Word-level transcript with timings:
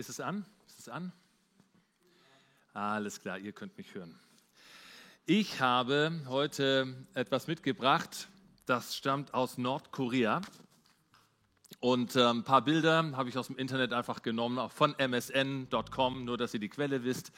Ist 0.00 0.08
es 0.08 0.18
an? 0.18 0.46
Ist 0.66 0.78
es 0.78 0.88
an? 0.88 1.12
Alles 2.72 3.20
klar, 3.20 3.38
ihr 3.38 3.52
könnt 3.52 3.76
mich 3.76 3.94
hören. 3.94 4.18
Ich 5.26 5.60
habe 5.60 6.22
heute 6.26 7.06
etwas 7.12 7.48
mitgebracht, 7.48 8.30
das 8.64 8.96
stammt 8.96 9.34
aus 9.34 9.58
Nordkorea. 9.58 10.40
Und 11.80 12.16
äh, 12.16 12.30
ein 12.30 12.44
paar 12.44 12.64
Bilder 12.64 13.14
habe 13.14 13.28
ich 13.28 13.36
aus 13.36 13.48
dem 13.48 13.58
Internet 13.58 13.92
einfach 13.92 14.22
genommen, 14.22 14.58
auch 14.58 14.72
von 14.72 14.94
msn.com, 14.96 16.24
nur 16.24 16.38
dass 16.38 16.54
ihr 16.54 16.60
die 16.60 16.70
Quelle 16.70 17.04
wisst. 17.04 17.30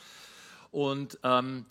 Und 0.71 1.19
ähm, 1.25 1.67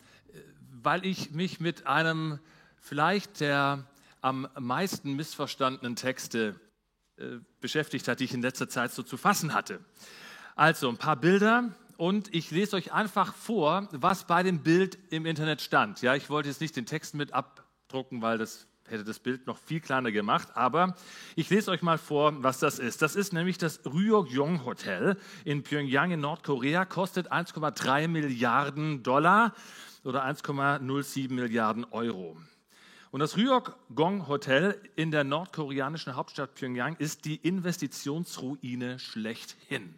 weil 0.74 1.06
ich 1.06 1.32
mich 1.32 1.62
mit 1.62 1.88
einem 1.88 2.40
vielleicht 2.82 3.40
der 3.40 3.88
am 4.20 4.46
meisten 4.60 5.14
missverstandenen 5.14 5.96
Texte 5.96 6.60
äh, 7.16 7.38
beschäftigt 7.62 8.10
hat, 8.10 8.20
die 8.20 8.26
ich 8.26 8.34
in 8.34 8.42
letzter 8.42 8.68
Zeit 8.68 8.92
so 8.92 9.04
zu 9.04 9.16
fassen 9.16 9.54
hatte. 9.54 9.80
Also 10.62 10.90
ein 10.90 10.98
paar 10.98 11.16
Bilder 11.16 11.72
und 11.98 12.36
ich 12.36 12.52
lese 12.52 12.76
euch 12.76 12.94
einfach 12.94 13.34
vor, 13.34 13.90
was 13.94 14.28
bei 14.28 14.44
dem 14.44 14.60
Bild 14.62 14.96
im 15.10 15.26
Internet 15.26 15.60
stand. 15.60 16.04
Ja, 16.04 16.14
ich 16.14 16.30
wollte 16.30 16.50
jetzt 16.50 16.62
nicht 16.62 16.76
den 16.76 16.86
Text 16.86 17.16
mit 17.16 17.34
abdrucken, 17.34 18.22
weil 18.22 18.38
das 18.38 18.68
hätte 18.88 19.04
das 19.04 19.18
Bild 19.18 19.48
noch 19.48 19.58
viel 19.58 19.80
kleiner 19.80 20.12
gemacht, 20.12 20.50
aber 20.54 20.96
ich 21.36 21.50
lese 21.50 21.72
euch 21.72 21.82
mal 21.82 21.98
vor, 21.98 22.44
was 22.44 22.60
das 22.60 22.78
ist. 22.78 23.02
Das 23.02 23.16
ist 23.16 23.34
nämlich 23.34 23.58
das 23.58 23.80
Ryok-Yong 23.88 24.64
Hotel 24.64 25.18
in 25.46 25.64
Pyongyang 25.64 26.12
in 26.12 26.20
Nordkorea, 26.20 26.86
kostet 26.86 27.32
1,3 27.32 28.08
Milliarden 28.08 29.02
Dollar 29.02 29.56
oder 30.04 30.24
1,07 30.24 31.34
Milliarden 31.34 31.86
Euro. 31.86 32.38
Und 33.10 33.20
das 33.20 33.36
Ryok-Gong 33.36 34.28
Hotel 34.28 34.80
in 34.96 35.10
der 35.10 35.24
nordkoreanischen 35.24 36.16
Hauptstadt 36.16 36.54
Pyongyang 36.54 36.98
ist 36.98 37.26
die 37.26 37.38
Investitionsruine 37.38 39.00
schlechthin. 39.00 39.96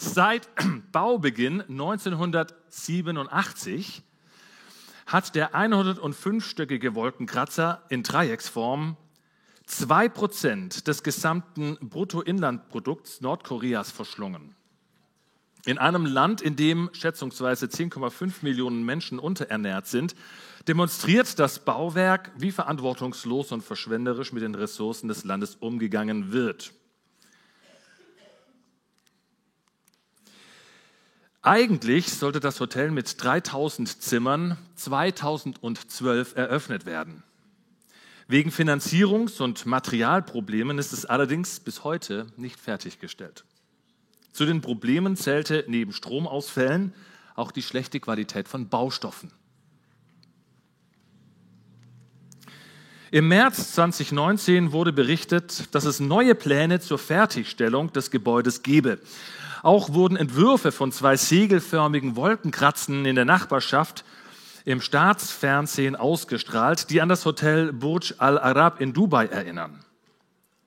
Seit 0.00 0.48
Baubeginn 0.92 1.60
1987 1.62 4.04
hat 5.06 5.34
der 5.34 5.54
105-stöckige 5.54 6.94
Wolkenkratzer 6.94 7.82
in 7.88 8.04
Dreiecksform 8.04 8.96
2% 9.68 10.84
des 10.84 11.02
gesamten 11.02 11.78
Bruttoinlandprodukts 11.80 13.22
Nordkoreas 13.22 13.90
verschlungen. 13.90 14.54
In 15.66 15.78
einem 15.78 16.06
Land, 16.06 16.42
in 16.42 16.54
dem 16.54 16.90
schätzungsweise 16.92 17.66
10,5 17.66 18.34
Millionen 18.42 18.84
Menschen 18.84 19.18
unterernährt 19.18 19.88
sind, 19.88 20.14
demonstriert 20.68 21.40
das 21.40 21.58
Bauwerk, 21.58 22.30
wie 22.38 22.52
verantwortungslos 22.52 23.50
und 23.50 23.64
verschwenderisch 23.64 24.32
mit 24.32 24.44
den 24.44 24.54
Ressourcen 24.54 25.08
des 25.08 25.24
Landes 25.24 25.56
umgegangen 25.56 26.30
wird. 26.32 26.72
Eigentlich 31.42 32.12
sollte 32.12 32.40
das 32.40 32.58
Hotel 32.58 32.90
mit 32.90 33.22
3000 33.22 34.02
Zimmern 34.02 34.58
2012 34.74 36.34
eröffnet 36.34 36.84
werden. 36.84 37.22
Wegen 38.26 38.50
Finanzierungs- 38.50 39.40
und 39.40 39.64
Materialproblemen 39.64 40.78
ist 40.78 40.92
es 40.92 41.06
allerdings 41.06 41.60
bis 41.60 41.84
heute 41.84 42.26
nicht 42.36 42.58
fertiggestellt. 42.58 43.44
Zu 44.32 44.44
den 44.46 44.60
Problemen 44.60 45.16
zählte 45.16 45.64
neben 45.68 45.92
Stromausfällen 45.92 46.92
auch 47.36 47.52
die 47.52 47.62
schlechte 47.62 48.00
Qualität 48.00 48.48
von 48.48 48.68
Baustoffen. 48.68 49.32
Im 53.10 53.28
März 53.28 53.72
2019 53.72 54.72
wurde 54.72 54.92
berichtet, 54.92 55.74
dass 55.74 55.86
es 55.86 55.98
neue 55.98 56.34
Pläne 56.34 56.80
zur 56.80 56.98
Fertigstellung 56.98 57.90
des 57.92 58.10
Gebäudes 58.10 58.62
gebe. 58.62 58.98
Auch 59.62 59.92
wurden 59.92 60.16
Entwürfe 60.16 60.72
von 60.72 60.92
zwei 60.92 61.16
segelförmigen 61.16 62.16
Wolkenkratzen 62.16 63.04
in 63.04 63.16
der 63.16 63.24
Nachbarschaft 63.24 64.04
im 64.64 64.80
Staatsfernsehen 64.80 65.96
ausgestrahlt, 65.96 66.90
die 66.90 67.00
an 67.00 67.08
das 67.08 67.24
Hotel 67.24 67.72
Burj 67.72 68.14
Al 68.18 68.38
Arab 68.38 68.80
in 68.80 68.92
Dubai 68.92 69.26
erinnern. 69.26 69.84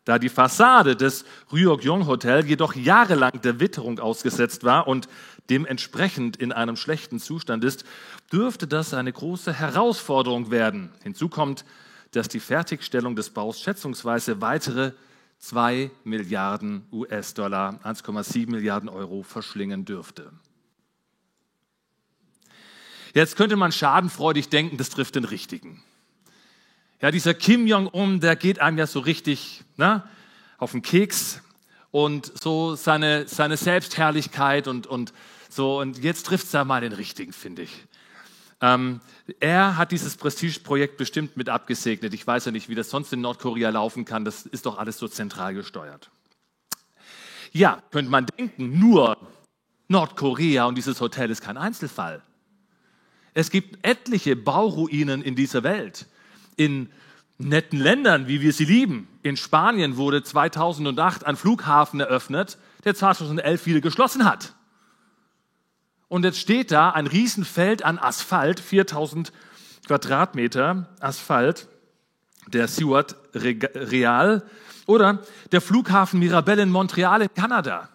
Da 0.06 0.18
die 0.18 0.30
Fassade 0.30 0.96
des 0.96 1.26
Ryok-Yong 1.54 2.08
Hotel 2.08 2.46
jedoch 2.46 2.74
jahrelang 2.74 3.40
der 3.44 3.60
Witterung 3.60 4.00
ausgesetzt 4.00 4.64
war 4.64 4.88
und 4.88 5.08
dementsprechend 5.52 6.38
in 6.38 6.52
einem 6.52 6.76
schlechten 6.76 7.20
Zustand 7.20 7.64
ist, 7.64 7.86
dürfte 8.32 8.66
das 8.66 8.96
eine 8.96 9.14
große 9.14 9.54
Herausforderung 9.54 10.50
werden. 10.50 10.90
Hinzu 11.04 11.30
kommt, 11.30 11.66
dass 12.12 12.28
die 12.28 12.40
Fertigstellung 12.40 13.16
des 13.16 13.30
Baus 13.30 13.62
schätzungsweise 13.62 14.42
weitere 14.42 14.94
2 15.42 15.90
Milliarden 16.04 16.86
US-Dollar, 16.92 17.80
1,7 17.84 18.50
Milliarden 18.50 18.90
Euro 18.90 19.24
verschlingen 19.24 19.86
dürfte. 19.86 20.32
Jetzt 23.14 23.36
könnte 23.36 23.56
man 23.56 23.72
schadenfreudig 23.72 24.50
denken, 24.50 24.78
das 24.78 24.90
trifft 24.90 25.16
den 25.16 25.26
Richtigen. 25.26 25.84
Ja, 27.02 27.10
dieser 27.10 27.34
Kim 27.34 27.66
Jong-un, 27.66 28.20
der 28.20 28.36
geht 28.36 28.60
einem 28.60 28.78
ja 28.78 28.86
so 28.86 29.00
richtig 29.00 29.64
ne, 29.78 30.08
auf 30.60 30.72
den 30.72 30.84
Keks 30.84 31.42
und 31.90 32.32
so 32.40 32.76
seine, 32.76 33.28
seine 33.28 33.58
Selbstherrlichkeit 33.58 34.68
und, 34.68 34.86
und 34.86 35.12
so. 35.50 35.80
Und 35.80 35.98
jetzt 36.04 36.28
trifft 36.28 36.46
es 36.46 36.52
ja 36.52 36.64
mal 36.64 36.82
den 36.82 36.94
Richtigen, 36.94 37.34
finde 37.34 37.64
ich. 37.64 37.72
Ähm, 38.62 39.02
er 39.40 39.78
hat 39.78 39.92
dieses 39.92 40.18
Prestigeprojekt 40.18 40.98
bestimmt 40.98 41.36
mit 41.36 41.50
abgesegnet. 41.50 42.14
Ich 42.14 42.26
weiß 42.26 42.46
ja 42.46 42.52
nicht, 42.52 42.70
wie 42.70 42.76
das 42.76 42.90
sonst 42.90 43.12
in 43.12 43.22
Nordkorea 43.22 43.70
laufen 43.70 44.06
kann. 44.06 44.24
Das 44.24 44.46
ist 44.46 44.66
doch 44.66 44.78
alles 44.78 44.98
so 44.98 45.08
zentral 45.08 45.54
gesteuert. 45.54 46.12
Ja, 47.52 47.82
könnte 47.92 48.12
man 48.12 48.28
denken, 48.28 48.80
nur 48.80 49.18
Nordkorea 49.88 50.66
und 50.66 50.76
dieses 50.76 51.02
Hotel 51.02 51.30
ist 51.32 51.42
kein 51.42 51.58
Einzelfall. 51.58 52.22
Es 53.34 53.50
gibt 53.50 53.86
etliche 53.86 54.36
Bauruinen 54.36 55.22
in 55.22 55.36
dieser 55.36 55.64
Welt. 55.64 56.06
In 56.56 56.92
netten 57.38 57.80
Ländern, 57.80 58.28
wie 58.28 58.42
wir 58.42 58.54
sie 58.54 58.66
lieben. 58.66 59.08
In 59.24 59.38
Spanien 59.38 59.98
wurde 59.98 60.24
2008 60.24 61.26
ein 61.26 61.36
Flughafen 61.36 62.00
eröffnet, 62.00 62.58
der 62.84 62.94
2011 62.94 63.66
wieder 63.66 63.82
geschlossen 63.82 64.26
hat. 64.26 64.54
Und 66.12 66.26
jetzt 66.26 66.40
steht 66.40 66.72
da 66.72 66.90
ein 66.90 67.08
Riesenfeld 67.08 67.86
an 67.86 67.98
Asphalt, 67.98 68.60
4000 68.60 69.32
Quadratmeter 69.88 70.90
Asphalt, 71.00 71.70
der 72.48 72.68
Seward 72.68 73.16
Real 73.34 74.44
oder 74.88 75.22
der 75.54 75.62
Flughafen 75.62 76.20
Mirabel 76.20 76.60
in 76.60 76.70
Montreal 76.70 77.22
in 77.22 77.34
Kanada. 77.34 77.88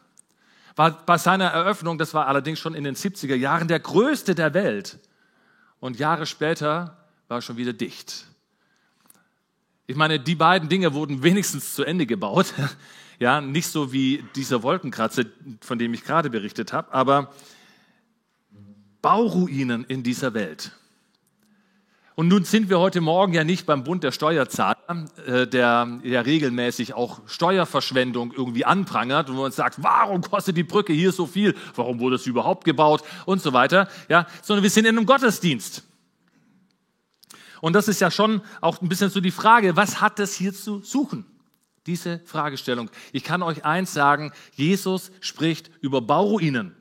War 0.76 0.92
bei 1.04 1.18
seiner 1.18 1.48
Eröffnung, 1.48 1.98
das 1.98 2.14
war 2.14 2.26
allerdings 2.26 2.58
schon 2.58 2.74
in 2.74 2.84
den 2.84 2.94
70er 2.94 3.34
Jahren, 3.34 3.68
der 3.68 3.80
größte 3.80 4.34
der 4.34 4.54
Welt. 4.54 4.98
Und 5.78 5.98
Jahre 5.98 6.24
später 6.24 6.96
war 7.28 7.42
schon 7.42 7.58
wieder 7.58 7.74
dicht. 7.74 8.28
Ich 9.86 9.96
meine, 9.96 10.18
die 10.18 10.36
beiden 10.36 10.70
Dinge 10.70 10.94
wurden 10.94 11.22
wenigstens 11.22 11.74
zu 11.74 11.84
Ende 11.84 12.06
gebaut. 12.06 12.54
Ja, 13.18 13.40
nicht 13.40 13.68
so 13.68 13.94
wie 13.94 14.22
dieser 14.34 14.62
Wolkenkratzer, 14.62 15.24
von 15.62 15.78
dem 15.78 15.94
ich 15.94 16.04
gerade 16.04 16.28
berichtet 16.28 16.74
habe, 16.74 16.92
aber 16.92 17.32
Bauruinen 19.06 19.84
in 19.84 20.02
dieser 20.02 20.34
Welt. 20.34 20.72
Und 22.16 22.26
nun 22.26 22.42
sind 22.42 22.68
wir 22.68 22.80
heute 22.80 23.00
Morgen 23.00 23.34
ja 23.34 23.44
nicht 23.44 23.64
beim 23.64 23.84
Bund 23.84 24.02
der 24.02 24.10
Steuerzahler, 24.10 25.06
äh, 25.24 25.46
der 25.46 26.00
ja 26.02 26.22
regelmäßig 26.22 26.94
auch 26.94 27.20
Steuerverschwendung 27.26 28.32
irgendwie 28.32 28.64
anprangert 28.64 29.30
und 29.30 29.36
wo 29.36 29.42
man 29.42 29.52
sagt, 29.52 29.80
warum 29.80 30.22
kostet 30.22 30.56
die 30.56 30.64
Brücke 30.64 30.92
hier 30.92 31.12
so 31.12 31.24
viel? 31.24 31.54
Warum 31.76 32.00
wurde 32.00 32.16
es 32.16 32.26
überhaupt 32.26 32.64
gebaut? 32.64 33.04
Und 33.26 33.40
so 33.40 33.52
weiter. 33.52 33.88
Ja, 34.08 34.26
sondern 34.42 34.64
wir 34.64 34.70
sind 34.70 34.86
in 34.86 34.98
einem 34.98 35.06
Gottesdienst. 35.06 35.84
Und 37.60 37.74
das 37.74 37.86
ist 37.86 38.00
ja 38.00 38.10
schon 38.10 38.42
auch 38.60 38.82
ein 38.82 38.88
bisschen 38.88 39.10
so 39.10 39.20
die 39.20 39.30
Frage, 39.30 39.76
was 39.76 40.00
hat 40.00 40.18
das 40.18 40.34
hier 40.34 40.52
zu 40.52 40.80
suchen? 40.82 41.24
Diese 41.86 42.22
Fragestellung. 42.24 42.90
Ich 43.12 43.22
kann 43.22 43.44
euch 43.44 43.64
eins 43.64 43.92
sagen, 43.92 44.32
Jesus 44.56 45.12
spricht 45.20 45.70
über 45.80 46.02
Bauruinen 46.02 46.74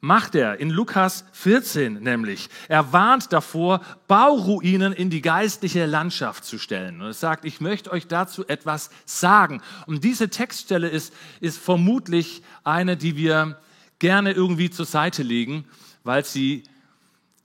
macht 0.00 0.34
er 0.34 0.60
in 0.60 0.70
Lukas 0.70 1.24
14 1.32 1.94
nämlich. 1.94 2.48
Er 2.68 2.92
warnt 2.92 3.32
davor, 3.32 3.80
Bauruinen 4.06 4.92
in 4.92 5.10
die 5.10 5.22
geistliche 5.22 5.86
Landschaft 5.86 6.44
zu 6.44 6.58
stellen. 6.58 7.00
Und 7.00 7.08
er 7.08 7.12
sagt, 7.12 7.44
ich 7.44 7.60
möchte 7.60 7.90
euch 7.90 8.06
dazu 8.06 8.46
etwas 8.46 8.90
sagen. 9.04 9.60
Und 9.86 10.04
diese 10.04 10.28
Textstelle 10.28 10.88
ist, 10.88 11.12
ist 11.40 11.58
vermutlich 11.58 12.42
eine, 12.64 12.96
die 12.96 13.16
wir 13.16 13.58
gerne 13.98 14.32
irgendwie 14.32 14.70
zur 14.70 14.86
Seite 14.86 15.22
legen, 15.22 15.64
weil 16.04 16.24
sie 16.24 16.62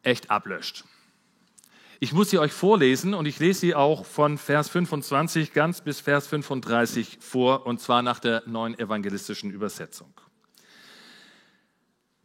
echt 0.04 0.30
ablöscht. 0.30 0.86
Ich 2.00 2.12
muss 2.12 2.30
sie 2.30 2.38
euch 2.38 2.52
vorlesen 2.52 3.14
und 3.14 3.26
ich 3.26 3.40
lese 3.40 3.62
sie 3.62 3.76
auch 3.76 4.06
von 4.06 4.38
Vers 4.38 4.68
25 4.70 5.54
ganz 5.54 5.80
bis 5.82 6.02
Vers 6.02 6.28
35 6.28 7.18
vor, 7.22 7.66
und 7.66 7.80
zwar 7.80 8.02
nach 8.02 8.20
der 8.20 8.44
neuen 8.46 8.78
evangelistischen 8.78 9.52
Übersetzung. 9.52 10.14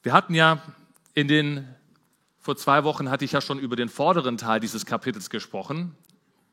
Wir 0.05 0.13
hatten 0.13 0.33
ja 0.33 0.63
in 1.15 1.27
den, 1.27 1.67
vor 2.39 2.57
zwei 2.57 2.85
Wochen 2.85 3.11
hatte 3.11 3.25
ich 3.25 3.33
ja 3.33 3.41
schon 3.41 3.59
über 3.59 3.75
den 3.75 3.89
vorderen 3.89 4.39
Teil 4.39 4.61
dieses 4.61 4.87
Kapitels 4.87 5.29
gesprochen, 5.29 5.97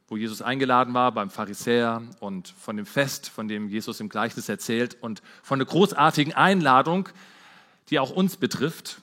wo 0.07 0.17
Jesus 0.17 0.41
eingeladen 0.41 0.95
war 0.95 1.11
beim 1.11 1.29
Pharisäer 1.29 2.01
und 2.19 2.47
von 2.47 2.75
dem 2.75 2.87
Fest, 2.87 3.29
von 3.29 3.47
dem 3.47 3.69
Jesus 3.69 3.99
im 3.99 4.09
Gleichnis 4.09 4.49
erzählt 4.49 4.97
und 4.99 5.21
von 5.43 5.59
der 5.59 5.67
großartigen 5.67 6.33
Einladung, 6.33 7.09
die 7.91 7.99
auch 7.99 8.09
uns 8.09 8.37
betrifft. 8.37 8.97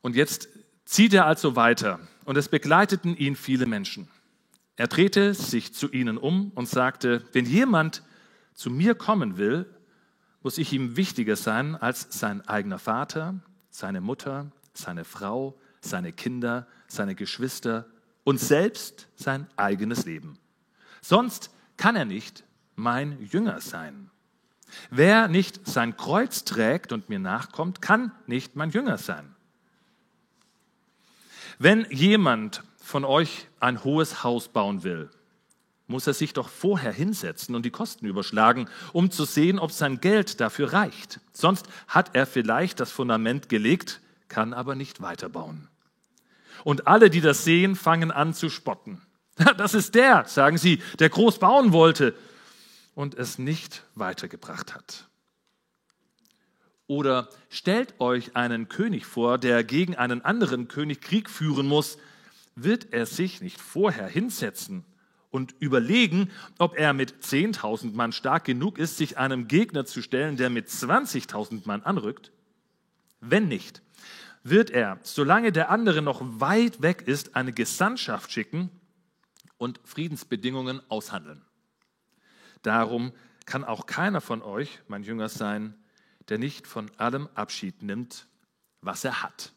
Und 0.00 0.16
jetzt 0.16 0.48
zieht 0.84 1.14
er 1.14 1.26
also 1.26 1.54
weiter 1.54 2.00
und 2.24 2.36
es 2.36 2.48
begleiteten 2.48 3.16
ihn 3.16 3.36
viele 3.36 3.66
Menschen. 3.66 4.08
Er 4.74 4.88
drehte 4.88 5.34
sich 5.34 5.72
zu 5.72 5.88
ihnen 5.92 6.18
um 6.18 6.50
und 6.56 6.68
sagte, 6.68 7.22
wenn 7.32 7.46
jemand 7.46 8.02
zu 8.54 8.70
mir 8.70 8.96
kommen 8.96 9.36
will, 9.36 9.72
muss 10.42 10.58
ich 10.58 10.72
ihm 10.72 10.96
wichtiger 10.96 11.36
sein 11.36 11.76
als 11.76 12.06
sein 12.10 12.46
eigener 12.48 12.78
Vater, 12.78 13.34
seine 13.70 14.00
Mutter, 14.00 14.50
seine 14.72 15.04
Frau, 15.04 15.58
seine 15.80 16.12
Kinder, 16.12 16.66
seine 16.88 17.14
Geschwister 17.14 17.86
und 18.24 18.40
selbst 18.40 19.08
sein 19.16 19.46
eigenes 19.56 20.04
Leben. 20.06 20.38
Sonst 21.00 21.50
kann 21.76 21.96
er 21.96 22.04
nicht 22.04 22.44
mein 22.74 23.20
Jünger 23.22 23.60
sein. 23.60 24.10
Wer 24.90 25.28
nicht 25.28 25.66
sein 25.66 25.96
Kreuz 25.96 26.44
trägt 26.44 26.92
und 26.92 27.08
mir 27.08 27.18
nachkommt, 27.18 27.82
kann 27.82 28.12
nicht 28.26 28.56
mein 28.56 28.70
Jünger 28.70 28.98
sein. 28.98 29.34
Wenn 31.58 31.86
jemand 31.90 32.62
von 32.78 33.04
euch 33.04 33.48
ein 33.58 33.84
hohes 33.84 34.22
Haus 34.24 34.48
bauen 34.48 34.82
will, 34.82 35.10
muss 35.90 36.06
er 36.06 36.14
sich 36.14 36.32
doch 36.32 36.48
vorher 36.48 36.92
hinsetzen 36.92 37.54
und 37.54 37.66
die 37.66 37.70
Kosten 37.70 38.06
überschlagen, 38.06 38.68
um 38.92 39.10
zu 39.10 39.24
sehen, 39.24 39.58
ob 39.58 39.72
sein 39.72 40.00
Geld 40.00 40.40
dafür 40.40 40.72
reicht. 40.72 41.20
Sonst 41.32 41.66
hat 41.88 42.14
er 42.14 42.26
vielleicht 42.26 42.80
das 42.80 42.92
Fundament 42.92 43.48
gelegt, 43.48 44.00
kann 44.28 44.54
aber 44.54 44.76
nicht 44.76 45.02
weiterbauen. 45.02 45.68
Und 46.62 46.86
alle, 46.86 47.10
die 47.10 47.20
das 47.20 47.44
sehen, 47.44 47.74
fangen 47.74 48.10
an 48.10 48.32
zu 48.32 48.48
spotten. 48.48 49.02
Das 49.56 49.74
ist 49.74 49.94
der, 49.94 50.26
sagen 50.26 50.58
sie, 50.58 50.82
der 50.98 51.08
groß 51.08 51.38
bauen 51.38 51.72
wollte 51.72 52.14
und 52.94 53.14
es 53.14 53.38
nicht 53.38 53.84
weitergebracht 53.94 54.74
hat. 54.74 55.08
Oder 56.86 57.30
stellt 57.48 57.98
euch 58.00 58.36
einen 58.36 58.68
König 58.68 59.06
vor, 59.06 59.38
der 59.38 59.64
gegen 59.64 59.96
einen 59.96 60.22
anderen 60.22 60.68
König 60.68 61.00
Krieg 61.00 61.30
führen 61.30 61.66
muss. 61.66 61.96
Wird 62.54 62.92
er 62.92 63.06
sich 63.06 63.40
nicht 63.40 63.60
vorher 63.60 64.08
hinsetzen 64.08 64.84
und 65.30 65.54
überlegen, 65.60 66.30
ob 66.58 66.76
er 66.76 66.92
mit 66.92 67.24
10.000 67.24 67.94
Mann 67.94 68.12
stark 68.12 68.44
genug 68.44 68.78
ist, 68.78 68.96
sich 68.96 69.18
einem 69.18 69.48
Gegner 69.48 69.86
zu 69.86 70.02
stellen, 70.02 70.36
der 70.36 70.50
mit 70.50 70.68
20.000 70.68 71.66
Mann 71.66 71.82
anrückt? 71.82 72.32
Wenn 73.20 73.48
nicht, 73.48 73.82
wird 74.42 74.70
er, 74.70 74.98
solange 75.02 75.52
der 75.52 75.70
andere 75.70 76.02
noch 76.02 76.20
weit 76.22 76.82
weg 76.82 77.02
ist, 77.06 77.36
eine 77.36 77.52
Gesandtschaft 77.52 78.32
schicken 78.32 78.70
und 79.58 79.80
Friedensbedingungen 79.84 80.80
aushandeln. 80.88 81.44
Darum 82.62 83.12
kann 83.46 83.64
auch 83.64 83.86
keiner 83.86 84.20
von 84.20 84.42
euch 84.42 84.80
mein 84.88 85.02
Jünger 85.02 85.28
sein, 85.28 85.74
der 86.28 86.38
nicht 86.38 86.66
von 86.66 86.90
allem 86.96 87.28
Abschied 87.34 87.82
nimmt, 87.82 88.26
was 88.80 89.04
er 89.04 89.22
hat. 89.22 89.52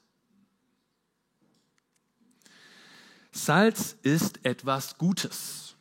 Salz 3.34 3.98
ist 4.04 4.46
etwas 4.46 4.98
Gutes. 4.98 5.76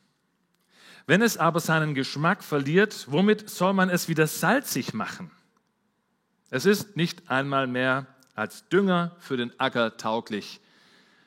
Wenn 1.06 1.20
es 1.20 1.37
aber 1.37 1.60
seinen 1.60 1.94
Geschmack 1.94 2.43
verliert, 2.43 3.06
womit 3.10 3.50
soll 3.50 3.75
man 3.75 3.90
es 3.90 4.08
wieder 4.08 4.26
salzig 4.26 4.94
machen? 4.94 5.31
Es 6.50 6.64
ist 6.64 6.96
nicht 6.96 7.31
einmal 7.31 7.66
mehr 7.66 8.06
als 8.34 8.69
Dünger 8.69 9.16
für 9.19 9.37
den 9.37 9.58
Acker 9.60 9.96
tauglich. 9.99 10.60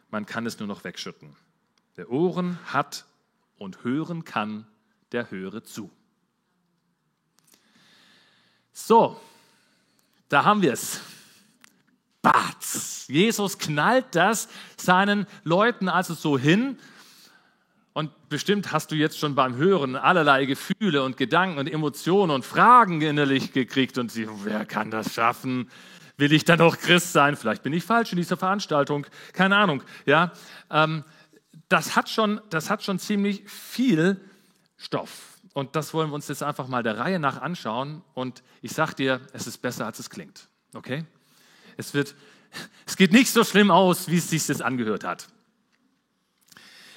Man 0.10 0.26
kann 0.26 0.46
es 0.46 0.58
nur 0.60 0.68
noch 0.68 0.84
wegschütten. 0.84 1.36
Der 1.98 2.10
Ohren 2.10 2.58
hat 2.66 3.06
und 3.58 3.84
hören 3.84 4.24
kann, 4.24 4.68
der 5.12 5.30
höre 5.30 5.64
zu. 5.64 5.92
So, 8.74 9.22
da 10.28 10.44
haben 10.44 10.62
wir 10.62 10.74
es. 10.74 11.00
Batz. 12.26 13.06
Jesus 13.08 13.60
knallt 13.60 14.16
das 14.16 14.48
seinen 14.78 15.28
Leuten 15.44 15.90
also 15.90 16.16
so 16.16 16.40
hin. 16.40 16.80
Und 17.94 18.10
bestimmt 18.30 18.72
hast 18.72 18.90
du 18.90 18.96
jetzt 18.96 19.20
schon 19.20 19.36
beim 19.36 19.58
Hören 19.58 19.96
allerlei 19.96 20.46
Gefühle 20.46 21.04
und 21.04 21.18
Gedanken 21.18 21.60
und 21.60 21.72
Emotionen 21.72 22.32
und 22.32 22.44
Fragen 22.44 23.00
innerlich 23.02 23.54
gekriegt 23.54 24.00
und 24.00 24.12
sie, 24.12 24.28
wer 24.44 24.66
kann 24.66 24.90
das 24.90 25.14
schaffen? 25.14 25.70
Will 26.18 26.34
ich 26.34 26.46
dann 26.46 26.62
auch 26.62 26.78
Christ 26.78 27.14
sein? 27.14 27.36
Vielleicht 27.36 27.62
bin 27.62 27.74
ich 27.74 27.84
falsch 27.84 28.12
in 28.12 28.18
dieser 28.18 28.38
Veranstaltung. 28.38 29.06
Keine 29.34 29.58
Ahnung. 29.58 29.84
Ja, 30.08 30.32
ähm, 30.72 31.04
das 31.70 31.96
hat 31.96 32.10
schon, 32.10 32.42
das 32.50 32.72
hat 32.72 32.82
schon 32.82 32.98
ziemlich 32.98 33.48
viel 33.48 34.20
Stoff. 34.78 35.38
Und 35.54 35.76
das 35.76 35.94
wollen 35.94 36.10
wir 36.10 36.16
uns 36.16 36.28
jetzt 36.28 36.42
einfach 36.42 36.68
mal 36.68 36.82
der 36.82 36.98
Reihe 36.98 37.20
nach 37.20 37.40
anschauen. 37.40 38.02
Und 38.16 38.42
ich 38.64 38.72
sage 38.72 38.96
dir, 38.96 39.22
es 39.32 39.46
ist 39.46 39.60
besser, 39.60 39.86
als 39.86 40.00
es 40.00 40.10
klingt. 40.10 40.50
Okay? 40.74 41.06
Es, 41.78 41.94
wird, 41.94 42.16
es 42.86 42.98
geht 42.98 43.12
nicht 43.12 43.32
so 43.32 43.44
schlimm 43.44 43.72
aus, 43.72 44.08
wie 44.10 44.18
es 44.18 44.30
sich 44.30 44.46
das 44.46 44.62
angehört 44.62 45.04
hat. 45.04 45.28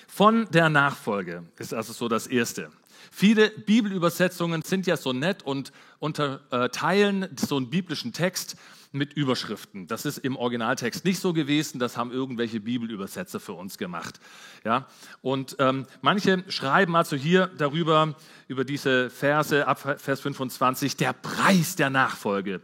Von 0.06 0.48
der 0.50 0.68
Nachfolge 0.68 1.44
ist 1.58 1.72
also 1.72 1.92
so 1.92 2.08
das 2.08 2.26
Erste. 2.26 2.70
Viele 3.10 3.50
Bibelübersetzungen 3.50 4.62
sind 4.62 4.86
ja 4.86 4.96
so 4.96 5.12
nett 5.12 5.42
und 5.42 5.72
unterteilen 5.98 7.28
so 7.38 7.56
einen 7.56 7.70
biblischen 7.70 8.12
Text 8.12 8.56
mit 8.92 9.12
Überschriften. 9.12 9.86
Das 9.86 10.04
ist 10.04 10.18
im 10.18 10.36
Originaltext 10.36 11.04
nicht 11.04 11.20
so 11.20 11.32
gewesen, 11.32 11.78
das 11.78 11.96
haben 11.96 12.10
irgendwelche 12.10 12.60
Bibelübersetzer 12.60 13.38
für 13.38 13.52
uns 13.52 13.78
gemacht. 13.78 14.18
Ja? 14.64 14.86
Und 15.20 15.56
ähm, 15.58 15.86
manche 16.00 16.44
schreiben 16.48 16.96
also 16.96 17.16
hier 17.16 17.50
darüber, 17.58 18.14
über 18.48 18.64
diese 18.64 19.10
Verse, 19.10 19.66
ab 19.66 20.00
Vers 20.00 20.20
25, 20.20 20.96
der 20.96 21.12
Preis 21.12 21.76
der 21.76 21.90
Nachfolge. 21.90 22.62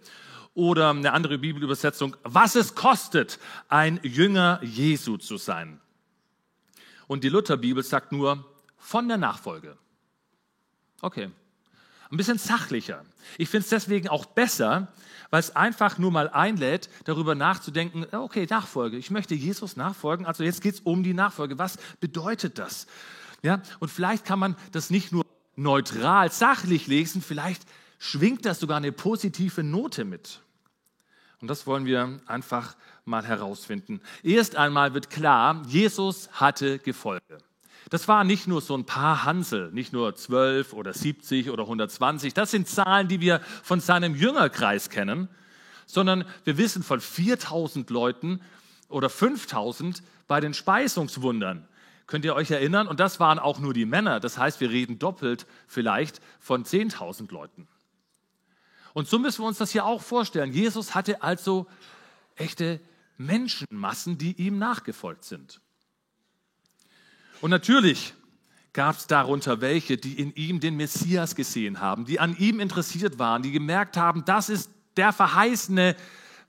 Oder 0.55 0.91
eine 0.91 1.13
andere 1.13 1.39
Bibelübersetzung, 1.39 2.17
was 2.23 2.55
es 2.55 2.75
kostet, 2.75 3.39
ein 3.69 3.99
Jünger 4.03 4.61
Jesu 4.63 5.17
zu 5.17 5.37
sein. 5.37 5.81
Und 7.07 7.25
die 7.25 7.29
Lutherbibel 7.29 7.83
sagt 7.83 8.13
nur, 8.13 8.45
von 8.79 9.09
der 9.09 9.17
Nachfolge. 9.17 9.77
Okay, 11.01 11.31
ein 12.11 12.17
bisschen 12.17 12.39
sachlicher. 12.39 13.05
Ich 13.39 13.49
finde 13.49 13.65
es 13.65 13.71
deswegen 13.71 14.09
auch 14.09 14.27
besser, 14.27 14.89
weil 15.31 15.41
es 15.41 15.57
einfach 15.57 15.99
nur 15.99 16.13
mal 16.13 16.31
einlädt, 16.31 16.89
darüber 17.05 17.35
nachzudenken, 17.35 18.07
okay, 18.13 18.47
Nachfolge, 18.49 18.97
ich 18.97 19.11
möchte 19.11 19.35
Jesus 19.35 19.77
nachfolgen, 19.77 20.27
also 20.27 20.45
jetzt 20.45 20.63
geht 20.63 20.75
es 20.75 20.81
um 20.81 21.03
die 21.03 21.15
Nachfolge. 21.15 21.59
Was 21.59 21.77
bedeutet 21.99 22.59
das? 22.59 22.87
Ja, 23.43 23.63
und 23.81 23.91
vielleicht 23.91 24.25
kann 24.25 24.39
man 24.39 24.57
das 24.73 24.91
nicht 24.91 25.13
nur 25.13 25.27
neutral, 25.57 26.31
sachlich 26.31 26.87
lesen, 26.87 27.21
vielleicht 27.21 27.63
schwingt 27.99 28.47
das 28.47 28.61
sogar 28.61 28.77
eine 28.77 28.93
positive 28.93 29.63
Note 29.63 30.05
mit. 30.05 30.41
Und 31.45 31.49
das 31.49 31.67
wollen 31.67 31.85
wir 31.85 32.21
einfach 32.25 32.75
mal 33.05 33.23
herausfinden. 33.23 34.01
Erst 34.23 34.57
einmal 34.57 34.95
wird 34.95 35.11
klar, 35.11 35.61
Jesus 35.69 36.31
hatte 36.33 36.79
Gefolge. 36.79 37.37
Das 37.91 38.09
waren 38.09 38.27
nicht 38.27 38.47
nur 38.47 38.63
so 38.63 38.75
ein 38.75 38.87
paar 38.87 39.27
Hansel, 39.27 39.71
nicht 39.71 39.93
nur 39.93 40.15
12 40.17 40.73
oder 40.73 40.95
70 40.95 41.51
oder 41.51 41.65
120. 41.65 42.33
Das 42.33 42.51
sind 42.51 42.67
Zahlen, 42.67 43.09
die 43.09 43.21
wir 43.21 43.43
von 43.63 43.81
seinem 43.81 44.15
Jüngerkreis 44.15 44.89
kennen, 44.89 45.29
sondern 45.85 46.25
wir 46.45 46.57
wissen 46.57 46.83
von 46.83 47.03
4000 47.03 47.91
Leuten 47.91 48.41
oder 48.89 49.11
5000 49.11 50.03
bei 50.27 50.41
den 50.41 50.55
Speisungswundern. 50.55 51.69
Könnt 52.07 52.25
ihr 52.25 52.35
euch 52.35 52.53
erinnern? 52.53 52.89
Und 52.89 53.01
das 53.01 53.21
waren 53.21 53.39
auch 53.39 53.59
nur 53.59 53.75
die 53.75 53.85
Männer. 53.85 54.19
Das 54.19 54.39
heißt, 54.39 54.63
wir 54.63 54.71
reden 54.71 54.99
doppelt 54.99 55.47
vielleicht 55.69 56.23
von 56.41 56.65
10.000 56.65 57.31
Leuten. 57.31 57.69
Und 58.95 59.09
so 59.09 59.19
müssen 59.19 59.43
wir 59.43 59.49
uns 59.49 59.59
das 59.59 59.73
hier 59.73 59.85
auch 59.85 60.01
vorstellen. 60.01 60.53
Jesus 60.53 60.95
hatte 60.95 61.23
also 61.23 61.67
echte 62.37 62.81
Menschenmassen, 63.19 64.17
die 64.17 64.33
ihm 64.33 64.59
nachgefolgt 64.59 65.25
sind. 65.25 65.61
Und 67.43 67.51
natürlich 67.51 68.15
gab 68.73 68.97
es 68.97 69.07
darunter 69.07 69.61
welche, 69.61 69.97
die 69.97 70.19
in 70.19 70.35
ihm 70.35 70.61
den 70.61 70.77
Messias 70.77 71.35
gesehen 71.35 71.81
haben, 71.81 72.07
die 72.07 72.19
an 72.19 72.37
ihm 72.39 72.61
interessiert 72.61 73.19
waren, 73.19 73.43
die 73.43 73.53
gemerkt 73.53 73.97
haben, 73.97 74.25
das 74.25 74.49
ist 74.49 74.71
der 74.97 75.13
verheißene 75.13 75.97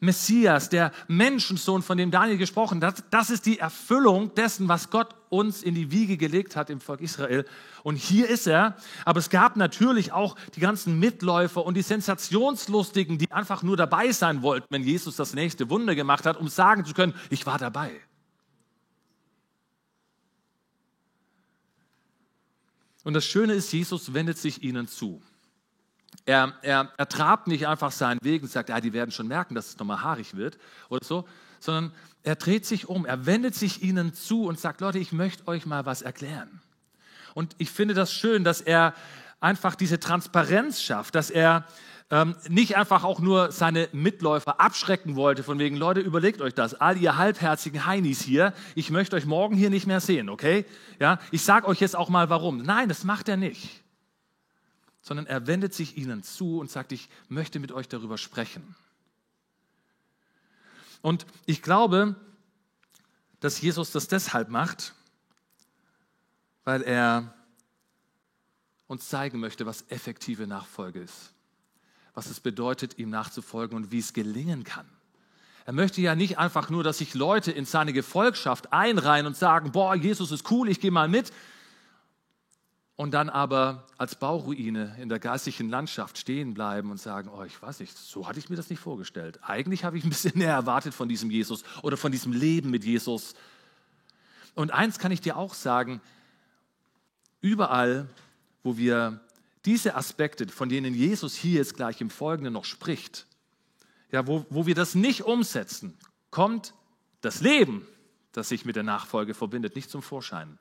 Messias, 0.06 0.70
der 0.70 0.92
Menschensohn, 1.08 1.82
von 1.82 1.98
dem 1.98 2.12
Daniel 2.12 2.38
gesprochen 2.38 2.84
hat. 2.84 3.04
Das 3.12 3.30
ist 3.30 3.46
die 3.46 3.60
Erfüllung 3.60 4.34
dessen, 4.36 4.70
was 4.70 4.90
Gott 4.90 5.16
uns 5.30 5.64
in 5.64 5.76
die 5.76 5.92
Wiege 5.92 6.16
gelegt 6.18 6.56
hat 6.56 6.70
im 6.70 6.80
Volk 6.80 7.02
Israel. 7.02 7.46
Und 7.84 7.98
hier 7.98 8.30
ist 8.30 8.48
er. 8.48 8.78
Aber 9.04 9.20
es 9.20 9.30
gab 9.30 9.58
natürlich 9.58 10.12
auch 10.12 10.36
die 10.56 10.60
ganzen 10.60 11.00
Mitläufer 11.00 11.66
und 11.66 11.76
die 11.76 11.82
Sensationslustigen, 11.82 13.18
die 13.18 13.32
einfach 13.32 13.64
nur 13.64 13.76
dabei 13.76 14.12
sein 14.12 14.42
wollten, 14.42 14.68
wenn 14.70 14.84
Jesus 14.84 15.16
das 15.16 15.34
nächste 15.34 15.70
Wunder 15.70 15.96
gemacht 15.96 16.26
hat, 16.26 16.38
um 16.38 16.48
sagen 16.48 16.86
zu 16.86 16.94
können, 16.94 17.14
ich 17.30 17.46
war 17.46 17.58
dabei. 17.58 17.92
Und 23.04 23.14
das 23.14 23.26
Schöne 23.26 23.54
ist, 23.54 23.72
Jesus 23.72 24.14
wendet 24.14 24.38
sich 24.38 24.64
ihnen 24.64 24.88
zu. 24.88 25.22
Er, 26.26 26.54
er, 26.62 26.92
er 26.98 27.10
trabt 27.10 27.48
nicht 27.48 27.68
einfach 27.68 27.92
seinen 27.92 28.20
Weg 28.24 28.42
und 28.42 28.50
sagt, 28.50 28.70
ja, 28.70 28.82
die 28.82 28.94
werden 28.94 29.12
schon 29.12 29.28
merken, 29.28 29.54
dass 29.54 29.70
es 29.70 29.78
nochmal 29.78 30.02
haarig 30.02 30.36
wird 30.36 30.58
oder 30.90 31.06
so, 31.06 31.28
sondern 31.60 31.92
er 32.24 32.36
dreht 32.36 32.66
sich 32.66 32.90
um, 32.90 33.06
er 33.06 33.26
wendet 33.26 33.54
sich 33.54 33.84
ihnen 33.84 34.14
zu 34.14 34.46
und 34.46 34.60
sagt, 34.60 34.82
Leute, 34.82 34.98
ich 34.98 35.12
möchte 35.12 35.48
euch 35.48 35.66
mal 35.66 35.86
was 35.86 36.02
erklären. 36.02 36.62
Und 37.36 37.56
ich 37.60 37.70
finde 37.70 37.94
das 37.94 38.12
schön, 38.12 38.44
dass 38.44 38.62
er 38.62 38.94
einfach 39.40 39.76
diese 39.76 40.00
Transparenz 40.00 40.82
schafft, 40.82 41.14
dass 41.14 41.30
er 41.30 41.66
ähm, 42.10 42.36
nicht 42.48 42.78
einfach 42.78 43.04
auch 43.04 43.20
nur 43.20 43.52
seine 43.52 43.90
Mitläufer 43.92 44.60
abschrecken 44.60 45.16
wollte, 45.16 45.44
von 45.44 45.60
wegen, 45.60 45.76
Leute, 45.76 46.00
überlegt 46.00 46.42
euch 46.42 46.54
das, 46.54 46.74
all 46.76 46.98
ihr 46.98 47.18
halbherzigen 47.18 47.86
Heinis 47.86 48.22
hier, 48.22 48.54
ich 48.76 48.90
möchte 48.90 49.16
euch 49.16 49.26
morgen 49.26 49.56
hier 49.56 49.70
nicht 49.70 49.88
mehr 49.88 50.00
sehen, 50.00 50.30
okay? 50.30 50.66
Ja, 51.00 51.20
ich 51.32 51.44
sage 51.44 51.68
euch 51.68 51.80
jetzt 51.80 51.96
auch 51.96 52.10
mal 52.10 52.30
warum. 52.30 52.62
Nein, 52.64 52.90
das 52.90 53.04
macht 53.04 53.28
er 53.28 53.38
nicht. 53.38 53.85
Sondern 55.06 55.28
er 55.28 55.46
wendet 55.46 55.74
sich 55.74 55.98
ihnen 55.98 56.24
zu 56.24 56.60
und 56.60 56.70
sagt, 56.70 56.92
ich 56.92 57.08
möchte 57.30 57.60
mit 57.60 57.72
euch 57.72 57.88
darüber 57.88 58.18
sprechen. 58.18 58.76
Und 61.02 61.26
ich 61.46 61.62
glaube, 61.62 62.16
dass 63.40 63.62
Jesus 63.62 63.92
das 63.92 64.08
deshalb 64.08 64.50
macht, 64.50 64.96
weil 66.64 66.82
er 66.82 67.36
uns 68.88 69.08
zeigen 69.08 69.40
möchte, 69.40 69.66
was 69.66 69.86
effektive 69.90 70.48
Nachfolge 70.48 71.02
ist 71.02 71.36
was 72.16 72.28
es 72.28 72.40
bedeutet, 72.40 72.98
ihm 72.98 73.10
nachzufolgen 73.10 73.76
und 73.76 73.92
wie 73.92 74.00
es 74.00 74.14
gelingen 74.14 74.64
kann. 74.64 74.88
Er 75.66 75.74
möchte 75.74 76.02
ja 76.02 76.16
nicht 76.16 76.38
einfach 76.38 76.70
nur, 76.70 76.84
dass 76.84 77.00
sich 77.00 77.14
Leute 77.14 77.52
in 77.52 77.66
seine 77.66 77.92
Gefolgschaft 77.92 78.72
einreihen 78.72 79.26
und 79.28 79.36
sagen, 79.36 79.72
boah, 79.72 79.96
Jesus 79.96 80.32
ist 80.32 80.50
cool, 80.50 80.70
ich 80.70 80.80
gehe 80.80 80.92
mal 80.92 81.10
mit. 81.10 81.32
Und 82.98 83.14
dann 83.14 83.30
aber 83.30 83.86
als 83.98 84.16
Bauruine 84.16 84.96
in 85.02 85.10
der 85.10 85.20
geistlichen 85.20 85.70
Landschaft 85.70 86.18
stehen 86.18 86.54
bleiben 86.54 86.92
und 86.92 86.98
sagen, 86.98 87.30
oh, 87.30 87.44
ich 87.44 87.62
weiß 87.62 87.82
nicht, 87.82 87.98
so 87.98 88.28
hatte 88.28 88.40
ich 88.40 88.50
mir 88.50 88.56
das 88.56 88.70
nicht 88.70 88.80
vorgestellt. 88.80 89.40
Eigentlich 89.44 89.84
habe 89.84 89.98
ich 89.98 90.06
ein 90.06 90.10
bisschen 90.10 90.32
mehr 90.38 90.54
erwartet 90.54 90.94
von 90.94 91.10
diesem 91.10 91.30
Jesus 91.30 91.64
oder 91.82 91.98
von 91.98 92.12
diesem 92.12 92.32
Leben 92.32 92.72
mit 92.72 92.86
Jesus. 92.86 93.36
Und 94.54 94.72
eins 94.72 94.98
kann 94.98 95.12
ich 95.12 95.20
dir 95.20 95.36
auch 95.36 95.54
sagen, 95.54 96.00
überall, 97.42 98.08
wo 98.64 98.78
wir 98.78 99.20
diese 99.66 99.96
Aspekte, 99.96 100.48
von 100.48 100.70
denen 100.70 100.94
Jesus 100.94 101.36
hier 101.36 101.60
jetzt 101.60 101.76
gleich 101.76 102.00
im 102.00 102.10
Folgenden 102.10 102.54
noch 102.54 102.66
spricht, 102.66 103.28
ja, 104.12 104.26
wo, 104.26 104.46
wo 104.50 104.66
wir 104.66 104.76
das 104.76 104.96
nicht 104.96 105.24
umsetzen, 105.24 105.98
kommt 106.32 106.74
das 107.20 107.42
Leben, 107.42 107.86
das 108.32 108.50
sich 108.50 108.64
mit 108.64 108.78
der 108.78 108.84
Nachfolge 108.84 109.34
verbindet, 109.34 109.76
nicht 109.76 109.90
zum 109.90 110.02
Vorschein. 110.02 110.58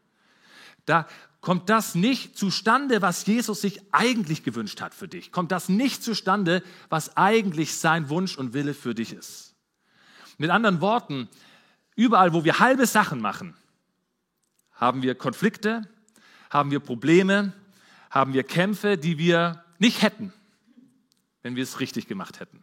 Da 0.85 1.07
kommt 1.41 1.69
das 1.69 1.95
nicht 1.95 2.39
zustande, 2.39 3.03
was 3.03 3.27
Jesus 3.27 3.61
sich 3.61 3.81
eigentlich 3.93 4.43
gewünscht 4.43 4.81
hat 4.81 4.95
für 4.95 5.09
dich. 5.09 5.31
Kommt 5.31 5.53
das 5.53 5.69
nicht 5.69 6.03
zustande, 6.03 6.63
was 6.89 7.17
eigentlich 7.17 7.75
sein 7.75 8.09
Wunsch 8.09 8.39
und 8.39 8.55
Wille 8.55 8.75
für 8.75 8.95
dich 8.95 9.13
ist. 9.13 9.55
Mit 10.39 10.51
anderen 10.51 10.81
Worten, 10.81 11.29
überall, 11.97 12.33
wo 12.33 12.45
wir 12.45 12.61
halbe 12.61 12.87
Sachen 12.87 13.21
machen, 13.21 13.55
haben 14.73 15.03
wir 15.03 15.15
Konflikte, 15.15 15.89
haben 16.51 16.71
wir 16.71 16.81
Probleme, 16.81 17.53
haben 18.11 18.33
wir 18.33 18.45
Kämpfe, 18.45 18.97
die 18.97 19.19
wir 19.19 19.65
nicht 19.79 20.03
hätten, 20.03 20.33
wenn 21.43 21.57
wir 21.57 21.63
es 21.63 21.81
richtig 21.81 22.09
gemacht 22.09 22.41
hätten. 22.41 22.63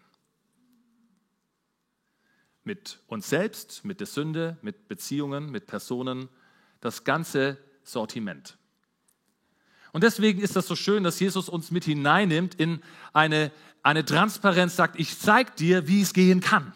Mit 2.63 2.99
uns 3.07 3.29
selbst, 3.29 3.85
mit 3.85 3.99
der 3.99 4.07
Sünde, 4.07 4.57
mit 4.61 4.87
Beziehungen, 4.87 5.51
mit 5.51 5.67
Personen, 5.67 6.29
das 6.79 7.03
ganze 7.03 7.57
Sortiment. 7.83 8.57
Und 9.91 10.03
deswegen 10.03 10.41
ist 10.41 10.55
das 10.55 10.67
so 10.67 10.75
schön, 10.75 11.03
dass 11.03 11.19
Jesus 11.19 11.49
uns 11.49 11.71
mit 11.71 11.83
hineinnimmt 11.83 12.55
in 12.55 12.81
eine, 13.13 13.51
eine 13.83 14.05
Transparenz, 14.05 14.75
sagt, 14.75 14.99
ich 14.99 15.19
zeige 15.19 15.51
dir, 15.51 15.87
wie 15.87 16.01
es 16.01 16.13
gehen 16.13 16.39
kann. 16.39 16.73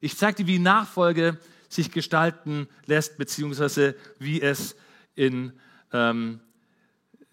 Ich 0.00 0.16
zeige 0.16 0.44
dir, 0.44 0.46
wie 0.46 0.58
Nachfolge 0.58 1.38
sich 1.68 1.90
gestalten 1.90 2.68
lässt, 2.86 3.16
beziehungsweise 3.18 3.96
wie 4.18 4.40
es 4.40 4.76
in 5.14 5.52
ähm, 5.92 6.40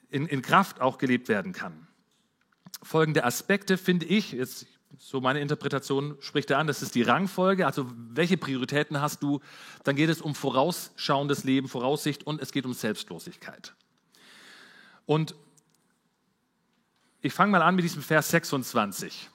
in, 0.10 0.26
in 0.26 0.42
Kraft 0.42 0.82
auch 0.82 0.98
gelebt 0.98 1.30
werden 1.30 1.54
kann. 1.54 1.88
Folgende 2.82 3.24
Aspekte 3.24 3.78
finde 3.78 4.06
ich, 4.06 4.32
jetzt 4.32 4.66
so 4.98 5.22
meine 5.22 5.40
Interpretation 5.40 6.18
spricht 6.20 6.50
er 6.52 6.58
an, 6.58 6.68
das 6.68 6.82
ist 6.82 6.96
die 6.96 7.04
Rangfolge, 7.04 7.66
also 7.66 7.86
welche 8.10 8.38
Prioritäten 8.38 9.00
hast 9.00 9.22
du? 9.24 9.40
Dann 9.84 9.96
geht 9.96 10.10
es 10.10 10.22
um 10.22 10.36
vorausschauendes 10.36 11.44
Leben, 11.44 11.68
Voraussicht 11.68 12.26
und 12.26 12.42
es 12.42 12.52
geht 12.52 12.66
um 12.66 12.74
Selbstlosigkeit. 12.74 13.74
Und 15.06 15.36
ich 17.22 17.34
fange 17.34 17.52
mal 17.52 17.62
an 17.62 17.76
mit 17.76 17.84
diesem 17.84 18.02
Vers 18.02 18.30
26. 18.30 19.30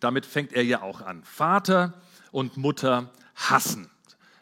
Damit 0.00 0.26
fängt 0.26 0.52
er 0.52 0.64
ja 0.64 0.82
auch 0.82 1.00
an. 1.00 1.24
Vater 1.24 1.94
und 2.30 2.56
Mutter 2.56 3.10
hassen. 3.34 3.90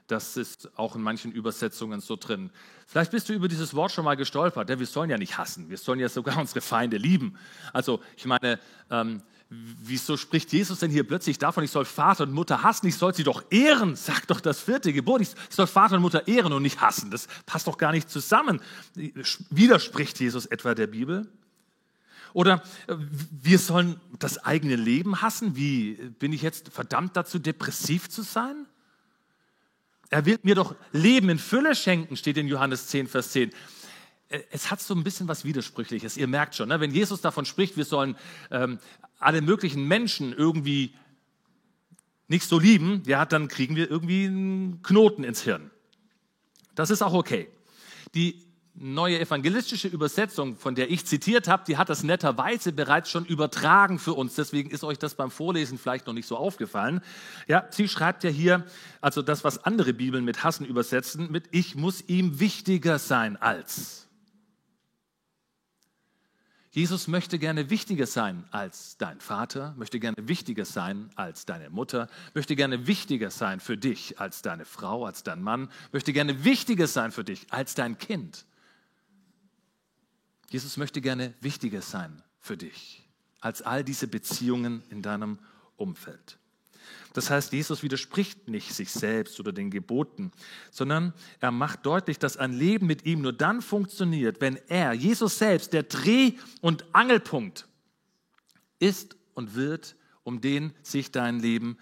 Das 0.07 0.37
ist 0.37 0.77
auch 0.77 0.97
in 0.97 1.03
manchen 1.03 1.33
Übersetzungen 1.33 2.01
so 2.01 2.17
drin. 2.17 2.51
Vielleicht 2.87 3.13
bist 3.13 3.29
du 3.29 3.33
über 3.33 3.49
dieses 3.49 3.75
Wort 3.75 3.93
schon 3.93 4.05
mal 4.05 4.17
gestolpert. 4.17 4.69
Ja, 4.69 4.79
wir 4.79 4.87
sollen 4.87 5.09
ja 5.09 5.17
nicht 5.17 5.39
hassen, 5.39 5.71
wir 5.71 5.79
sollen 5.79 6.01
ja 6.01 6.09
sogar 6.09 6.37
unsere 6.41 6.61
Feinde 6.61 6.97
lieben. 6.97 7.39
Also 7.73 8.01
ich 8.17 8.27
meine, 8.27 8.59
ähm, 8.91 9.23
wieso 9.83 10.17
spricht 10.17 10.53
Jesus 10.53 10.79
denn 10.79 10.91
hier 10.91 11.05
plötzlich 11.05 11.39
davon, 11.39 11.65
ich 11.65 11.71
soll 11.71 11.85
Vater 11.85 12.25
und 12.25 12.33
Mutter 12.33 12.63
hassen? 12.63 12.87
Ich 12.87 12.97
soll 12.97 13.15
sie 13.15 13.25
doch 13.25 13.45
ehren, 13.51 13.97
sagt 13.97 14.31
doch 14.31 14.41
das 14.41 14.61
vierte 14.61 14.93
Gebot. 14.93 15.21
Ich 15.21 15.35
soll 15.51 15.67
Vater 15.67 15.97
und 15.97 16.03
Mutter 16.03 16.27
ehren 16.29 16.53
und 16.53 16.63
nicht 16.63 16.81
hassen. 16.81 17.11
Das 17.11 17.29
passt 17.47 17.67
doch 17.67 17.79
gar 17.79 17.93
nicht 17.93 18.09
zusammen. 18.09 18.61
Widerspricht 19.51 20.21
Jesus 20.21 20.47
etwa 20.47 20.75
der 20.75 20.87
Bibel? 20.87 21.29
Oder 22.33 22.63
äh, 22.87 22.97
wir 23.43 23.59
sollen 23.59 24.01
das 24.19 24.39
eigene 24.39 24.77
Leben 24.77 25.21
hassen? 25.21 25.57
Wie 25.57 25.95
bin 26.19 26.33
ich 26.33 26.43
jetzt 26.43 26.71
verdammt 26.71 27.17
dazu, 27.17 27.39
depressiv 27.39 28.09
zu 28.09 28.23
sein? 28.23 28.67
Er 30.09 30.25
will 30.27 30.39
mir 30.43 30.55
doch 30.55 30.75
Leben 30.93 31.29
in 31.29 31.39
Fülle 31.39 31.75
schenken, 31.75 32.17
steht 32.17 32.37
in 32.37 32.47
Johannes 32.47 32.89
10, 32.89 33.09
Vers 33.09 33.33
10. 33.33 33.51
Äh, 34.33 34.43
es 34.51 34.71
hat 34.71 34.81
so 34.81 34.95
ein 34.95 35.05
bisschen 35.05 35.29
was 35.29 35.45
Widersprüchliches. 35.45 36.17
Ihr 36.17 36.27
merkt 36.27 36.55
schon, 36.55 36.69
ne? 36.69 36.81
wenn 36.81 36.91
Jesus 36.91 37.21
davon 37.21 37.45
spricht, 37.45 37.77
wir 37.77 37.85
sollen 37.85 38.17
ähm, 38.51 38.79
alle 39.19 39.43
möglichen 39.43 39.87
Menschen 39.87 40.33
irgendwie 40.33 40.95
nicht 42.29 42.49
so 42.49 42.59
lieben, 42.59 43.03
ja, 43.07 43.27
dann 43.27 43.49
kriegen 43.49 43.77
wir 43.77 43.91
irgendwie 43.91 44.25
einen 44.25 44.83
Knoten 44.83 45.23
ins 45.23 45.43
Hirn. 45.43 45.71
Das 46.75 46.91
ist 46.91 47.03
auch 47.03 47.13
okay. 47.13 47.49
Die 48.15 48.47
neue 48.75 49.21
evangelistische 49.21 49.89
Übersetzung, 49.89 50.57
von 50.57 50.75
der 50.75 50.91
ich 50.91 51.05
zitiert 51.05 51.47
habe, 51.47 51.65
die 51.67 51.77
hat 51.77 51.91
das 51.91 52.03
netterweise 52.03 52.73
bereits 52.73 53.11
schon 53.11 53.27
übertragen 53.27 53.99
für 53.99 54.15
uns. 54.15 54.35
Deswegen 54.35 54.71
ist 54.71 54.83
euch 54.83 54.99
das 54.99 55.15
beim 55.15 55.31
Vorlesen 55.31 55.77
vielleicht 55.77 56.07
noch 56.07 56.15
nicht 56.15 56.27
so 56.27 56.39
aufgefallen. 56.39 57.03
Ja, 57.49 57.67
sie 57.71 57.87
schreibt 57.87 58.25
ja 58.25 58.31
hier, 58.31 58.65
also 59.03 59.21
das, 59.21 59.45
was 59.45 59.65
andere 59.65 59.93
Bibeln 59.93 60.25
mit 60.25 60.43
Hassen 60.43 60.65
übersetzen, 60.65 61.31
mit 61.31 61.45
Ich 61.51 61.75
muss 61.75 62.03
ihm 62.09 62.41
wichtiger 62.41 62.99
sein 62.99 63.37
als. 63.37 64.02
Jesus 66.73 67.07
möchte 67.07 67.39
gerne 67.39 67.69
wichtiger 67.69 68.07
sein 68.07 68.45
als 68.51 68.97
dein 68.97 69.21
Vater, 69.21 69.75
möchte 69.77 70.01
gerne 70.01 70.17
wichtiger 70.27 70.65
sein 70.65 71.11
als 71.17 71.45
deine 71.45 71.69
Mutter, 71.69 72.09
möchte 72.33 72.57
gerne 72.57 72.87
wichtiger 72.87 73.31
sein 73.31 73.61
für 73.61 73.77
dich 73.77 74.19
als 74.19 74.41
deine 74.41 74.65
Frau, 74.65 75.05
als 75.05 75.23
dein 75.23 75.43
Mann, 75.43 75.71
möchte 75.93 76.15
gerne 76.15 76.45
wichtiger 76.45 76.87
sein 76.87 77.13
für 77.13 77.25
dich 77.25 77.53
als 77.53 77.75
dein 77.75 77.99
Kind. 77.99 78.47
Jesus 80.49 80.79
möchte 80.79 81.03
gerne 81.03 81.35
wichtiger 81.43 81.83
sein 81.83 82.23
für 82.41 82.57
dich 82.57 83.07
als 83.41 83.61
all 83.61 83.85
diese 83.85 84.09
Beziehungen 84.09 84.83
in 84.89 85.03
deinem 85.03 85.39
Umfeld. 85.77 86.39
Das 87.13 87.31
heißt, 87.31 87.53
Jesus 87.53 87.83
widerspricht 87.83 88.49
nicht 88.49 88.75
sich 88.75 88.91
selbst 88.91 89.39
oder 89.39 89.53
den 89.53 89.71
Geboten, 89.71 90.33
sondern 90.71 91.13
er 91.41 91.51
macht 91.51 91.85
deutlich, 91.85 92.19
dass 92.19 92.37
ein 92.37 92.53
Leben 92.53 92.87
mit 92.87 93.05
ihm 93.05 93.21
nur 93.21 93.33
dann 93.33 93.61
funktioniert, 93.63 94.41
wenn 94.41 94.59
er, 94.69 94.93
Jesus 94.93 95.39
selbst, 95.39 95.73
der 95.73 95.83
Dreh- 95.83 96.35
und 96.61 96.85
Angelpunkt 96.95 97.67
ist 98.79 99.17
und 99.35 99.55
wird, 99.55 99.97
um 100.25 100.41
den 100.41 100.73
sich 100.83 101.11
dein 101.11 101.41
Leben 101.41 101.77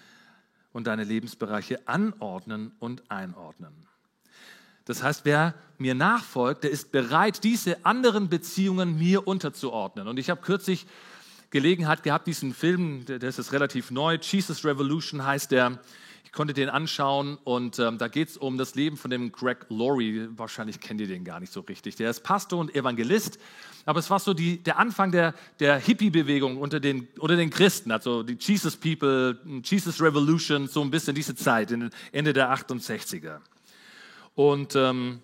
und 0.73 0.87
deine 0.87 1.05
Lebensbereiche 1.05 1.87
anordnen 1.87 2.73
und 2.79 3.11
einordnen. 3.11 3.87
Das 4.85 5.02
heißt, 5.02 5.25
wer 5.25 5.55
mir 5.79 5.95
nachfolgt, 5.95 6.64
der 6.64 6.71
ist 6.71 6.90
bereit, 6.90 7.45
diese 7.45 7.85
anderen 7.85 8.29
Beziehungen 8.29 8.99
mir 8.99 9.26
unterzuordnen. 9.26 10.09
Und 10.09 10.19
ich 10.19 10.31
habe 10.31 10.40
kürzlich 10.40 10.87
Gelegenheit 11.50 12.02
gehabt, 12.02 12.26
diesen 12.26 12.54
Film, 12.54 13.04
der, 13.07 13.23
ist 13.23 13.52
relativ 13.52 13.90
neu, 13.90 14.19
Jesus 14.21 14.64
Revolution 14.64 15.25
heißt 15.25 15.50
der. 15.50 15.80
Ich 16.25 16.33
konnte 16.33 16.54
den 16.54 16.69
anschauen 16.69 17.38
und 17.42 17.80
ähm, 17.80 17.99
da 17.99 18.07
geht 18.07 18.28
es 18.28 18.37
um 18.37 18.57
das 18.57 18.76
Leben 18.76 18.97
von 18.97 19.11
dem 19.11 19.33
Greg 19.33 19.66
Laurie. 19.69 20.28
Wahrscheinlich 20.37 20.78
kennt 20.78 21.00
ihr 21.00 21.09
den 21.09 21.25
gar 21.25 21.40
nicht 21.40 21.52
so 21.52 21.59
richtig. 21.62 21.97
Der 21.97 22.09
ist 22.09 22.21
Pastor 22.21 22.61
und 22.61 22.73
Evangelist, 22.73 23.40
aber 23.85 23.99
es 23.99 24.11
war 24.11 24.21
so 24.21 24.33
die, 24.33 24.59
der 24.59 24.78
Anfang 24.78 25.11
der, 25.11 25.35
der 25.59 25.80
Hippie-Bewegung 25.80 26.57
unter 26.57 26.78
den, 26.78 27.09
unter 27.19 27.35
den 27.35 27.50
Christen, 27.50 27.90
also 27.90 28.23
die 28.23 28.37
Jesus 28.38 28.76
People, 28.76 29.40
Jesus 29.64 30.00
Revolution, 30.00 30.69
so 30.69 30.83
ein 30.83 30.92
bisschen 30.92 31.16
diese 31.16 31.35
Zeit, 31.35 31.73
Ende 32.12 32.33
der 32.33 32.54
68er. 32.54 33.40
Und, 34.37 34.76
ähm, 34.76 35.19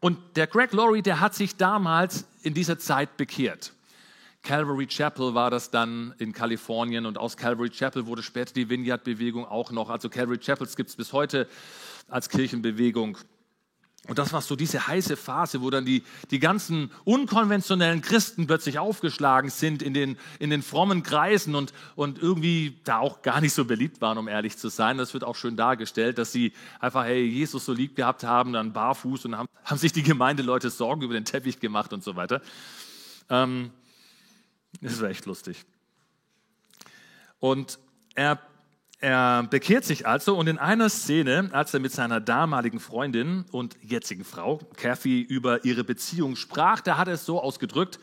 und 0.00 0.18
der 0.34 0.48
Greg 0.48 0.72
Laurie, 0.72 1.02
der 1.02 1.20
hat 1.20 1.36
sich 1.36 1.54
damals 1.54 2.26
in 2.42 2.52
dieser 2.52 2.80
Zeit 2.80 3.16
bekehrt. 3.16 3.75
Calvary 4.46 4.86
Chapel 4.86 5.34
war 5.34 5.50
das 5.50 5.72
dann 5.72 6.14
in 6.18 6.32
Kalifornien 6.32 7.04
und 7.04 7.18
aus 7.18 7.36
Calvary 7.36 7.68
Chapel 7.68 8.06
wurde 8.06 8.22
später 8.22 8.54
die 8.54 8.68
Vineyard-Bewegung 8.68 9.44
auch 9.44 9.72
noch. 9.72 9.90
Also 9.90 10.08
Calvary 10.08 10.38
Chapels 10.38 10.76
gibt 10.76 10.88
es 10.88 10.94
bis 10.94 11.12
heute 11.12 11.48
als 12.06 12.28
Kirchenbewegung. 12.28 13.18
Und 14.06 14.20
das 14.20 14.32
war 14.32 14.40
so 14.40 14.54
diese 14.54 14.86
heiße 14.86 15.16
Phase, 15.16 15.62
wo 15.62 15.70
dann 15.70 15.84
die, 15.84 16.04
die 16.30 16.38
ganzen 16.38 16.92
unkonventionellen 17.02 18.02
Christen 18.02 18.46
plötzlich 18.46 18.78
aufgeschlagen 18.78 19.50
sind 19.50 19.82
in 19.82 19.94
den, 19.94 20.16
in 20.38 20.50
den 20.50 20.62
frommen 20.62 21.02
Kreisen 21.02 21.56
und, 21.56 21.72
und 21.96 22.20
irgendwie 22.20 22.78
da 22.84 22.98
auch 22.98 23.22
gar 23.22 23.40
nicht 23.40 23.52
so 23.52 23.64
beliebt 23.64 24.00
waren, 24.00 24.16
um 24.16 24.28
ehrlich 24.28 24.56
zu 24.58 24.68
sein. 24.68 24.96
Das 24.96 25.12
wird 25.12 25.24
auch 25.24 25.34
schön 25.34 25.56
dargestellt, 25.56 26.18
dass 26.18 26.30
sie 26.30 26.52
einfach, 26.78 27.02
hey, 27.02 27.24
Jesus 27.24 27.64
so 27.64 27.72
lieb 27.72 27.96
gehabt 27.96 28.22
haben, 28.22 28.52
dann 28.52 28.72
barfuß 28.72 29.24
und 29.24 29.36
haben, 29.36 29.48
haben 29.64 29.78
sich 29.78 29.92
die 29.92 30.04
Gemeindeleute 30.04 30.70
Sorgen 30.70 31.02
über 31.02 31.14
den 31.14 31.24
Teppich 31.24 31.58
gemacht 31.58 31.92
und 31.92 32.04
so 32.04 32.14
weiter. 32.14 32.40
Ähm, 33.28 33.72
das 34.86 35.00
war 35.00 35.10
echt 35.10 35.26
lustig. 35.26 35.64
Und 37.38 37.78
er 38.14 38.40
er 38.98 39.42
bekehrt 39.42 39.84
sich 39.84 40.06
also 40.06 40.38
und 40.38 40.46
in 40.46 40.56
einer 40.56 40.88
Szene, 40.88 41.50
als 41.52 41.74
er 41.74 41.80
mit 41.80 41.92
seiner 41.92 42.18
damaligen 42.18 42.80
Freundin 42.80 43.44
und 43.52 43.76
jetzigen 43.82 44.24
Frau, 44.24 44.58
Kathy, 44.76 45.20
über 45.20 45.66
ihre 45.66 45.84
Beziehung 45.84 46.34
sprach, 46.34 46.80
da 46.80 46.96
hat 46.96 47.06
er 47.06 47.14
es 47.14 47.26
so 47.26 47.40
ausgedrückt, 47.40 48.00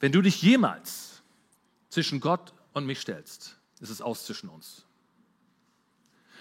wenn 0.00 0.12
du 0.12 0.20
dich 0.20 0.42
jemals 0.42 1.22
zwischen 1.88 2.20
Gott 2.20 2.52
und 2.74 2.84
mich 2.84 3.00
stellst, 3.00 3.56
ist 3.80 3.88
es 3.88 4.02
aus 4.02 4.26
zwischen 4.26 4.50
uns. 4.50 4.84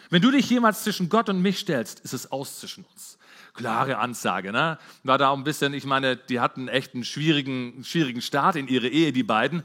Wenn 0.09 0.21
du 0.21 0.29
dich 0.29 0.49
jemals 0.49 0.83
zwischen 0.83 1.07
Gott 1.07 1.29
und 1.29 1.41
mich 1.41 1.59
stellst, 1.59 2.01
ist 2.01 2.11
es 2.11 2.29
aus 2.29 2.59
zwischen 2.59 2.83
uns. 2.91 3.17
Klare 3.53 3.97
Ansage, 3.97 4.51
ne? 4.51 4.77
War 5.03 5.17
da 5.17 5.33
ein 5.33 5.43
bisschen, 5.43 5.73
ich 5.73 5.85
meine, 5.85 6.15
die 6.15 6.39
hatten 6.39 6.67
echt 6.67 6.93
einen 6.93 7.03
schwierigen, 7.03 7.83
schwierigen 7.83 8.21
Start 8.21 8.55
in 8.55 8.67
ihre 8.67 8.87
Ehe, 8.87 9.11
die 9.11 9.23
beiden. 9.23 9.63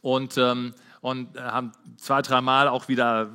Und 0.00 0.36
ähm, 0.38 0.74
und 1.00 1.36
äh, 1.36 1.40
haben 1.40 1.72
zwei, 1.96 2.22
dreimal 2.22 2.68
auch 2.68 2.88
wieder 2.88 3.30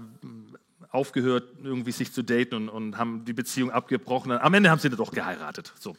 aufgehört, 0.90 1.50
irgendwie 1.64 1.92
sich 1.92 2.12
zu 2.14 2.24
daten 2.24 2.56
und, 2.56 2.70
und 2.70 2.98
haben 2.98 3.26
die 3.26 3.34
Beziehung 3.34 3.72
abgebrochen. 3.72 4.32
Am 4.32 4.54
Ende 4.54 4.70
haben 4.70 4.80
sie 4.80 4.90
dann 4.90 4.98
doch 4.98 5.12
geheiratet. 5.12 5.74
So. 5.80 5.96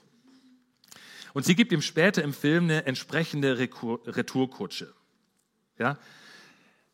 Und 1.32 1.44
sie 1.44 1.56
gibt 1.56 1.72
ihm 1.72 1.82
später 1.82 2.22
im 2.22 2.32
Film 2.32 2.64
eine 2.64 2.86
entsprechende 2.86 3.58
Retourkutsche. 3.58 4.92
Ja? 5.78 5.98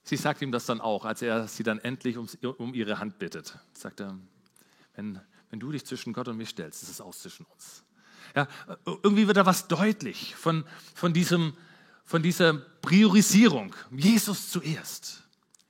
Sie 0.03 0.17
sagt 0.17 0.41
ihm 0.41 0.51
das 0.51 0.65
dann 0.65 0.81
auch, 0.81 1.05
als 1.05 1.21
er 1.21 1.47
sie 1.47 1.63
dann 1.63 1.79
endlich 1.79 2.17
um, 2.17 2.27
um 2.57 2.73
ihre 2.73 2.99
Hand 2.99 3.19
bittet. 3.19 3.59
Sagt 3.75 4.01
er, 4.01 4.17
wenn, 4.95 5.21
wenn 5.51 5.61
du 5.61 5.73
dich 5.73 5.85
zwischen 5.85 6.13
Gott 6.13 6.29
und 6.29 6.37
mich 6.37 6.51
stellst, 6.51 6.83
ist 6.83 6.91
es 6.91 7.01
aus 7.01 7.21
zwischen 7.21 7.45
uns. 7.47 7.85
Ja, 8.35 8.47
irgendwie 8.87 9.27
wird 9.27 9.37
da 9.37 9.47
was 9.47 9.67
deutlich 9.67 10.37
von, 10.37 10.65
von 10.95 11.13
diesem, 11.13 11.55
von 12.05 12.23
dieser 12.23 12.55
Priorisierung. 12.55 13.75
Jesus 13.91 14.51
zuerst. 14.51 15.25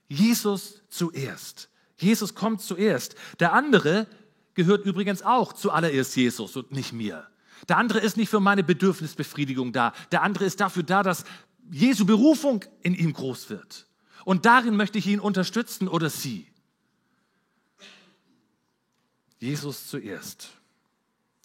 Jesus 0.09 0.83
zuerst. 0.89 1.71
Jesus 1.97 2.35
kommt 2.35 2.61
zuerst. 2.61 3.15
Der 3.39 3.53
andere 3.53 4.07
gehört 4.55 4.85
übrigens 4.85 5.23
auch 5.23 5.53
zuallererst 5.53 6.17
Jesus 6.17 6.57
und 6.57 6.73
nicht 6.73 6.93
mir. 6.93 7.27
Der 7.69 7.77
andere 7.77 8.01
ist 8.01 8.17
nicht 8.17 8.29
für 8.29 8.41
meine 8.41 8.65
Bedürfnisbefriedigung 8.65 9.73
da. 9.73 9.93
Der 10.13 10.23
andere 10.23 10.45
ist 10.45 10.61
dafür 10.61 10.83
da, 10.83 11.03
dass 11.03 11.25
Jesu 11.71 12.05
Berufung 12.05 12.65
in 12.83 12.95
ihm 12.95 13.13
groß 13.13 13.51
wird. 13.51 13.87
Und 14.25 14.45
darin 14.45 14.77
möchte 14.77 14.99
ich 14.99 15.07
ihn 15.07 15.21
unterstützen 15.21 15.89
oder 15.89 16.11
sie. 16.11 16.50
Jesus 19.41 19.89
zuerst 19.89 20.51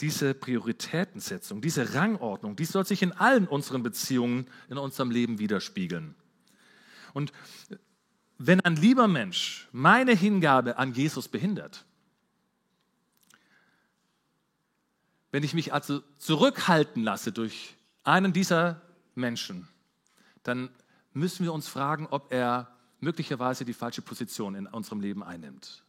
diese 0.01 0.33
Prioritätensetzung, 0.33 1.61
diese 1.61 1.93
Rangordnung, 1.93 2.57
die 2.57 2.65
soll 2.65 2.85
sich 2.85 3.01
in 3.01 3.13
allen 3.13 3.47
unseren 3.47 3.81
Beziehungen 3.81 4.47
in 4.69 4.77
unserem 4.77 5.09
Leben 5.09 5.39
widerspiegeln. 5.39 6.13
Und 7.13 7.31
wenn 8.37 8.59
ein 8.59 8.75
lieber 8.75 9.07
Mensch 9.07 9.69
meine 9.71 10.13
Hingabe 10.13 10.77
an 10.77 10.93
Jesus 10.93 11.29
behindert, 11.29 11.85
wenn 15.31 15.43
ich 15.43 15.53
mich 15.53 15.73
also 15.73 16.01
zurückhalten 16.17 17.03
lasse 17.03 17.31
durch 17.31 17.75
einen 18.03 18.33
dieser 18.33 18.81
Menschen, 19.15 19.69
dann 20.43 20.69
müssen 21.13 21.45
wir 21.45 21.53
uns 21.53 21.69
fragen, 21.69 22.07
ob 22.07 22.33
er 22.33 22.75
möglicherweise 22.99 23.63
die 23.63 23.73
falsche 23.73 24.01
Position 24.01 24.55
in 24.55 24.67
unserem 24.67 24.99
Leben 24.99 25.23
einnimmt. 25.23 25.84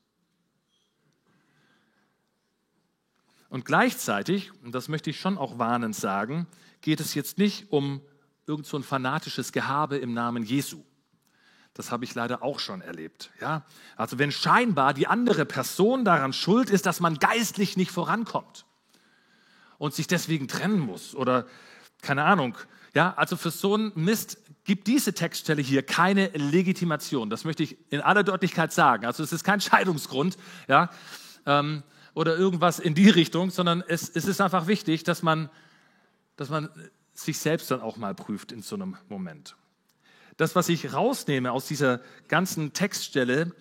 Und 3.49 3.65
gleichzeitig, 3.65 4.51
und 4.63 4.75
das 4.75 4.89
möchte 4.89 5.11
ich 5.11 5.21
schon 5.21 5.39
auch 5.39 5.59
warnend 5.59 5.95
sagen, 5.95 6.47
geht 6.81 7.01
es 7.01 7.15
jetzt 7.15 7.39
nicht 7.39 7.71
um 7.71 8.01
irgend 8.47 8.67
so 8.67 8.77
ein 8.77 8.83
fanatisches 8.83 9.53
Gehabe 9.53 9.97
im 9.97 10.15
Namen 10.15 10.43
Jesu. 10.43 10.83
Das 11.75 11.91
habe 11.91 12.05
ich 12.05 12.15
leider 12.15 12.43
auch 12.43 12.59
schon 12.59 12.81
erlebt. 12.81 13.31
Ja? 13.41 13.65
Also 13.97 14.19
wenn 14.19 14.33
scheinbar 14.33 14.95
die 14.95 15.07
andere 15.07 15.45
Person 15.45 16.05
daran 16.05 16.33
schuld 16.33 16.71
ist, 16.71 16.87
dass 16.87 17.01
man 17.01 17.19
geistlich 17.19 17.77
nicht 17.77 17.91
vorankommt 17.91 18.65
und 19.79 19.95
sich 19.95 20.07
deswegen 20.07 20.49
trennen 20.49 20.81
muss 20.81 21.15
oder 21.15 21.47
keine 22.03 22.25
Ahnung. 22.25 22.57
Ja, 22.95 23.13
also 23.17 23.37
für 23.37 23.51
so 23.51 23.75
einen 23.75 23.93
Mist 23.95 24.39
gibt 24.65 24.87
diese 24.87 25.13
Textstelle 25.13 25.61
hier 25.61 25.83
keine 25.83 26.29
Legitimation. 26.29 27.29
Das 27.29 27.45
möchte 27.45 27.63
ich 27.63 27.77
in 27.91 28.01
aller 28.01 28.25
Deutlichkeit 28.25 28.73
sagen. 28.73 29.05
Also 29.05 29.23
es 29.23 29.33
ist 29.33 29.45
kein 29.45 29.61
Scheidungsgrund. 29.61 30.39
Ja, 30.67 30.89
ähm, 31.45 31.83
oder 32.17 32.35
irgendwas 32.35 32.79
in 32.79 32.95
die 32.95 33.11
Richtung, 33.11 33.51
sondern 33.51 33.85
es, 33.87 34.09
es 34.09 34.25
ist 34.25 34.41
einfach 34.41 34.67
wichtig, 34.67 35.05
dass 35.05 35.23
man, 35.23 35.51
dass 36.37 36.49
man 36.49 36.71
sich 37.13 37.39
selbst 37.39 37.71
dann 37.71 37.83
auch 37.83 37.99
mal 37.99 38.15
prüft 38.15 38.53
in 38.53 38.63
so 38.63 38.75
einem 38.75 38.97
Moment. 39.11 39.55
Das, 40.39 40.55
was 40.55 40.71
ich 40.71 40.95
rausnehme 40.95 41.53
aus 41.53 41.67
dieser 41.67 42.01
ganzen 42.29 42.73
Textstelle, 42.73 43.55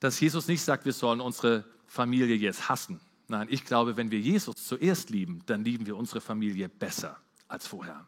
dass 0.00 0.18
Jesus 0.18 0.48
nicht 0.48 0.62
sagt, 0.62 0.86
wir 0.86 0.94
sollen 0.94 1.20
unsere 1.20 1.66
Familie 1.86 2.34
jetzt 2.34 2.70
hassen. 2.70 2.98
Nein, 3.28 3.48
ich 3.50 3.62
glaube, 3.66 3.98
wenn 3.98 4.10
wir 4.10 4.20
Jesus 4.20 4.66
zuerst 4.66 5.10
lieben, 5.10 5.42
dann 5.44 5.62
lieben 5.62 5.84
wir 5.84 5.98
unsere 5.98 6.22
Familie 6.22 6.70
besser 6.70 7.18
als 7.46 7.66
vorher. 7.66 8.06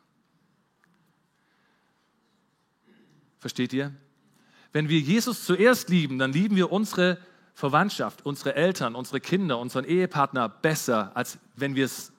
Versteht 3.39 3.75
ihr? 3.75 3.95
Wenn 4.73 4.89
wir 4.89 4.99
Jesus 4.99 5.45
zuerst 5.45 5.91
lieben, 5.91 6.19
dann 6.19 6.33
lieben 6.33 6.57
wir 6.57 6.73
unsere 6.73 7.17
Familie 7.17 7.34
Verwandtschaft, 7.55 8.27
unsere 8.27 8.57
Eltern, 8.57 8.97
unsere 8.97 9.21
Kinder, 9.21 9.59
unseren 9.59 9.85
Ehepartner 9.85 10.49
besser, 10.49 11.17
als 11.17 11.39
wenn 11.55 11.77
wir 11.77 11.85
es 11.85 12.13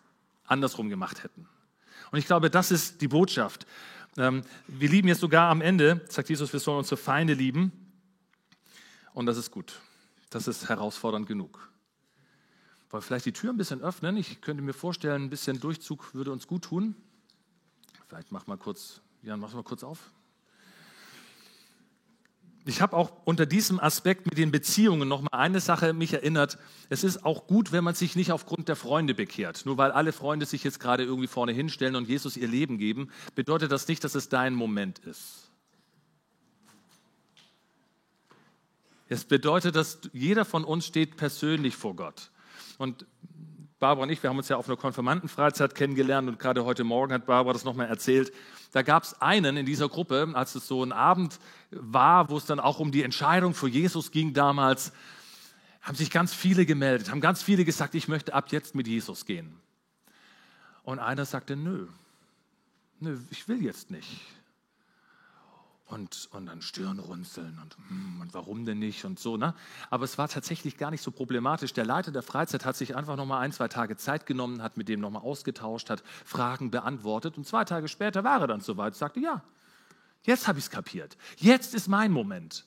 andersrum 0.45 0.89
gemacht 0.89 1.23
hätten. 1.23 1.47
Und 2.11 2.19
ich 2.19 2.25
glaube, 2.25 2.49
das 2.49 2.71
ist 2.71 3.01
die 3.01 3.09
Botschaft. 3.09 3.67
Ähm, 4.17 4.43
wir 4.67 4.89
lieben 4.89 5.09
jetzt 5.09 5.19
sogar 5.19 5.49
am 5.49 5.59
Ende, 5.59 6.05
sagt 6.09 6.29
Jesus, 6.29 6.53
wir 6.53 6.61
sollen 6.61 6.77
unsere 6.79 6.97
Feinde 6.97 7.33
lieben. 7.33 7.73
Und 9.13 9.25
das 9.25 9.37
ist 9.37 9.51
gut. 9.51 9.81
Das 10.29 10.47
ist 10.47 10.69
herausfordernd 10.69 11.27
genug. 11.27 11.69
Wollen 12.89 13.01
wir 13.01 13.05
vielleicht 13.05 13.25
die 13.25 13.33
Tür 13.33 13.51
ein 13.51 13.57
bisschen 13.57 13.81
öffnen? 13.81 14.15
Ich 14.15 14.39
könnte 14.39 14.63
mir 14.63 14.73
vorstellen, 14.73 15.23
ein 15.23 15.29
bisschen 15.29 15.59
Durchzug 15.59 16.13
würde 16.13 16.31
uns 16.31 16.47
gut 16.47 16.63
tun. 16.63 16.95
Vielleicht 18.07 18.31
mach 18.31 18.47
mal 18.47 18.57
kurz, 18.57 19.01
Jan, 19.21 19.39
mach 19.39 19.53
mal 19.53 19.63
kurz 19.63 19.83
auf 19.83 20.14
ich 22.67 22.81
habe 22.81 22.97
auch 22.97 23.11
unter 23.25 23.45
diesem 23.45 23.79
Aspekt 23.79 24.25
mit 24.25 24.39
den 24.39 24.51
Beziehungen 24.51 25.07
noch 25.07 25.21
mal 25.21 25.33
eine 25.33 25.59
Sache 25.59 25.93
mich 25.93 26.13
erinnert. 26.13 26.57
Es 26.89 27.03
ist 27.03 27.23
auch 27.23 27.45
gut, 27.45 27.71
wenn 27.71 27.83
man 27.83 27.93
sich 27.93 28.15
nicht 28.15 28.31
aufgrund 28.31 28.67
der 28.67 28.75
Freunde 28.75 29.13
bekehrt. 29.13 29.65
Nur 29.65 29.77
weil 29.77 29.91
alle 29.91 30.11
Freunde 30.11 30.47
sich 30.47 30.63
jetzt 30.63 30.79
gerade 30.79 31.03
irgendwie 31.03 31.27
vorne 31.27 31.51
hinstellen 31.51 31.95
und 31.95 32.09
Jesus 32.09 32.37
ihr 32.37 32.47
Leben 32.47 32.79
geben, 32.79 33.11
bedeutet 33.35 33.71
das 33.71 33.87
nicht, 33.87 34.03
dass 34.03 34.15
es 34.15 34.29
dein 34.29 34.55
Moment 34.55 34.97
ist. 34.99 35.51
Es 39.09 39.25
bedeutet, 39.25 39.75
dass 39.75 39.99
jeder 40.11 40.43
von 40.43 40.63
uns 40.63 40.87
steht 40.87 41.17
persönlich 41.17 41.75
vor 41.75 41.95
Gott. 41.95 42.31
Und 42.79 43.05
Barbara 43.79 44.03
und 44.03 44.09
ich, 44.09 44.23
wir 44.23 44.29
haben 44.29 44.37
uns 44.37 44.47
ja 44.47 44.55
auf 44.55 44.69
einer 44.69 44.77
Konfirmandenfreizeit 44.77 45.75
kennengelernt 45.75 46.29
und 46.29 46.39
gerade 46.39 46.63
heute 46.63 46.85
Morgen 46.85 47.11
hat 47.11 47.25
Barbara 47.25 47.51
das 47.51 47.65
nochmal 47.65 47.87
erzählt. 47.87 48.31
Da 48.71 48.83
gab 48.83 49.03
es 49.03 49.21
einen 49.21 49.57
in 49.57 49.65
dieser 49.65 49.89
Gruppe, 49.89 50.31
als 50.33 50.55
es 50.55 50.65
so 50.65 50.81
ein 50.81 50.93
Abend 50.93 51.39
war, 51.71 52.29
wo 52.29 52.37
es 52.37 52.45
dann 52.45 52.61
auch 52.61 52.79
um 52.79 52.93
die 52.93 53.03
Entscheidung 53.03 53.53
für 53.53 53.67
Jesus 53.67 54.11
ging 54.11 54.33
damals, 54.33 54.93
haben 55.81 55.95
sich 55.95 56.09
ganz 56.09 56.33
viele 56.33 56.65
gemeldet, 56.65 57.11
haben 57.11 57.19
ganz 57.19 57.43
viele 57.43 57.65
gesagt, 57.65 57.95
ich 57.95 58.07
möchte 58.07 58.33
ab 58.33 58.51
jetzt 58.51 58.75
mit 58.75 58.87
Jesus 58.87 59.25
gehen. 59.25 59.59
Und 60.83 60.99
einer 60.99 61.25
sagte, 61.25 61.57
nö, 61.57 61.87
nö, 63.01 63.19
ich 63.29 63.47
will 63.49 63.61
jetzt 63.61 63.91
nicht 63.91 64.21
und, 65.87 66.29
und 66.31 66.47
dann 66.47 66.61
Stirnrunzeln 66.61 67.59
und, 67.61 67.77
hm, 67.89 68.21
und 68.21 68.33
warum 68.33 68.65
denn 68.65 68.79
nicht 68.79 69.05
und 69.05 69.19
so. 69.19 69.37
Ne? 69.37 69.53
Aber 69.89 70.03
es 70.03 70.17
war 70.17 70.27
tatsächlich 70.27 70.77
gar 70.77 70.89
nicht 70.91 71.01
so 71.01 71.11
problematisch. 71.11 71.73
Der 71.73 71.85
Leiter 71.85 72.11
der 72.11 72.23
Freizeit 72.23 72.65
hat 72.65 72.75
sich 72.75 72.95
einfach 72.95 73.15
nochmal 73.15 73.41
ein, 73.41 73.51
zwei 73.51 73.67
Tage 73.67 73.95
Zeit 73.95 74.25
genommen, 74.25 74.63
hat 74.63 74.77
mit 74.77 74.89
dem 74.89 74.99
nochmal 74.99 75.21
ausgetauscht, 75.21 75.89
hat 75.89 76.03
Fragen 76.23 76.71
beantwortet 76.71 77.37
und 77.37 77.45
zwei 77.45 77.65
Tage 77.65 77.87
später 77.87 78.23
war 78.23 78.41
er 78.41 78.47
dann 78.47 78.61
soweit, 78.61 78.95
sagte, 78.95 79.19
ja, 79.19 79.43
jetzt 80.23 80.47
habe 80.47 80.57
ich 80.57 80.65
es 80.65 80.71
kapiert. 80.71 81.17
Jetzt 81.37 81.75
ist 81.75 81.87
mein 81.87 82.11
Moment. 82.11 82.65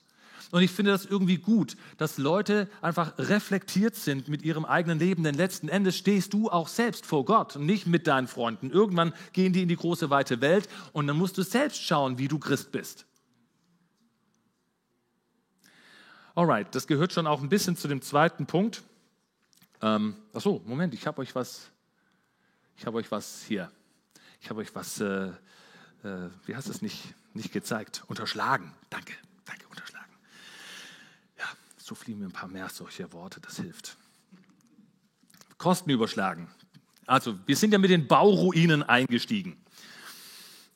Und 0.51 0.63
ich 0.63 0.71
finde 0.71 0.91
das 0.91 1.05
irgendwie 1.05 1.37
gut, 1.37 1.75
dass 1.97 2.17
Leute 2.17 2.69
einfach 2.81 3.13
reflektiert 3.19 3.95
sind 3.95 4.29
mit 4.29 4.41
ihrem 4.41 4.65
eigenen 4.65 4.97
Leben, 4.97 5.23
denn 5.23 5.35
letzten 5.35 5.69
Endes 5.69 5.95
stehst 5.97 6.33
du 6.33 6.49
auch 6.49 6.67
selbst 6.67 7.05
vor 7.05 7.25
Gott 7.25 7.57
und 7.57 7.65
nicht 7.65 7.85
mit 7.85 8.07
deinen 8.07 8.27
Freunden. 8.27 8.71
Irgendwann 8.71 9.13
gehen 9.33 9.53
die 9.53 9.61
in 9.61 9.67
die 9.67 9.75
große 9.75 10.09
weite 10.09 10.41
Welt 10.41 10.67
und 10.91 11.05
dann 11.05 11.17
musst 11.17 11.37
du 11.37 11.43
selbst 11.43 11.83
schauen, 11.83 12.17
wie 12.17 12.27
du 12.27 12.39
Christ 12.39 12.71
bist. 12.71 13.05
Alright, 16.39 16.73
das 16.73 16.87
gehört 16.87 17.11
schon 17.11 17.27
auch 17.27 17.41
ein 17.41 17.49
bisschen 17.49 17.75
zu 17.75 17.89
dem 17.89 18.01
zweiten 18.01 18.45
Punkt. 18.45 18.81
Ähm, 19.81 20.15
achso, 20.31 20.61
Moment, 20.65 20.93
ich 20.93 21.05
habe 21.05 21.19
euch 21.21 21.35
was, 21.35 21.69
ich 22.77 22.85
habe 22.85 22.97
euch 22.97 23.11
was 23.11 23.43
hier. 23.43 23.69
Ich 24.39 24.49
habe 24.49 24.61
euch 24.61 24.73
was, 24.73 25.01
äh, 25.01 25.31
äh, 26.05 26.29
wie 26.45 26.55
heißt 26.55 26.69
es 26.69 26.81
nicht, 26.81 27.13
nicht 27.33 27.51
gezeigt, 27.51 28.05
unterschlagen. 28.07 28.71
Danke, 28.89 29.15
danke, 29.43 29.67
unterschlagen. 29.67 30.13
Ja, 31.37 31.43
so 31.75 31.93
fliegen 31.93 32.19
mir 32.19 32.27
ein 32.27 32.31
paar 32.31 32.47
mehr 32.47 32.69
solche 32.69 33.11
Worte, 33.11 33.41
das 33.41 33.57
hilft. 33.57 33.97
Kosten 35.57 35.89
überschlagen. 35.89 36.49
Also, 37.05 37.37
wir 37.47 37.57
sind 37.57 37.73
ja 37.73 37.79
mit 37.79 37.89
den 37.89 38.07
Bauruinen 38.07 38.81
eingestiegen. 38.81 39.61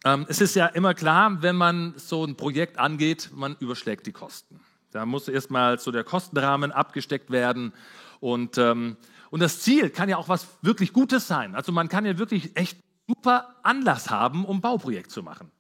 Ähm, 0.04 0.26
es 0.28 0.41
ist 0.41 0.58
ja 0.58 0.65
immer 0.65 0.93
klar, 0.93 1.41
wenn 1.41 1.56
man 1.56 1.93
so 1.95 2.26
ein 2.26 2.36
Projekt 2.36 2.80
angeht, 2.80 3.30
man 3.34 3.56
überschlägt 3.62 4.08
die 4.08 4.12
Kosten. 4.12 4.60
Da 4.93 5.06
muss 5.06 5.27
erstmal 5.27 5.79
so 5.79 5.91
der 5.91 6.03
Kostenrahmen 6.03 6.71
abgesteckt 6.71 7.32
werden. 7.32 7.73
Und, 8.19 8.58
ähm, 8.58 8.97
und 9.32 9.41
das 9.41 9.62
Ziel 9.62 9.89
kann 9.89 10.08
ja 10.08 10.17
auch 10.17 10.29
was 10.29 10.47
wirklich 10.62 10.93
Gutes 10.93 11.27
sein. 11.27 11.56
Also 11.56 11.71
man 11.71 11.89
kann 11.89 12.06
ja 12.06 12.17
wirklich 12.17 12.56
echt 12.56 12.77
super 13.08 13.56
Anlass 13.63 14.10
haben, 14.10 14.45
um 14.45 14.62
Bauprojekt 14.62 15.12
zu 15.12 15.23
machen. 15.23 15.51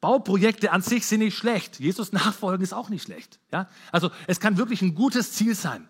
Bauprojekte 0.00 0.72
an 0.72 0.82
sich 0.82 1.06
sind 1.06 1.20
nicht 1.20 1.36
schlecht. 1.36 1.78
Jesus 1.78 2.12
nachfolgen 2.12 2.62
ist 2.62 2.72
auch 2.72 2.88
nicht 2.88 3.02
schlecht. 3.02 3.38
Ja? 3.52 3.68
Also 3.92 4.10
es 4.26 4.40
kann 4.40 4.56
wirklich 4.56 4.80
ein 4.82 4.94
gutes 4.94 5.32
Ziel 5.32 5.54
sein. 5.54 5.86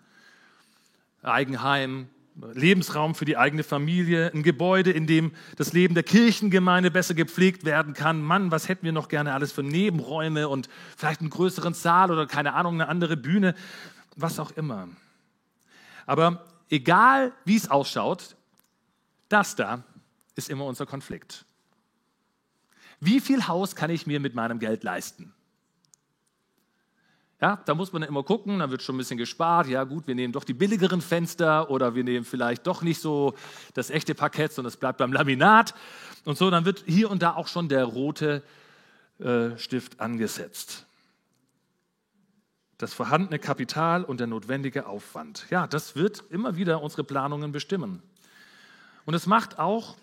Eigenheim, 1.23 2.09
Lebensraum 2.53 3.15
für 3.15 3.25
die 3.25 3.37
eigene 3.37 3.63
Familie, 3.63 4.31
ein 4.33 4.43
Gebäude, 4.43 4.91
in 4.91 5.07
dem 5.07 5.33
das 5.57 5.73
Leben 5.73 5.95
der 5.95 6.03
Kirchengemeinde 6.03 6.91
besser 6.91 7.15
gepflegt 7.15 7.65
werden 7.65 7.95
kann. 7.95 8.23
Mann, 8.23 8.51
was 8.51 8.69
hätten 8.69 8.85
wir 8.85 8.93
noch 8.93 9.09
gerne 9.09 9.35
alles 9.35 9.53
für 9.53 9.63
Nebenräume 9.63 10.49
und 10.49 10.69
vielleicht 10.97 11.21
einen 11.21 11.31
größeren 11.31 11.75
Saal 11.75 12.11
oder 12.11 12.27
keine 12.27 12.55
Ahnung, 12.55 12.75
eine 12.75 12.89
andere 12.89 13.17
Bühne, 13.17 13.55
was 14.17 14.39
auch 14.39 14.51
immer. 14.53 14.89
Aber 16.07 16.45
egal, 16.69 17.33
wie 17.45 17.57
es 17.57 17.71
ausschaut, 17.71 18.37
das 19.29 19.57
da 19.57 19.85
ist 20.35 20.51
immer 20.51 20.65
unser 20.65 20.87
Konflikt. 20.87 21.45
Wie 23.01 23.21
viel 23.21 23.47
Haus 23.47 23.75
kann 23.75 23.91
ich 23.91 24.07
mir 24.07 24.21
mit 24.21 24.35
meinem 24.35 24.59
Geld 24.59 24.85
leisten? 24.85 25.33
Ja, 27.41 27.63
da 27.65 27.75
muss 27.75 27.93
man 27.93 28.03
immer 28.03 28.23
gucken, 28.23 28.59
da 28.59 28.71
wird 28.71 28.83
schon 28.83 28.97
ein 28.97 28.99
bisschen 28.99 29.17
gespart. 29.17 29.67
Ja, 29.67 29.85
gut, 29.85 30.07
wir 30.07 30.15
nehmen 30.15 30.33
doch 30.33 30.45
die 30.45 30.53
billigeren 30.53 31.01
Fenster 31.01 31.71
oder 31.71 31.95
wir 31.95 32.05
nehmen 32.05 32.27
vielleicht 32.27 32.67
doch 32.67 32.83
nicht 32.83 33.01
so 33.01 33.35
das 33.73 33.89
echte 33.89 34.15
Parkett, 34.15 34.53
sondern 34.53 34.69
es 34.69 34.77
bleibt 34.77 34.99
beim 34.99 35.13
Laminat. 35.13 35.75
Und 36.27 36.37
so, 36.37 36.51
dann 36.51 36.67
wird 36.67 36.85
hier 36.87 37.11
und 37.11 37.23
da 37.23 37.35
auch 37.35 37.49
schon 37.49 37.71
der 37.71 37.85
rote 37.85 38.43
äh, 39.21 39.57
Stift 39.57 40.01
angesetzt. 40.01 40.85
Das 42.77 42.93
vorhandene 42.93 43.39
Kapital 43.39 44.05
und 44.05 44.21
der 44.21 44.27
notwendige 44.27 44.87
Aufwand. 44.87 45.47
Ja, 45.49 45.67
das 45.67 45.97
wird 45.97 46.25
immer 46.29 46.57
wieder 46.57 46.83
unsere 46.83 47.05
Planungen 47.05 47.53
bestimmen. 47.53 48.03
Und 49.07 49.15
es 49.15 49.27
macht 49.27 49.59
auch, 49.59 49.97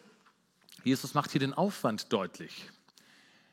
Jesus 0.83 1.13
macht 1.13 1.31
hier 1.31 1.39
den 1.39 1.53
Aufwand 1.53 2.11
deutlich. 2.11 2.69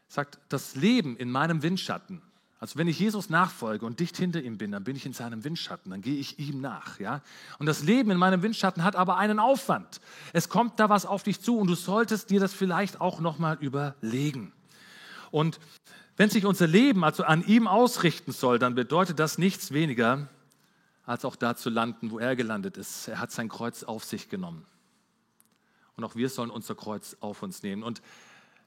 Sagt, 0.09 0.39
das 0.49 0.75
Leben 0.75 1.17
in 1.19 1.31
meinem 1.31 1.63
Windschatten, 1.63 2.23
also 2.65 2.79
wenn 2.79 2.89
ich 2.89 2.99
Jesus 2.99 3.29
nachfolge 3.29 3.85
und 3.85 4.01
dicht 4.01 4.17
hinter 4.17 4.41
ihm 4.41 4.57
bin, 4.57 4.73
dann 4.73 4.85
bin 4.85 4.97
ich 4.97 5.05
in 5.05 5.13
seinem 5.13 5.45
Windschatten, 5.45 5.91
dann 5.91 6.01
gehe 6.01 6.17
ich 6.17 6.39
ihm 6.39 6.63
nach. 6.63 6.99
Ja? 6.99 7.21
Und 7.59 7.67
das 7.67 7.83
Leben 7.83 8.11
in 8.11 8.17
meinem 8.17 8.41
Windschatten 8.41 8.85
hat 8.85 8.97
aber 8.97 9.19
einen 9.19 9.39
Aufwand. 9.39 10.01
Es 10.33 10.49
kommt 10.49 10.81
da 10.81 10.89
was 10.89 11.05
auf 11.05 11.23
dich 11.23 11.43
zu 11.43 11.59
und 11.59 11.67
du 11.67 11.75
solltest 11.75 12.31
dir 12.31 12.41
das 12.41 12.55
vielleicht 12.55 13.03
auch 13.03 13.21
nochmal 13.21 13.59
überlegen. 13.61 14.51
Und 15.31 15.61
wenn 16.17 16.31
sich 16.31 16.47
unser 16.47 16.67
Leben 16.67 17.05
also 17.05 17.25
an 17.25 17.45
ihm 17.47 17.69
ausrichten 17.69 18.33
soll, 18.33 18.59
dann 18.59 18.75
bedeutet 18.75 19.19
das 19.19 19.37
nichts 19.37 19.73
weniger, 19.73 20.31
als 21.05 21.27
auch 21.27 21.37
da 21.37 21.57
zu 21.57 21.69
landen, 21.69 22.13
wo 22.13 22.19
er 22.19 22.35
gelandet 22.35 22.79
ist. 22.79 23.09
Er 23.09 23.21
hat 23.21 23.31
sein 23.31 23.51
Kreuz 23.51 23.83
auf 23.83 24.05
sich 24.05 24.31
genommen. 24.31 24.65
Und 25.97 26.05
auch 26.05 26.17
wir 26.17 26.31
sollen 26.31 26.49
unser 26.49 26.75
Kreuz 26.75 27.15
auf 27.21 27.43
uns 27.43 27.63
nehmen. 27.63 27.83
Und 27.83 28.01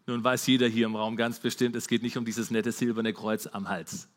nun 0.08 0.24
weiß 0.24 0.48
jeder 0.48 0.68
hier 0.68 0.86
im 0.86 0.96
Raum 0.96 1.16
ganz 1.18 1.40
bestimmt, 1.40 1.76
es 1.76 1.88
geht 1.88 2.02
nicht 2.02 2.18
um 2.18 2.26
dieses 2.26 2.50
nette 2.50 2.72
silberne 2.72 3.14
Kreuz 3.14 3.46
am 3.46 3.70
Hals. 3.70 4.08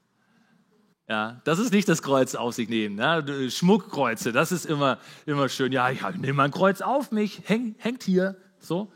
Ja, 1.08 1.40
das 1.42 1.58
ist 1.58 1.72
nicht 1.72 1.88
das 1.88 2.02
Kreuz 2.02 2.36
auf 2.36 2.54
sich 2.54 2.68
nehmen. 2.68 2.96
Ja, 2.96 3.24
Schmuckkreuze, 3.50 4.30
das 4.30 4.52
ist 4.52 4.64
immer, 4.64 4.98
immer 5.26 5.48
schön. 5.48 5.72
Ja, 5.72 5.90
ich 5.90 6.00
nehme 6.16 6.34
mein 6.34 6.52
Kreuz 6.52 6.80
auf 6.80 7.10
mich, 7.10 7.42
häng, 7.46 7.74
hängt 7.78 8.04
hier. 8.04 8.36
So. 8.60 8.92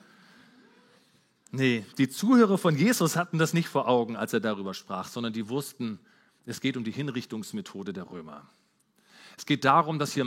Nee, 1.50 1.85
die 1.98 2.09
Zuhörer 2.09 2.57
von 2.57 2.76
Jesus 2.76 3.16
hatten 3.16 3.38
das 3.38 3.52
nicht 3.52 3.68
vor 3.68 3.88
Augen, 3.88 4.14
als 4.14 4.33
er 4.33 4.38
darüber 4.38 4.74
sprach, 4.74 5.09
sondern 5.09 5.33
die 5.33 5.48
wussten, 5.48 5.98
es 6.46 6.61
geht 6.61 6.76
um 6.76 6.85
die 6.85 6.92
Hinrichtungsmethode 6.92 7.92
der 7.92 8.09
Römer. 8.09 8.48
Es 9.36 9.46
geht 9.46 9.64
darum, 9.64 9.98
dass 9.98 10.12
hier 10.12 10.24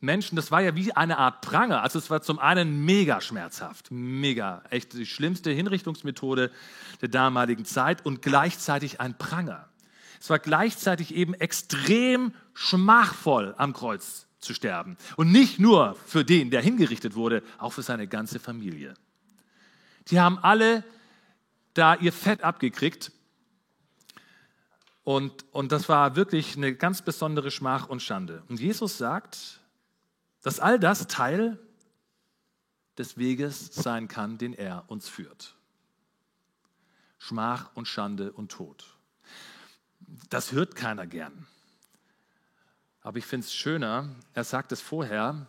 Menschen, 0.00 0.36
das 0.36 0.50
war 0.50 0.60
ja 0.60 0.74
wie 0.76 0.92
eine 0.92 1.18
Art 1.18 1.40
Pranger. 1.40 1.82
Also 1.82 1.98
es 1.98 2.10
war 2.10 2.22
zum 2.22 2.38
einen 2.38 2.84
mega 2.84 3.20
schmerzhaft, 3.20 3.90
mega, 3.90 4.62
echt 4.70 4.92
die 4.92 5.06
schlimmste 5.06 5.50
Hinrichtungsmethode 5.50 6.50
der 7.00 7.08
damaligen 7.08 7.64
Zeit 7.64 8.04
und 8.04 8.22
gleichzeitig 8.22 9.00
ein 9.00 9.16
Pranger. 9.16 9.68
Es 10.20 10.30
war 10.30 10.38
gleichzeitig 10.38 11.14
eben 11.14 11.34
extrem 11.34 12.32
schmachvoll 12.54 13.54
am 13.58 13.72
Kreuz 13.72 14.26
zu 14.38 14.54
sterben. 14.54 14.96
Und 15.16 15.32
nicht 15.32 15.58
nur 15.58 15.96
für 16.06 16.24
den, 16.24 16.50
der 16.50 16.62
hingerichtet 16.62 17.14
wurde, 17.14 17.42
auch 17.58 17.72
für 17.72 17.82
seine 17.82 18.06
ganze 18.06 18.38
Familie. 18.38 18.94
Die 20.08 20.20
haben 20.20 20.38
alle 20.38 20.84
da 21.74 21.94
ihr 21.94 22.12
Fett 22.12 22.42
abgekriegt 22.42 23.12
und, 25.06 25.44
und 25.52 25.70
das 25.70 25.88
war 25.88 26.16
wirklich 26.16 26.56
eine 26.56 26.74
ganz 26.74 27.00
besondere 27.00 27.52
Schmach 27.52 27.88
und 27.88 28.02
Schande. 28.02 28.42
Und 28.48 28.58
Jesus 28.58 28.98
sagt, 28.98 29.60
dass 30.42 30.58
all 30.58 30.80
das 30.80 31.06
Teil 31.06 31.60
des 32.98 33.16
Weges 33.16 33.66
sein 33.72 34.08
kann, 34.08 34.36
den 34.36 34.52
er 34.52 34.82
uns 34.88 35.08
führt. 35.08 35.54
Schmach 37.18 37.70
und 37.76 37.86
Schande 37.86 38.32
und 38.32 38.50
Tod. 38.50 38.96
Das 40.28 40.50
hört 40.50 40.74
keiner 40.74 41.06
gern. 41.06 41.46
Aber 43.00 43.18
ich 43.18 43.26
finde 43.26 43.44
es 43.44 43.54
schöner, 43.54 44.08
er 44.34 44.42
sagt 44.42 44.72
es 44.72 44.80
vorher, 44.80 45.46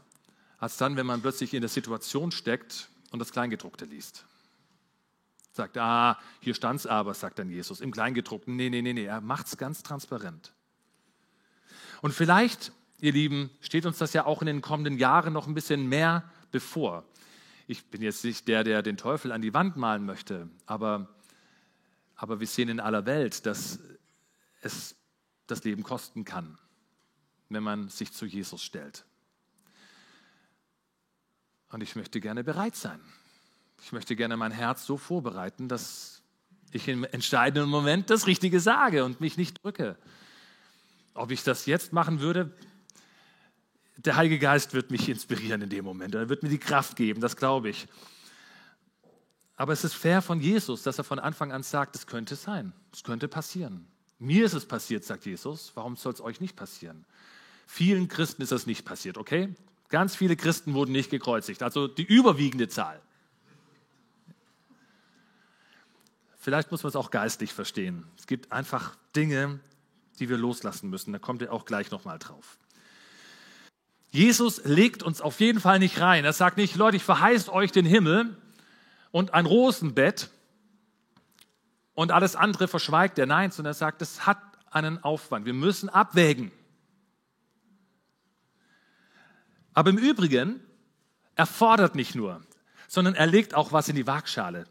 als 0.59 0.77
dann, 0.77 0.97
wenn 0.97 1.07
man 1.07 1.23
plötzlich 1.23 1.55
in 1.55 1.61
der 1.61 1.69
Situation 1.69 2.29
steckt 2.29 2.89
und 3.09 3.17
das 3.17 3.31
Kleingedruckte 3.31 3.85
liest. 3.85 4.23
Sagt, 5.57 5.75
ah, 5.79 6.19
hier 6.39 6.53
stand 6.53 6.81
es 6.81 6.85
aber, 6.85 7.15
sagt 7.15 7.39
dann 7.39 7.49
Jesus, 7.49 7.81
im 7.81 7.91
Kleingedruckten. 7.91 8.55
Nee, 8.55 8.69
nee, 8.69 8.83
nee, 8.83 8.93
nee, 8.93 9.05
er 9.05 9.21
macht 9.21 9.47
es 9.47 9.57
ganz 9.57 9.81
transparent. 9.81 10.53
Und 12.03 12.13
vielleicht, 12.13 12.71
ihr 13.01 13.11
Lieben, 13.11 13.49
steht 13.59 13.87
uns 13.87 13.97
das 13.97 14.13
ja 14.13 14.27
auch 14.27 14.41
in 14.41 14.45
den 14.45 14.61
kommenden 14.61 14.99
Jahren 14.99 15.33
noch 15.33 15.47
ein 15.47 15.55
bisschen 15.55 15.89
mehr 15.89 16.23
bevor. 16.51 17.05
Ich 17.65 17.87
bin 17.87 18.03
jetzt 18.03 18.23
nicht 18.23 18.47
der, 18.47 18.63
der 18.63 18.83
den 18.83 18.97
Teufel 18.97 19.31
an 19.31 19.41
die 19.41 19.51
Wand 19.55 19.77
malen 19.77 20.05
möchte, 20.05 20.47
aber, 20.67 21.09
aber 22.15 22.39
wir 22.39 22.45
sehen 22.45 22.69
in 22.69 22.79
aller 22.79 23.07
Welt, 23.07 23.47
dass 23.47 23.79
es 24.61 24.95
das 25.47 25.63
Leben 25.63 25.81
kosten 25.81 26.23
kann, 26.23 26.59
wenn 27.49 27.63
man 27.63 27.89
sich 27.89 28.13
zu 28.13 28.27
Jesus 28.27 28.63
stellt. 28.63 29.05
Und 31.69 31.81
ich 31.81 31.95
möchte 31.95 32.21
gerne 32.21 32.43
bereit 32.43 32.75
sein. 32.75 33.01
Ich 33.81 33.91
möchte 33.91 34.15
gerne 34.15 34.37
mein 34.37 34.51
Herz 34.51 34.85
so 34.85 34.97
vorbereiten, 34.97 35.67
dass 35.67 36.21
ich 36.71 36.87
im 36.87 37.03
entscheidenden 37.03 37.69
Moment 37.69 38.09
das 38.09 38.27
Richtige 38.27 38.59
sage 38.59 39.05
und 39.05 39.21
mich 39.21 39.37
nicht 39.37 39.63
drücke. 39.63 39.97
Ob 41.13 41.31
ich 41.31 41.43
das 41.43 41.65
jetzt 41.65 41.93
machen 41.93 42.19
würde, 42.19 42.51
der 43.97 44.15
Heilige 44.15 44.39
Geist 44.39 44.73
wird 44.73 44.91
mich 44.91 45.09
inspirieren 45.09 45.61
in 45.61 45.69
dem 45.69 45.85
Moment. 45.85 46.13
Er 46.13 46.29
wird 46.29 46.43
mir 46.43 46.49
die 46.49 46.59
Kraft 46.59 46.95
geben, 46.95 47.21
das 47.21 47.35
glaube 47.35 47.69
ich. 47.69 47.87
Aber 49.55 49.73
es 49.73 49.83
ist 49.83 49.95
fair 49.95 50.21
von 50.21 50.39
Jesus, 50.39 50.83
dass 50.83 50.99
er 50.99 51.03
von 51.03 51.17
Anfang 51.17 51.51
an 51.51 51.63
sagt, 51.63 51.95
es 51.95 52.05
könnte 52.05 52.35
sein, 52.35 52.73
es 52.93 53.03
könnte 53.03 53.27
passieren. 53.27 53.87
Mir 54.19 54.45
ist 54.45 54.53
es 54.53 54.65
passiert, 54.65 55.03
sagt 55.03 55.25
Jesus. 55.25 55.71
Warum 55.75 55.95
soll 55.95 56.13
es 56.13 56.21
euch 56.21 56.41
nicht 56.41 56.55
passieren? 56.55 57.05
Vielen 57.65 58.07
Christen 58.07 58.41
ist 58.41 58.51
das 58.51 58.65
nicht 58.65 58.85
passiert, 58.85 59.17
okay? 59.17 59.53
Ganz 59.89 60.15
viele 60.15 60.35
Christen 60.35 60.73
wurden 60.73 60.91
nicht 60.91 61.09
gekreuzigt, 61.09 61.63
also 61.63 61.87
die 61.87 62.03
überwiegende 62.03 62.67
Zahl. 62.67 63.01
Vielleicht 66.47 66.71
muss 66.71 66.81
man 66.81 66.91
es 66.91 66.95
auch 66.95 67.11
geistlich 67.11 67.51
verstehen. 67.51 68.05
Es 68.17 68.25
gibt 68.25 68.53
einfach 68.53 68.95
Dinge, 69.17 69.59
die 70.17 70.29
wir 70.29 70.37
loslassen 70.37 70.89
müssen. 70.89 71.11
Da 71.11 71.19
kommt 71.19 71.41
ihr 71.41 71.51
auch 71.51 71.65
gleich 71.65 71.91
nochmal 71.91 72.19
drauf. 72.19 72.57
Jesus 74.11 74.63
legt 74.63 75.03
uns 75.03 75.19
auf 75.19 75.41
jeden 75.41 75.59
Fall 75.59 75.79
nicht 75.79 75.99
rein. 75.99 76.23
Er 76.23 76.31
sagt 76.31 76.55
nicht, 76.55 76.77
Leute, 76.77 76.95
ich 76.95 77.03
verheiße 77.03 77.51
euch 77.51 77.73
den 77.73 77.85
Himmel 77.85 78.37
und 79.11 79.33
ein 79.33 79.45
Rosenbett 79.45 80.29
und 81.95 82.13
alles 82.13 82.37
andere 82.37 82.69
verschweigt 82.69 83.19
er. 83.19 83.25
Nein, 83.25 83.51
sondern 83.51 83.71
er 83.71 83.73
sagt, 83.73 84.01
es 84.01 84.25
hat 84.25 84.39
einen 84.71 85.03
Aufwand. 85.03 85.45
Wir 85.45 85.53
müssen 85.53 85.89
abwägen. 85.89 86.53
Aber 89.73 89.89
im 89.89 89.97
Übrigen, 89.97 90.61
er 91.35 91.45
fordert 91.45 91.95
nicht 91.95 92.15
nur, 92.15 92.41
sondern 92.87 93.15
er 93.15 93.27
legt 93.27 93.53
auch 93.53 93.73
was 93.73 93.89
in 93.89 93.97
die 93.97 94.07
Waagschale. 94.07 94.65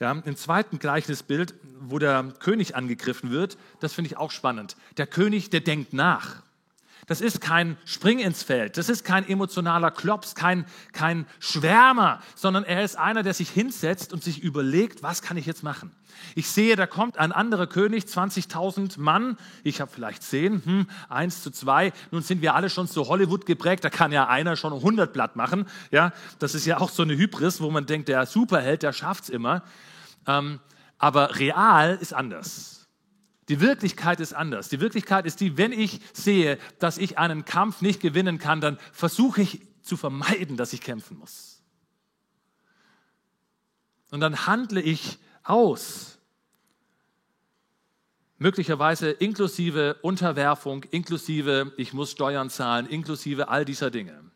Ja, 0.00 0.12
Im 0.12 0.36
zweiten 0.36 0.78
Gleichnisbild, 0.78 1.54
wo 1.80 1.98
der 1.98 2.32
König 2.40 2.76
angegriffen 2.76 3.30
wird, 3.30 3.56
das 3.80 3.92
finde 3.92 4.10
ich 4.10 4.16
auch 4.16 4.30
spannend. 4.30 4.76
Der 4.96 5.06
König, 5.06 5.50
der 5.50 5.60
denkt 5.60 5.92
nach. 5.92 6.43
Das 7.06 7.20
ist 7.20 7.40
kein 7.40 7.76
Spring 7.84 8.18
ins 8.18 8.42
Feld, 8.42 8.78
das 8.78 8.88
ist 8.88 9.04
kein 9.04 9.28
emotionaler 9.28 9.90
Klops, 9.90 10.34
kein, 10.34 10.64
kein 10.92 11.26
Schwärmer, 11.38 12.20
sondern 12.34 12.64
er 12.64 12.82
ist 12.82 12.96
einer, 12.96 13.22
der 13.22 13.34
sich 13.34 13.50
hinsetzt 13.50 14.12
und 14.12 14.22
sich 14.22 14.42
überlegt, 14.42 15.02
was 15.02 15.20
kann 15.20 15.36
ich 15.36 15.46
jetzt 15.46 15.62
machen? 15.62 15.92
Ich 16.34 16.48
sehe, 16.48 16.76
da 16.76 16.86
kommt 16.86 17.18
ein 17.18 17.32
anderer 17.32 17.66
König, 17.66 18.04
20.000 18.04 18.98
Mann, 18.98 19.36
ich 19.62 19.80
habe 19.80 19.90
vielleicht 19.92 20.22
10, 20.22 20.64
hm, 20.64 20.86
1 21.08 21.42
zu 21.42 21.50
2, 21.50 21.92
nun 22.10 22.22
sind 22.22 22.40
wir 22.40 22.54
alle 22.54 22.70
schon 22.70 22.86
so 22.86 23.08
Hollywood 23.08 23.46
geprägt, 23.46 23.84
da 23.84 23.90
kann 23.90 24.12
ja 24.12 24.28
einer 24.28 24.56
schon 24.56 24.72
100 24.72 25.12
Blatt 25.12 25.36
machen, 25.36 25.66
ja, 25.90 26.12
das 26.38 26.54
ist 26.54 26.64
ja 26.64 26.78
auch 26.78 26.90
so 26.90 27.02
eine 27.02 27.16
Hybris, 27.16 27.60
wo 27.60 27.70
man 27.70 27.86
denkt, 27.86 28.08
der 28.08 28.26
Superheld, 28.26 28.82
der 28.82 28.92
schafft's 28.92 29.28
immer, 29.28 29.62
ähm, 30.26 30.60
aber 30.98 31.38
real 31.38 31.98
ist 32.00 32.14
anders. 32.14 32.83
Die 33.48 33.60
Wirklichkeit 33.60 34.20
ist 34.20 34.32
anders. 34.32 34.68
Die 34.68 34.80
Wirklichkeit 34.80 35.26
ist 35.26 35.40
die, 35.40 35.58
wenn 35.58 35.72
ich 35.72 36.00
sehe, 36.12 36.58
dass 36.78 36.96
ich 36.96 37.18
einen 37.18 37.44
Kampf 37.44 37.82
nicht 37.82 38.00
gewinnen 38.00 38.38
kann, 38.38 38.60
dann 38.60 38.78
versuche 38.92 39.42
ich 39.42 39.60
zu 39.82 39.96
vermeiden, 39.96 40.56
dass 40.56 40.72
ich 40.72 40.80
kämpfen 40.80 41.18
muss. 41.18 41.62
Und 44.10 44.20
dann 44.20 44.46
handle 44.46 44.80
ich 44.80 45.18
aus. 45.42 46.18
Möglicherweise 48.38 49.10
inklusive 49.10 49.94
Unterwerfung, 50.02 50.84
inklusive 50.84 51.72
ich 51.76 51.92
muss 51.92 52.12
Steuern 52.12 52.48
zahlen, 52.48 52.86
inklusive 52.86 53.48
all 53.48 53.64
dieser 53.64 53.90
Dinge. 53.90 54.30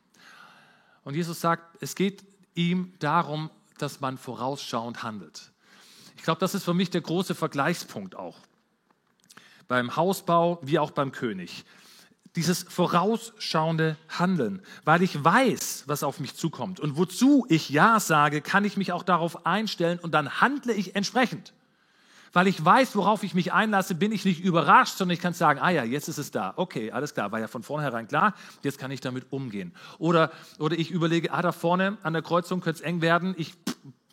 Und 1.03 1.15
Jesus 1.15 1.41
sagt, 1.41 1.83
es 1.83 1.95
geht 1.95 2.25
ihm 2.55 2.93
darum, 2.99 3.51
dass 3.79 4.01
man 4.01 4.19
vorausschauend 4.19 5.03
handelt. 5.03 5.53
Ich 6.17 6.23
glaube, 6.23 6.41
das 6.41 6.55
ist 6.55 6.65
für 6.65 6.75
mich 6.75 6.91
der 6.91 7.01
große 7.01 7.35
Vergleichspunkt 7.35 8.15
auch 8.15 8.48
beim 9.69 9.97
Hausbau 9.97 10.59
wie 10.63 10.79
auch 10.79 10.91
beim 10.91 11.13
König. 11.13 11.65
Dieses 12.37 12.63
vorausschauende 12.63 13.97
Handeln, 14.09 14.63
weil 14.85 15.03
ich 15.03 15.23
weiß, 15.23 15.85
was 15.87 16.03
auf 16.03 16.21
mich 16.21 16.35
zukommt 16.35 16.81
und 16.81 16.97
wozu 16.97 17.47
ich 17.49 17.71
Ja 17.71 18.01
sage, 18.01 18.41
kann 18.41 18.65
ich 18.65 18.77
mich 18.77 18.93
auch 18.93 19.03
darauf 19.03 19.47
einstellen 19.47 19.99
und 19.99 20.13
dann 20.13 20.41
handle 20.41 20.73
ich 20.73 20.97
entsprechend. 20.97 21.53
Weil 22.33 22.47
ich 22.47 22.63
weiß, 22.63 22.95
worauf 22.95 23.23
ich 23.23 23.35
mich 23.35 23.53
einlasse, 23.55 23.95
bin 23.95 24.13
ich 24.13 24.27
nicht 24.27 24.41
überrascht, 24.41 24.99
sondern 24.99 25.15
ich 25.15 25.21
kann 25.21 25.33
sagen, 25.33 25.59
ah 25.61 25.71
ja, 25.71 25.83
jetzt 25.83 26.09
ist 26.09 26.19
es 26.19 26.31
da. 26.31 26.53
Okay, 26.57 26.93
alles 26.93 27.15
klar, 27.15 27.33
war 27.33 27.41
ja 27.41 27.49
von 27.49 27.63
vornherein 27.63 28.07
klar, 28.07 28.35
jetzt 28.63 28.79
kann 28.79 28.91
ich 28.91 29.01
damit 29.01 29.33
umgehen. 29.33 29.75
Oder, 29.99 30.31
oder 30.59 30.79
ich 30.79 30.91
überlege, 30.91 31.33
ah, 31.33 31.41
da 31.41 31.53
vorne 31.53 31.97
an 32.03 32.13
der 32.13 32.23
Kreuzung 32.23 32.61
könnte 32.61 32.81
es 32.81 32.83
eng 32.83 33.01
werden, 33.01 33.35
ich 33.39 33.55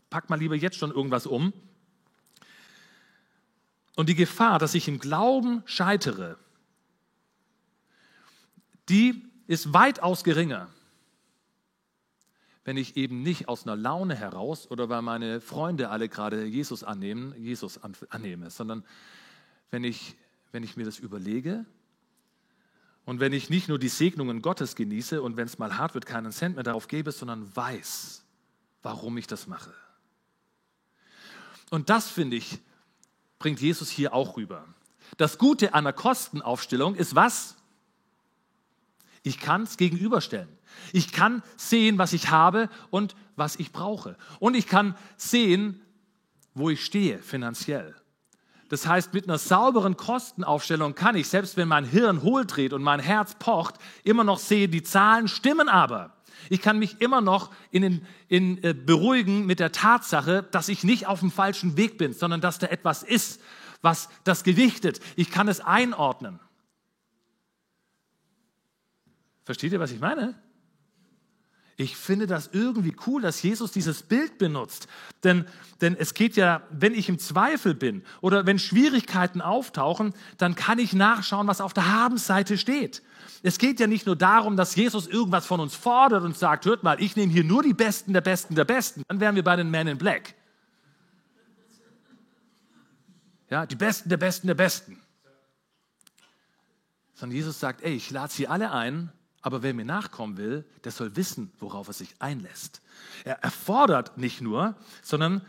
pack 0.10 0.30
mal 0.30 0.40
lieber 0.40 0.56
jetzt 0.56 0.78
schon 0.78 0.92
irgendwas 0.92 1.28
um 1.28 1.52
und 3.96 4.10
die 4.10 4.16
Gefahr, 4.16 4.60
dass 4.60 4.76
ich 4.76 4.88
im 4.88 5.00
Glauben 5.00 5.64
scheitere, 5.66 6.38
die 8.90 9.24
ist 9.48 9.74
weitaus 9.74 10.24
geringer, 10.24 10.70
wenn 12.64 12.78
ich 12.78 12.98
eben 12.98 13.22
nicht 13.22 13.48
aus 13.48 13.66
einer 13.66 13.76
Laune 13.76 14.16
heraus 14.16 14.70
oder 14.70 14.90
weil 14.90 15.02
meine 15.02 15.40
Freunde 15.40 15.90
alle 15.90 16.10
gerade 16.10 16.46
Jesus 16.46 16.84
annehmen, 16.84 17.34
Jesus 17.38 17.80
annehme, 18.10 18.50
sondern 18.50 18.84
wenn 19.70 19.84
ich, 19.84 20.16
wenn 20.52 20.64
ich 20.64 20.76
mir 20.76 20.84
das 20.84 21.00
überlege 21.00 21.66
und 23.06 23.20
wenn 23.20 23.34
ich 23.34 23.52
nicht 23.52 23.70
nur 23.70 23.78
die 23.78 23.88
Segnungen 23.88 24.42
Gottes 24.42 24.76
genieße 24.76 25.22
und 25.22 25.38
wenn 25.38 25.46
es 25.46 25.60
mal 25.60 25.78
hart 25.78 25.94
wird, 25.94 26.08
keinen 26.08 26.32
Cent 26.32 26.56
mehr 26.56 26.64
darauf 26.64 26.88
gebe, 26.88 27.12
sondern 27.12 27.56
weiß, 27.56 28.24
warum 28.82 29.18
ich 29.18 29.28
das 29.28 29.46
mache. 29.46 29.74
Und 31.70 31.90
das 31.90 32.10
finde 32.10 32.38
ich 32.38 32.60
bringt 33.46 33.62
Jesus 33.62 33.92
hier 33.92 34.12
auch 34.12 34.38
rüber. 34.38 34.66
Das 35.18 35.38
Gute 35.38 35.76
an 35.76 35.84
der 35.84 35.94
Kostenaufstellung 35.94 36.96
ist 36.96 37.14
was? 37.14 37.56
Ich 39.22 39.40
kann 39.40 39.62
es 39.62 39.78
gegenüberstellen. 39.78 40.50
Ich 40.94 41.12
kann 41.12 41.44
sehen, 41.56 42.00
was 42.00 42.14
ich 42.14 42.32
habe 42.32 42.70
und 42.90 43.16
was 43.36 43.58
ich 43.58 43.72
brauche. 43.72 44.18
Und 44.40 44.56
ich 44.56 44.66
kann 44.66 44.98
sehen, 45.16 45.80
wo 46.56 46.72
ich 46.72 46.84
stehe 46.84 47.20
finanziell. 47.20 47.94
Das 48.70 48.88
heißt, 48.88 49.14
mit 49.14 49.26
einer 49.26 49.38
sauberen 49.38 49.96
Kostenaufstellung 49.96 50.96
kann 50.96 51.16
ich, 51.16 51.28
selbst 51.28 51.56
wenn 51.56 51.68
mein 51.68 51.86
Hirn 51.86 52.24
hohl 52.24 52.48
dreht 52.48 52.74
und 52.74 52.82
mein 52.82 53.00
Herz 53.00 53.36
pocht, 53.36 53.76
immer 54.04 54.24
noch 54.24 54.40
sehen, 54.40 54.72
die 54.72 54.82
Zahlen 54.82 55.28
stimmen 55.28 55.70
aber. 55.70 56.15
Ich 56.50 56.62
kann 56.62 56.80
mich 56.80 57.02
immer 57.02 57.22
noch 57.22 57.52
in, 57.72 58.06
in, 58.28 58.64
äh, 58.64 58.74
beruhigen 58.74 59.46
mit 59.46 59.60
der 59.60 59.72
Tatsache, 59.72 60.44
dass 60.52 60.70
ich 60.70 60.84
nicht 60.84 61.08
auf 61.08 61.20
dem 61.20 61.32
falschen 61.32 61.78
Weg 61.78 61.98
bin, 61.98 62.14
sondern 62.14 62.42
dass 62.42 62.60
da 62.60 62.68
etwas 62.68 63.04
ist, 63.04 63.42
was 63.82 64.10
das 64.24 64.44
gewichtet. 64.44 65.00
Ich 65.16 65.32
kann 65.32 65.48
es 65.48 65.60
einordnen. 65.60 66.40
Versteht 69.44 69.74
ihr, 69.74 69.80
was 69.80 69.92
ich 69.92 70.00
meine? 70.00 70.36
Ich 71.78 71.98
finde 71.98 72.26
das 72.26 72.50
irgendwie 72.54 72.96
cool, 73.06 73.22
dass 73.22 73.42
Jesus 73.42 73.72
dieses 73.72 74.04
Bild 74.04 74.38
benutzt. 74.38 74.88
Denn, 75.26 75.46
denn 75.82 75.98
es 75.98 76.14
geht 76.14 76.38
ja, 76.38 76.62
wenn 76.72 76.94
ich 76.94 77.10
im 77.10 77.20
Zweifel 77.20 77.76
bin 77.76 78.04
oder 78.22 78.46
wenn 78.46 78.60
Schwierigkeiten 78.60 79.42
auftauchen, 79.42 80.14
dann 80.38 80.56
kann 80.56 80.80
ich 80.80 80.94
nachschauen, 80.94 81.48
was 81.48 81.60
auf 81.60 81.74
der 81.74 81.92
Habensseite 81.92 82.58
steht. 82.58 83.02
Es 83.44 83.58
geht 83.58 83.82
ja 83.82 83.88
nicht 83.88 84.06
nur 84.06 84.16
darum, 84.16 84.56
dass 84.56 84.76
Jesus 84.76 85.06
irgendwas 85.06 85.46
von 85.46 85.60
uns 85.60 85.76
fordert 85.76 86.24
und 86.24 86.38
sagt, 86.38 86.66
hört 86.66 86.84
mal, 86.84 87.02
ich 87.02 87.18
nehme 87.18 87.34
hier 87.34 87.44
nur 87.44 87.62
die 87.62 87.74
Besten 87.74 88.14
der 88.14 88.22
Besten 88.22 88.56
der 88.56 88.66
Besten. 88.66 89.04
Dann 89.10 89.20
wären 89.20 89.36
wir 89.36 89.44
bei 89.44 89.58
den 89.58 89.70
Men 89.70 89.88
in 89.88 89.98
Black. 89.98 90.34
Ja, 93.50 93.66
die 93.66 93.76
Besten 93.76 94.08
der 94.08 94.18
Besten 94.18 94.48
der 94.48 94.56
Besten. 94.56 94.98
Sondern 97.16 97.36
Jesus 97.36 97.60
sagt, 97.60 97.82
ey, 97.84 97.94
ich 97.94 98.10
lade 98.12 98.32
sie 98.32 98.48
alle 98.48 98.72
ein, 98.72 99.12
aber 99.46 99.62
wer 99.62 99.76
mir 99.76 99.86
nachkommen 99.86 100.38
will, 100.38 100.66
der 100.84 100.92
soll 100.92 101.16
wissen, 101.16 101.52
worauf 101.60 101.88
er 101.88 101.94
sich 101.94 102.16
einlässt. 102.18 102.82
Er 103.26 103.44
erfordert 103.44 104.18
nicht 104.18 104.42
nur, 104.42 104.76
sondern 105.04 105.46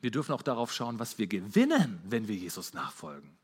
wir 0.00 0.10
dürfen 0.10 0.32
auch 0.32 0.40
darauf 0.40 0.72
schauen, 0.72 0.98
was 0.98 1.18
wir 1.18 1.26
gewinnen, 1.26 2.00
wenn 2.08 2.26
wir 2.26 2.34
Jesus 2.34 2.72
nachfolgen. 2.72 3.36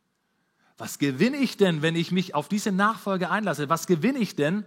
Was 0.79 0.98
gewinne 0.98 1.37
ich 1.37 1.59
denn, 1.59 1.83
wenn 1.83 1.94
ich 1.94 2.11
mich 2.11 2.35
auf 2.35 2.48
diese 2.48 2.72
Nachfolge 2.72 3.31
einlasse? 3.31 3.68
Was 3.68 3.87
gewinne 3.87 4.18
ich 4.18 4.35
denn? 4.35 4.64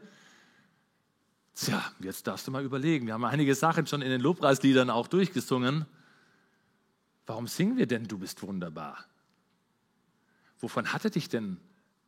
Tja, 1.56 1.84
jetzt 2.00 2.28
darfst 2.28 2.46
du 2.46 2.52
mal 2.52 2.64
überlegen. 2.64 3.08
Wir 3.08 3.16
haben 3.16 3.26
einige 3.26 3.56
Sachen 3.56 3.88
schon 3.88 4.04
in 4.04 4.12
den 4.12 4.22
Lobpreisliedern 4.22 4.92
auch 4.92 5.08
durchgesungen. 5.08 5.88
Warum 7.26 7.48
singen 7.48 7.78
wir 7.78 7.88
denn, 7.88 8.04
du 8.04 8.20
bist 8.20 8.44
wunderbar? 8.44 9.04
Wovon 10.60 10.94
hatte 10.94 11.10
dich 11.10 11.30
denn 11.30 11.58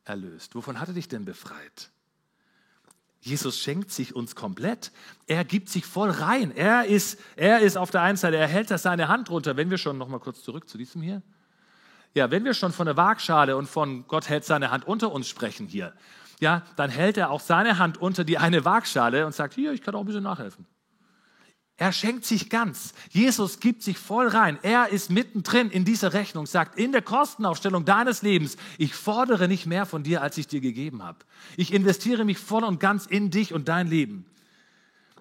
erlöst? 0.10 0.56
Wovon 0.56 0.80
hat 0.80 0.89
er 0.89 0.93
dich 0.93 1.08
denn 1.08 1.24
befreit? 1.24 1.91
Jesus 3.22 3.60
schenkt 3.60 3.91
sich 3.91 4.15
uns 4.15 4.36
komplett. 4.36 4.91
Er 5.28 5.43
gibt 5.43 5.69
sich 5.69 5.86
voll 5.86 6.10
rein. 6.10 6.56
Er 6.56 6.86
ist, 6.86 7.19
er 7.36 7.60
ist 7.60 7.78
auf 7.78 7.91
der 7.91 8.02
einen 8.02 8.17
Seite, 8.17 8.38
er 8.38 8.48
hält 8.48 8.72
das 8.72 8.84
seine 8.84 9.08
Hand 9.08 9.30
runter. 9.30 9.58
Wenn 9.58 9.69
wir 9.69 9.78
schon 9.78 9.98
noch 9.98 10.08
mal 10.08 10.19
kurz 10.19 10.41
zurück 10.41 10.69
zu 10.69 10.78
diesem 10.78 11.02
hier. 11.02 11.22
Ja, 12.15 12.32
wenn 12.32 12.43
wir 12.43 12.54
schon 12.54 12.72
von 12.72 12.86
der 12.86 12.98
Waagschale 12.98 13.56
und 13.56 13.67
von 13.67 14.08
Gott 14.08 14.30
hält 14.30 14.45
seine 14.45 14.72
Hand 14.72 14.88
unter 14.88 15.12
uns 15.12 15.28
sprechen 15.28 15.67
hier, 15.67 15.93
ja, 16.39 16.63
dann 16.76 16.89
hält 16.89 17.17
er 17.17 17.30
auch 17.30 17.41
seine 17.41 17.78
Hand 17.78 17.98
unter 17.98 18.24
die 18.24 18.38
eine 18.38 18.65
Waagschale 18.65 19.26
und 19.26 19.36
sagt, 19.36 19.54
hier, 19.54 19.74
ich 19.74 19.82
kann 19.82 19.93
auch 19.93 20.00
ein 20.00 20.06
bisschen 20.06 20.24
nachhelfen. 20.24 20.65
Er 21.79 21.93
schenkt 21.93 22.25
sich 22.25 22.49
ganz. 22.49 22.93
Jesus 23.09 23.61
gibt 23.61 23.83
sich 23.83 23.97
voll 23.97 24.27
rein. 24.27 24.59
Er 24.63 24.89
ist 24.89 25.09
mittendrin 25.09 25.69
in 25.69 25.85
dieser 25.85 26.11
Rechnung, 26.11 26.45
sagt 26.45 26.77
in 26.77 26.91
der 26.91 27.01
Kostenaufstellung 27.01 27.85
deines 27.85 28.21
Lebens, 28.21 28.57
ich 28.77 28.93
fordere 28.93 29.47
nicht 29.47 29.65
mehr 29.65 29.85
von 29.85 30.03
dir, 30.03 30.21
als 30.21 30.37
ich 30.37 30.45
dir 30.45 30.59
gegeben 30.59 31.03
habe. 31.03 31.19
Ich 31.55 31.73
investiere 31.73 32.25
mich 32.25 32.37
voll 32.37 32.65
und 32.65 32.81
ganz 32.81 33.05
in 33.05 33.31
dich 33.31 33.53
und 33.53 33.69
dein 33.69 33.87
Leben. 33.87 34.25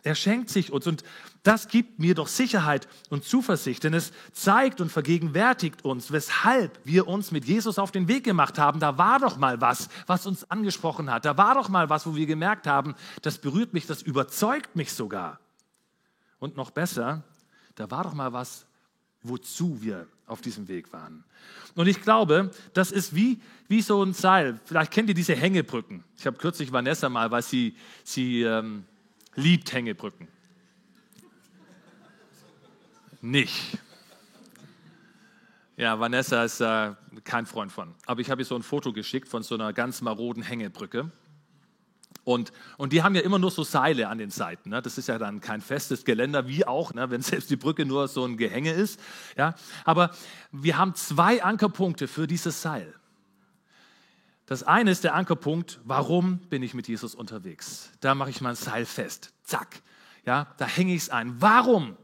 Er 0.02 0.16
schenkt 0.16 0.50
sich 0.50 0.72
uns 0.72 0.88
und 0.88 1.04
das 1.44 1.68
gibt 1.68 2.00
mir 2.00 2.16
doch 2.16 2.26
Sicherheit 2.26 2.88
und 3.08 3.22
Zuversicht, 3.22 3.84
denn 3.84 3.94
es 3.94 4.10
zeigt 4.32 4.80
und 4.80 4.90
vergegenwärtigt 4.90 5.84
uns, 5.84 6.10
weshalb 6.10 6.80
wir 6.82 7.06
uns 7.06 7.30
mit 7.30 7.44
Jesus 7.44 7.78
auf 7.78 7.92
den 7.92 8.08
Weg 8.08 8.24
gemacht 8.24 8.58
haben. 8.58 8.80
Da 8.80 8.98
war 8.98 9.20
doch 9.20 9.36
mal 9.36 9.60
was, 9.60 9.88
was 10.08 10.26
uns 10.26 10.50
angesprochen 10.50 11.08
hat. 11.08 11.24
Da 11.24 11.36
war 11.36 11.54
doch 11.54 11.68
mal 11.68 11.88
was, 11.88 12.04
wo 12.04 12.16
wir 12.16 12.26
gemerkt 12.26 12.66
haben, 12.66 12.96
das 13.22 13.38
berührt 13.38 13.74
mich, 13.74 13.86
das 13.86 14.02
überzeugt 14.02 14.74
mich 14.74 14.92
sogar. 14.92 15.38
Und 16.40 16.56
noch 16.56 16.70
besser, 16.70 17.22
da 17.74 17.90
war 17.90 18.04
doch 18.04 18.14
mal 18.14 18.32
was, 18.32 18.66
wozu 19.22 19.82
wir 19.82 20.06
auf 20.26 20.40
diesem 20.40 20.68
Weg 20.68 20.92
waren. 20.92 21.24
Und 21.74 21.86
ich 21.86 22.02
glaube, 22.02 22.50
das 22.74 22.90
ist 22.92 23.14
wie, 23.14 23.40
wie 23.68 23.82
so 23.82 24.02
ein 24.02 24.12
Seil. 24.12 24.58
Vielleicht 24.64 24.92
kennt 24.92 25.08
ihr 25.08 25.14
diese 25.14 25.34
Hängebrücken. 25.34 26.04
Ich 26.16 26.26
habe 26.26 26.36
kürzlich 26.36 26.72
Vanessa 26.72 27.08
mal, 27.08 27.30
weil 27.30 27.42
sie, 27.42 27.76
sie 28.04 28.42
ähm, 28.42 28.84
liebt 29.34 29.72
Hängebrücken. 29.72 30.28
Nicht. 33.20 33.78
Ja, 35.76 35.98
Vanessa 35.98 36.44
ist 36.44 36.60
äh, 36.60 36.92
kein 37.24 37.46
Freund 37.46 37.70
von. 37.70 37.94
Aber 38.06 38.20
ich 38.20 38.30
habe 38.30 38.42
ihr 38.42 38.44
so 38.44 38.56
ein 38.56 38.62
Foto 38.62 38.92
geschickt 38.92 39.28
von 39.28 39.42
so 39.42 39.54
einer 39.54 39.72
ganz 39.72 40.00
maroden 40.00 40.42
Hängebrücke. 40.42 41.10
Und, 42.28 42.52
und 42.76 42.92
die 42.92 43.02
haben 43.02 43.14
ja 43.14 43.22
immer 43.22 43.38
nur 43.38 43.50
so 43.50 43.64
Seile 43.64 44.08
an 44.08 44.18
den 44.18 44.28
Seiten. 44.28 44.68
Ne? 44.68 44.82
Das 44.82 44.98
ist 44.98 45.08
ja 45.08 45.16
dann 45.16 45.40
kein 45.40 45.62
festes 45.62 46.04
Geländer, 46.04 46.46
wie 46.46 46.66
auch, 46.66 46.92
ne? 46.92 47.10
wenn 47.10 47.22
selbst 47.22 47.48
die 47.48 47.56
Brücke 47.56 47.86
nur 47.86 48.06
so 48.06 48.22
ein 48.26 48.36
Gehänge 48.36 48.72
ist. 48.72 49.00
Ja? 49.38 49.54
Aber 49.86 50.10
wir 50.52 50.76
haben 50.76 50.94
zwei 50.94 51.42
Ankerpunkte 51.42 52.06
für 52.06 52.26
dieses 52.26 52.60
Seil. 52.60 52.92
Das 54.44 54.62
eine 54.62 54.90
ist 54.90 55.04
der 55.04 55.14
Ankerpunkt, 55.14 55.80
warum 55.84 56.36
bin 56.50 56.62
ich 56.62 56.74
mit 56.74 56.86
Jesus 56.86 57.14
unterwegs? 57.14 57.92
Da 58.00 58.14
mache 58.14 58.28
ich 58.28 58.42
mein 58.42 58.56
Seil 58.56 58.84
fest. 58.84 59.32
Zack. 59.42 59.80
Ja, 60.26 60.48
da 60.58 60.66
hänge 60.66 60.92
ich 60.92 61.04
es 61.04 61.08
ein. 61.08 61.40
Warum 61.40 61.96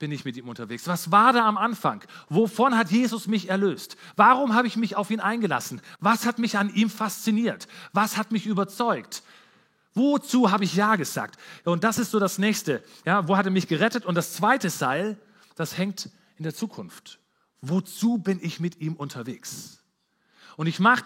bin 0.00 0.10
ich 0.10 0.24
mit 0.24 0.36
ihm 0.36 0.48
unterwegs? 0.48 0.88
Was 0.88 1.12
war 1.12 1.32
da 1.32 1.46
am 1.46 1.56
Anfang? 1.56 2.02
Wovon 2.28 2.76
hat 2.76 2.90
Jesus 2.90 3.28
mich 3.28 3.48
erlöst? 3.48 3.96
Warum 4.16 4.54
habe 4.54 4.66
ich 4.66 4.76
mich 4.76 4.96
auf 4.96 5.10
ihn 5.10 5.20
eingelassen? 5.20 5.80
Was 6.00 6.26
hat 6.26 6.40
mich 6.40 6.58
an 6.58 6.74
ihm 6.74 6.90
fasziniert? 6.90 7.68
Was 7.92 8.16
hat 8.16 8.32
mich 8.32 8.46
überzeugt? 8.46 9.22
Wozu 9.94 10.50
habe 10.50 10.64
ich 10.64 10.74
Ja 10.74 10.96
gesagt? 10.96 11.38
Und 11.64 11.84
das 11.84 11.98
ist 11.98 12.10
so 12.10 12.18
das 12.18 12.38
nächste. 12.38 12.82
Ja, 13.04 13.28
wo 13.28 13.36
hat 13.36 13.44
er 13.44 13.52
mich 13.52 13.68
gerettet? 13.68 14.06
Und 14.06 14.16
das 14.16 14.32
zweite 14.32 14.70
Seil, 14.70 15.16
das 15.54 15.78
hängt 15.78 16.10
in 16.36 16.44
der 16.44 16.54
Zukunft. 16.54 17.20
Wozu 17.60 18.18
bin 18.18 18.40
ich 18.42 18.58
mit 18.58 18.80
ihm 18.80 18.94
unterwegs? 18.94 19.84
Und 20.56 20.66
ich 20.66 20.80
mache, 20.80 21.04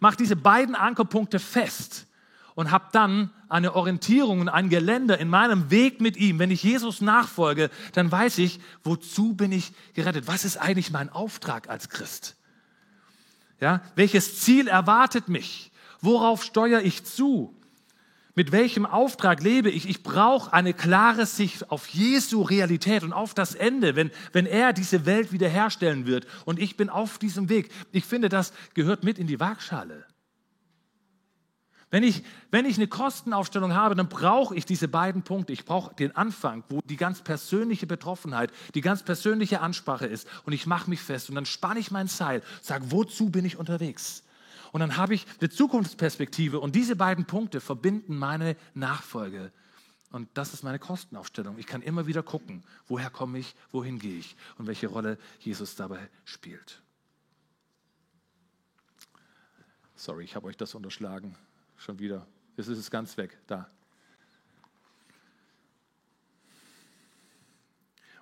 mache 0.00 0.16
diese 0.16 0.36
beiden 0.36 0.74
Ankerpunkte 0.74 1.38
fest 1.38 2.06
und 2.54 2.70
habe 2.70 2.86
dann 2.92 3.30
eine 3.48 3.74
Orientierung 3.74 4.40
und 4.40 4.48
ein 4.48 4.68
Geländer 4.68 5.18
in 5.18 5.28
meinem 5.28 5.70
Weg 5.70 6.00
mit 6.00 6.16
ihm. 6.16 6.38
Wenn 6.38 6.50
ich 6.50 6.62
Jesus 6.62 7.00
nachfolge, 7.00 7.70
dann 7.92 8.10
weiß 8.10 8.38
ich, 8.38 8.60
wozu 8.84 9.34
bin 9.34 9.52
ich 9.52 9.72
gerettet? 9.94 10.26
Was 10.26 10.44
ist 10.44 10.56
eigentlich 10.56 10.90
mein 10.90 11.10
Auftrag 11.10 11.68
als 11.68 11.88
Christ? 11.88 12.36
Ja, 13.60 13.80
welches 13.94 14.40
Ziel 14.40 14.68
erwartet 14.68 15.28
mich? 15.28 15.70
Worauf 16.00 16.42
steuere 16.42 16.82
ich 16.82 17.04
zu? 17.04 17.54
Mit 18.34 18.50
welchem 18.50 18.86
Auftrag 18.86 19.42
lebe 19.42 19.70
ich? 19.70 19.88
Ich 19.88 20.02
brauche 20.02 20.52
eine 20.52 20.72
klare 20.72 21.26
Sicht 21.26 21.70
auf 21.70 21.88
Jesu 21.88 22.42
Realität 22.42 23.02
und 23.02 23.12
auf 23.12 23.34
das 23.34 23.54
Ende, 23.54 23.94
wenn, 23.94 24.10
wenn 24.32 24.46
er 24.46 24.72
diese 24.72 25.04
Welt 25.04 25.32
wiederherstellen 25.32 26.06
wird. 26.06 26.26
Und 26.46 26.58
ich 26.58 26.78
bin 26.78 26.88
auf 26.88 27.18
diesem 27.18 27.50
Weg. 27.50 27.70
Ich 27.92 28.06
finde, 28.06 28.30
das 28.30 28.54
gehört 28.72 29.04
mit 29.04 29.18
in 29.18 29.26
die 29.26 29.38
Waagschale. 29.38 30.06
Wenn 31.92 32.04
ich, 32.04 32.24
wenn 32.50 32.64
ich 32.64 32.78
eine 32.78 32.88
Kostenaufstellung 32.88 33.74
habe, 33.74 33.94
dann 33.94 34.08
brauche 34.08 34.56
ich 34.56 34.64
diese 34.64 34.88
beiden 34.88 35.24
Punkte. 35.24 35.52
Ich 35.52 35.66
brauche 35.66 35.94
den 35.94 36.16
Anfang, 36.16 36.64
wo 36.70 36.80
die 36.80 36.96
ganz 36.96 37.20
persönliche 37.20 37.86
Betroffenheit, 37.86 38.50
die 38.74 38.80
ganz 38.80 39.02
persönliche 39.02 39.60
Ansprache 39.60 40.06
ist. 40.06 40.26
Und 40.46 40.54
ich 40.54 40.66
mache 40.66 40.88
mich 40.88 41.00
fest 41.02 41.28
und 41.28 41.34
dann 41.34 41.44
spanne 41.44 41.78
ich 41.80 41.90
mein 41.90 42.08
Seil, 42.08 42.42
sage, 42.62 42.90
wozu 42.90 43.28
bin 43.28 43.44
ich 43.44 43.58
unterwegs? 43.58 44.24
Und 44.72 44.80
dann 44.80 44.96
habe 44.96 45.12
ich 45.12 45.26
eine 45.38 45.50
Zukunftsperspektive 45.50 46.60
und 46.60 46.74
diese 46.74 46.96
beiden 46.96 47.26
Punkte 47.26 47.60
verbinden 47.60 48.16
meine 48.16 48.56
Nachfolge. 48.72 49.52
Und 50.10 50.30
das 50.32 50.54
ist 50.54 50.64
meine 50.64 50.78
Kostenaufstellung. 50.78 51.58
Ich 51.58 51.66
kann 51.66 51.82
immer 51.82 52.06
wieder 52.06 52.22
gucken, 52.22 52.64
woher 52.86 53.10
komme 53.10 53.38
ich, 53.38 53.54
wohin 53.70 53.98
gehe 53.98 54.18
ich 54.18 54.34
und 54.56 54.66
welche 54.66 54.86
Rolle 54.86 55.18
Jesus 55.40 55.76
dabei 55.76 56.08
spielt. 56.24 56.80
Sorry, 59.94 60.24
ich 60.24 60.36
habe 60.36 60.46
euch 60.46 60.56
das 60.56 60.74
unterschlagen. 60.74 61.36
Schon 61.82 61.98
wieder. 61.98 62.24
Jetzt 62.56 62.68
ist 62.68 62.78
es 62.78 62.92
ganz 62.92 63.16
weg. 63.16 63.36
Da. 63.48 63.68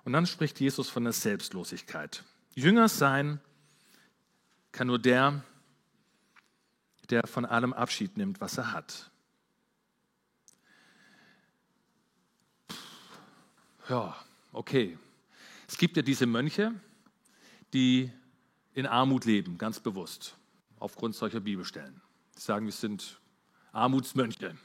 Und 0.03 0.13
dann 0.13 0.25
spricht 0.25 0.59
Jesus 0.59 0.89
von 0.89 1.03
der 1.03 1.13
Selbstlosigkeit. 1.13 2.23
Jünger 2.55 2.89
sein 2.89 3.39
kann 4.71 4.87
nur 4.87 4.97
der, 4.97 5.43
der 7.11 7.27
von 7.27 7.45
allem 7.45 7.71
Abschied 7.71 8.17
nimmt, 8.17 8.41
was 8.41 8.57
er 8.57 8.71
hat. 8.71 9.11
Ja, 13.89 14.15
okay. 14.53 14.97
Es 15.67 15.77
gibt 15.77 15.97
ja 15.97 16.01
diese 16.01 16.25
Mönche, 16.25 16.73
die 17.73 18.11
in 18.73 18.87
Armut 18.87 19.25
leben, 19.25 19.59
ganz 19.59 19.79
bewusst, 19.79 20.35
aufgrund 20.79 21.13
solcher 21.13 21.41
Bibelstellen. 21.41 22.01
Die 22.35 22.41
sagen, 22.41 22.65
wir 22.65 22.73
sind 22.73 23.20
Armutsmönche. 23.71 24.57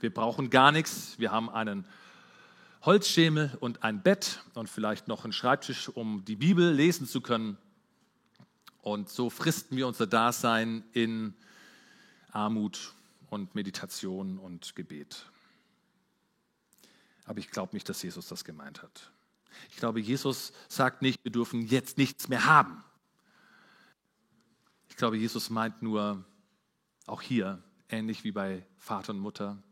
Wir 0.00 0.12
brauchen 0.12 0.50
gar 0.50 0.70
nichts. 0.70 1.18
Wir 1.18 1.32
haben 1.32 1.48
einen 1.48 1.86
Holzschemel 2.82 3.56
und 3.60 3.82
ein 3.82 4.02
Bett 4.02 4.42
und 4.52 4.68
vielleicht 4.68 5.08
noch 5.08 5.24
einen 5.24 5.32
Schreibtisch, 5.32 5.88
um 5.88 6.24
die 6.26 6.36
Bibel 6.36 6.70
lesen 6.70 7.06
zu 7.06 7.22
können. 7.22 7.56
Und 8.82 9.08
so 9.08 9.30
fristen 9.30 9.78
wir 9.78 9.86
unser 9.86 10.06
Dasein 10.06 10.84
in 10.92 11.34
Armut 12.32 12.92
und 13.30 13.54
Meditation 13.54 14.38
und 14.38 14.76
Gebet. 14.76 15.24
Aber 17.24 17.38
ich 17.38 17.50
glaube 17.50 17.74
nicht, 17.74 17.88
dass 17.88 18.02
Jesus 18.02 18.28
das 18.28 18.44
gemeint 18.44 18.82
hat. 18.82 19.10
Ich 19.70 19.76
glaube, 19.76 20.00
Jesus 20.00 20.52
sagt 20.68 21.00
nicht, 21.00 21.24
wir 21.24 21.32
dürfen 21.32 21.66
jetzt 21.66 21.96
nichts 21.96 22.28
mehr 22.28 22.44
haben. 22.44 22.84
Ich 24.90 24.96
glaube, 24.96 25.16
Jesus 25.16 25.48
meint 25.48 25.80
nur, 25.80 26.22
auch 27.06 27.22
hier, 27.22 27.62
ähnlich 27.94 28.24
wie 28.24 28.32
bei 28.32 28.66
Vater 28.76 29.12
und 29.12 29.20
Mutter, 29.20 29.62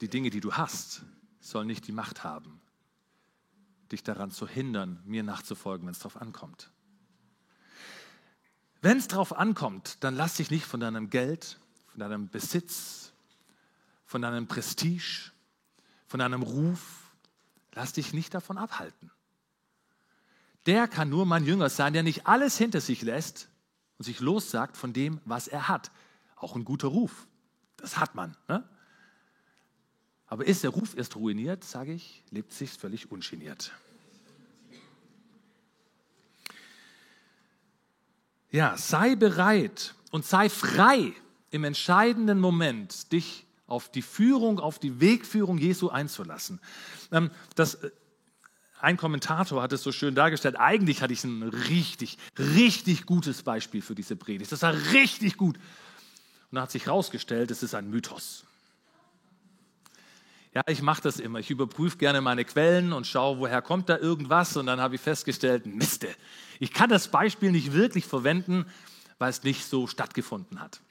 die 0.00 0.08
Dinge, 0.08 0.30
die 0.30 0.40
du 0.40 0.52
hast, 0.52 1.02
sollen 1.40 1.66
nicht 1.66 1.86
die 1.86 1.92
Macht 1.92 2.24
haben, 2.24 2.60
dich 3.90 4.02
daran 4.02 4.30
zu 4.30 4.46
hindern, 4.46 5.02
mir 5.04 5.22
nachzufolgen, 5.22 5.86
wenn 5.86 5.92
es 5.92 5.98
darauf 5.98 6.20
ankommt. 6.20 6.70
Wenn 8.80 8.98
es 8.98 9.08
darauf 9.08 9.36
ankommt, 9.36 10.02
dann 10.04 10.16
lass 10.16 10.34
dich 10.34 10.50
nicht 10.50 10.66
von 10.66 10.80
deinem 10.80 11.08
Geld, 11.08 11.58
von 11.86 12.00
deinem 12.00 12.28
Besitz, 12.28 13.12
von 14.04 14.22
deinem 14.22 14.46
Prestige, 14.46 15.30
von 16.06 16.20
deinem 16.20 16.42
Ruf, 16.42 17.12
lass 17.74 17.92
dich 17.92 18.12
nicht 18.12 18.34
davon 18.34 18.58
abhalten. 18.58 19.10
Der 20.66 20.88
kann 20.88 21.08
nur 21.08 21.26
mein 21.26 21.44
Jünger 21.44 21.70
sein, 21.70 21.92
der 21.92 22.02
nicht 22.02 22.26
alles 22.26 22.58
hinter 22.58 22.80
sich 22.80 23.02
lässt 23.02 23.48
und 23.98 24.04
sich 24.04 24.20
lossagt 24.20 24.76
von 24.76 24.92
dem, 24.92 25.20
was 25.24 25.48
er 25.48 25.68
hat 25.68 25.90
auch 26.42 26.56
ein 26.56 26.64
guter 26.64 26.88
Ruf. 26.88 27.26
Das 27.76 27.98
hat 27.98 28.14
man. 28.14 28.36
Ne? 28.48 28.62
Aber 30.26 30.46
ist 30.46 30.62
der 30.62 30.70
Ruf 30.70 30.96
erst 30.96 31.16
ruiniert, 31.16 31.64
sage 31.64 31.92
ich, 31.92 32.22
lebt 32.30 32.52
sich 32.52 32.70
völlig 32.70 33.10
ungeniert. 33.10 33.72
Ja, 38.50 38.76
sei 38.76 39.14
bereit 39.14 39.94
und 40.10 40.26
sei 40.26 40.48
frei 40.48 41.14
im 41.50 41.64
entscheidenden 41.64 42.38
Moment, 42.38 43.12
dich 43.12 43.46
auf 43.66 43.90
die 43.90 44.02
Führung, 44.02 44.60
auf 44.60 44.78
die 44.78 45.00
Wegführung 45.00 45.56
Jesu 45.56 45.88
einzulassen. 45.88 46.60
Ähm, 47.10 47.30
das, 47.54 47.76
äh, 47.76 47.90
ein 48.80 48.96
Kommentator 48.96 49.62
hat 49.62 49.72
es 49.72 49.82
so 49.82 49.92
schön 49.92 50.14
dargestellt. 50.14 50.56
Eigentlich 50.58 51.02
hatte 51.02 51.12
ich 51.12 51.24
ein 51.24 51.42
richtig, 51.42 52.18
richtig 52.38 53.06
gutes 53.06 53.42
Beispiel 53.42 53.80
für 53.80 53.94
diese 53.94 54.16
Predigt. 54.16 54.50
Das 54.50 54.62
war 54.62 54.74
richtig 54.92 55.36
gut. 55.36 55.58
Und 56.52 56.56
dann 56.56 56.64
hat 56.64 56.70
sich 56.70 56.84
herausgestellt, 56.84 57.50
es 57.50 57.62
ist 57.62 57.74
ein 57.74 57.88
Mythos. 57.88 58.44
Ja, 60.54 60.60
ich 60.66 60.82
mache 60.82 61.00
das 61.00 61.18
immer. 61.18 61.38
Ich 61.38 61.50
überprüfe 61.50 61.96
gerne 61.96 62.20
meine 62.20 62.44
Quellen 62.44 62.92
und 62.92 63.06
schaue, 63.06 63.38
woher 63.38 63.62
kommt 63.62 63.88
da 63.88 63.96
irgendwas. 63.96 64.54
Und 64.58 64.66
dann 64.66 64.78
habe 64.78 64.96
ich 64.96 65.00
festgestellt, 65.00 65.64
Miste, 65.64 66.08
ich 66.60 66.74
kann 66.74 66.90
das 66.90 67.08
Beispiel 67.08 67.52
nicht 67.52 67.72
wirklich 67.72 68.04
verwenden, 68.04 68.66
weil 69.16 69.30
es 69.30 69.42
nicht 69.44 69.64
so 69.64 69.86
stattgefunden 69.86 70.60
hat. 70.60 70.82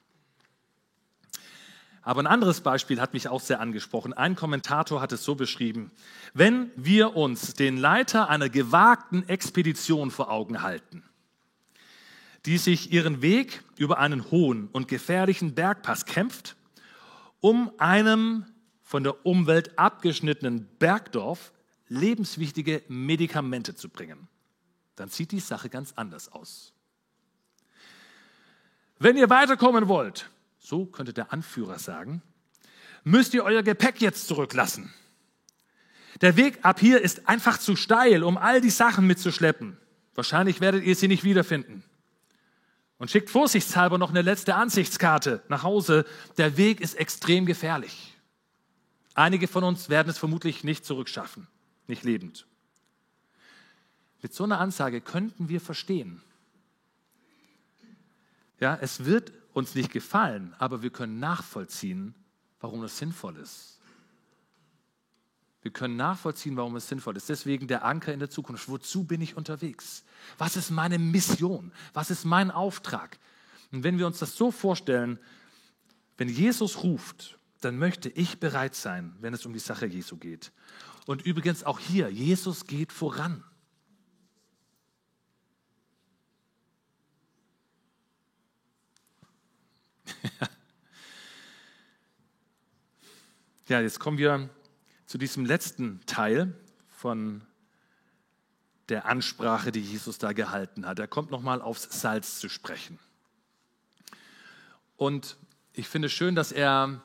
Aber 2.01 2.23
ein 2.23 2.27
anderes 2.27 2.61
Beispiel 2.61 2.99
hat 2.99 3.13
mich 3.13 3.27
auch 3.27 3.39
sehr 3.39 3.59
angesprochen. 3.59 4.13
Ein 4.13 4.35
Kommentator 4.35 4.99
hat 4.99 5.11
es 5.11 5.23
so 5.23 5.35
beschrieben, 5.35 5.91
wenn 6.33 6.71
wir 6.75 7.15
uns 7.15 7.53
den 7.53 7.77
Leiter 7.77 8.29
einer 8.29 8.49
gewagten 8.49 9.29
Expedition 9.29 10.09
vor 10.09 10.31
Augen 10.31 10.63
halten, 10.63 11.03
die 12.45 12.57
sich 12.57 12.91
ihren 12.91 13.21
Weg 13.21 13.63
über 13.77 13.99
einen 13.99 14.31
hohen 14.31 14.67
und 14.71 14.87
gefährlichen 14.87 15.53
Bergpass 15.53 16.05
kämpft, 16.05 16.55
um 17.39 17.71
einem 17.77 18.45
von 18.81 19.03
der 19.03 19.25
Umwelt 19.25 19.77
abgeschnittenen 19.77 20.67
Bergdorf 20.79 21.51
lebenswichtige 21.87 22.83
Medikamente 22.87 23.75
zu 23.75 23.89
bringen. 23.89 24.27
Dann 24.95 25.09
sieht 25.09 25.31
die 25.31 25.39
Sache 25.39 25.69
ganz 25.69 25.93
anders 25.95 26.31
aus. 26.31 26.73
Wenn 28.97 29.17
ihr 29.17 29.29
weiterkommen 29.29 29.87
wollt, 29.87 30.29
so 30.59 30.85
könnte 30.85 31.13
der 31.13 31.33
Anführer 31.33 31.79
sagen, 31.79 32.21
müsst 33.03 33.33
ihr 33.33 33.43
euer 33.43 33.63
Gepäck 33.63 34.01
jetzt 34.01 34.27
zurücklassen. 34.27 34.93
Der 36.21 36.35
Weg 36.37 36.59
ab 36.63 36.79
hier 36.79 37.01
ist 37.01 37.27
einfach 37.27 37.57
zu 37.57 37.75
steil, 37.75 38.23
um 38.23 38.37
all 38.37 38.61
die 38.61 38.69
Sachen 38.69 39.07
mitzuschleppen. 39.07 39.77
Wahrscheinlich 40.13 40.61
werdet 40.61 40.83
ihr 40.83 40.95
sie 40.95 41.07
nicht 41.07 41.23
wiederfinden 41.23 41.83
und 43.01 43.09
schickt 43.09 43.31
vorsichtshalber 43.31 43.97
noch 43.97 44.11
eine 44.11 44.21
letzte 44.21 44.53
Ansichtskarte 44.53 45.41
nach 45.49 45.63
Hause. 45.63 46.05
Der 46.37 46.55
Weg 46.55 46.79
ist 46.81 46.93
extrem 46.93 47.47
gefährlich. 47.47 48.15
Einige 49.15 49.47
von 49.47 49.63
uns 49.63 49.89
werden 49.89 50.09
es 50.09 50.19
vermutlich 50.19 50.63
nicht 50.63 50.85
zurückschaffen, 50.85 51.47
nicht 51.87 52.03
lebend. 52.03 52.45
Mit 54.21 54.35
so 54.35 54.43
einer 54.43 54.59
Ansage 54.59 55.01
könnten 55.01 55.49
wir 55.49 55.59
verstehen. 55.59 56.21
Ja, 58.59 58.77
es 58.79 59.03
wird 59.03 59.33
uns 59.53 59.73
nicht 59.73 59.91
gefallen, 59.91 60.53
aber 60.59 60.83
wir 60.83 60.91
können 60.91 61.17
nachvollziehen, 61.17 62.13
warum 62.59 62.83
es 62.83 62.99
sinnvoll 62.99 63.35
ist. 63.37 63.80
Wir 65.61 65.71
können 65.71 65.95
nachvollziehen, 65.95 66.57
warum 66.57 66.75
es 66.75 66.87
sinnvoll 66.87 67.17
ist. 67.17 67.29
Deswegen 67.29 67.67
der 67.67 67.85
Anker 67.85 68.11
in 68.13 68.19
der 68.19 68.31
Zukunft. 68.31 68.67
Wozu 68.67 69.03
bin 69.03 69.21
ich 69.21 69.37
unterwegs? 69.37 70.03
Was 70.39 70.55
ist 70.55 70.71
meine 70.71 70.97
Mission? 70.97 71.71
Was 71.93 72.09
ist 72.09 72.25
mein 72.25 72.49
Auftrag? 72.49 73.19
Und 73.71 73.83
wenn 73.83 73.99
wir 73.99 74.07
uns 74.07 74.17
das 74.19 74.35
so 74.35 74.51
vorstellen, 74.51 75.19
wenn 76.17 76.29
Jesus 76.29 76.83
ruft, 76.83 77.37
dann 77.61 77.77
möchte 77.77 78.09
ich 78.09 78.39
bereit 78.39 78.73
sein, 78.75 79.15
wenn 79.21 79.35
es 79.35 79.45
um 79.45 79.53
die 79.53 79.59
Sache 79.59 79.85
Jesu 79.85 80.17
geht. 80.17 80.51
Und 81.05 81.21
übrigens 81.21 81.63
auch 81.63 81.79
hier, 81.79 82.09
Jesus 82.09 82.65
geht 82.65 82.91
voran. 82.91 83.43
ja, 93.67 93.79
jetzt 93.79 93.99
kommen 93.99 94.17
wir 94.17 94.49
zu 95.11 95.17
diesem 95.17 95.45
letzten 95.45 95.99
Teil 96.05 96.53
von 96.87 97.41
der 98.87 99.07
Ansprache, 99.07 99.73
die 99.73 99.81
Jesus 99.81 100.19
da 100.19 100.31
gehalten 100.31 100.85
hat. 100.85 100.99
Er 100.99 101.07
kommt 101.09 101.31
nochmal 101.31 101.61
aufs 101.61 101.89
Salz 101.99 102.39
zu 102.39 102.47
sprechen. 102.47 102.97
Und 104.95 105.35
ich 105.73 105.89
finde 105.89 106.07
schön, 106.07 106.33
dass 106.33 106.53
er 106.53 107.01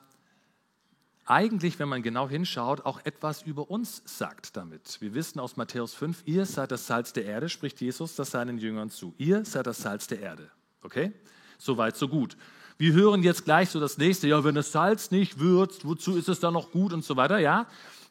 eigentlich, 1.24 1.80
wenn 1.80 1.88
man 1.88 2.04
genau 2.04 2.28
hinschaut, 2.28 2.86
auch 2.86 3.04
etwas 3.04 3.42
über 3.42 3.72
uns 3.72 4.02
sagt 4.04 4.56
damit. 4.56 5.00
Wir 5.00 5.12
wissen 5.14 5.40
aus 5.40 5.56
Matthäus 5.56 5.92
5, 5.94 6.22
ihr 6.26 6.46
seid 6.46 6.70
das 6.70 6.86
Salz 6.86 7.12
der 7.12 7.24
Erde, 7.24 7.48
spricht 7.48 7.80
Jesus 7.80 8.14
das 8.14 8.30
seinen 8.30 8.58
Jüngern 8.58 8.88
zu. 8.88 9.16
Ihr 9.18 9.44
seid 9.44 9.66
das 9.66 9.78
Salz 9.78 10.06
der 10.06 10.20
Erde. 10.20 10.48
Okay? 10.82 11.12
Soweit, 11.58 11.96
so 11.96 12.06
gut. 12.06 12.36
Wir 12.78 12.92
hören 12.92 13.24
jetzt 13.24 13.44
gleich 13.44 13.70
so 13.70 13.80
das 13.80 13.98
nächste, 13.98 14.28
ja, 14.28 14.44
wenn 14.44 14.54
das 14.54 14.70
Salz 14.70 15.10
nicht 15.10 15.40
würzt, 15.40 15.84
wozu 15.84 16.16
ist 16.16 16.28
es 16.28 16.38
dann 16.38 16.52
noch 16.52 16.70
gut 16.70 16.92
und 16.92 17.04
so 17.04 17.16
weiter, 17.16 17.38
ja? 17.38 17.66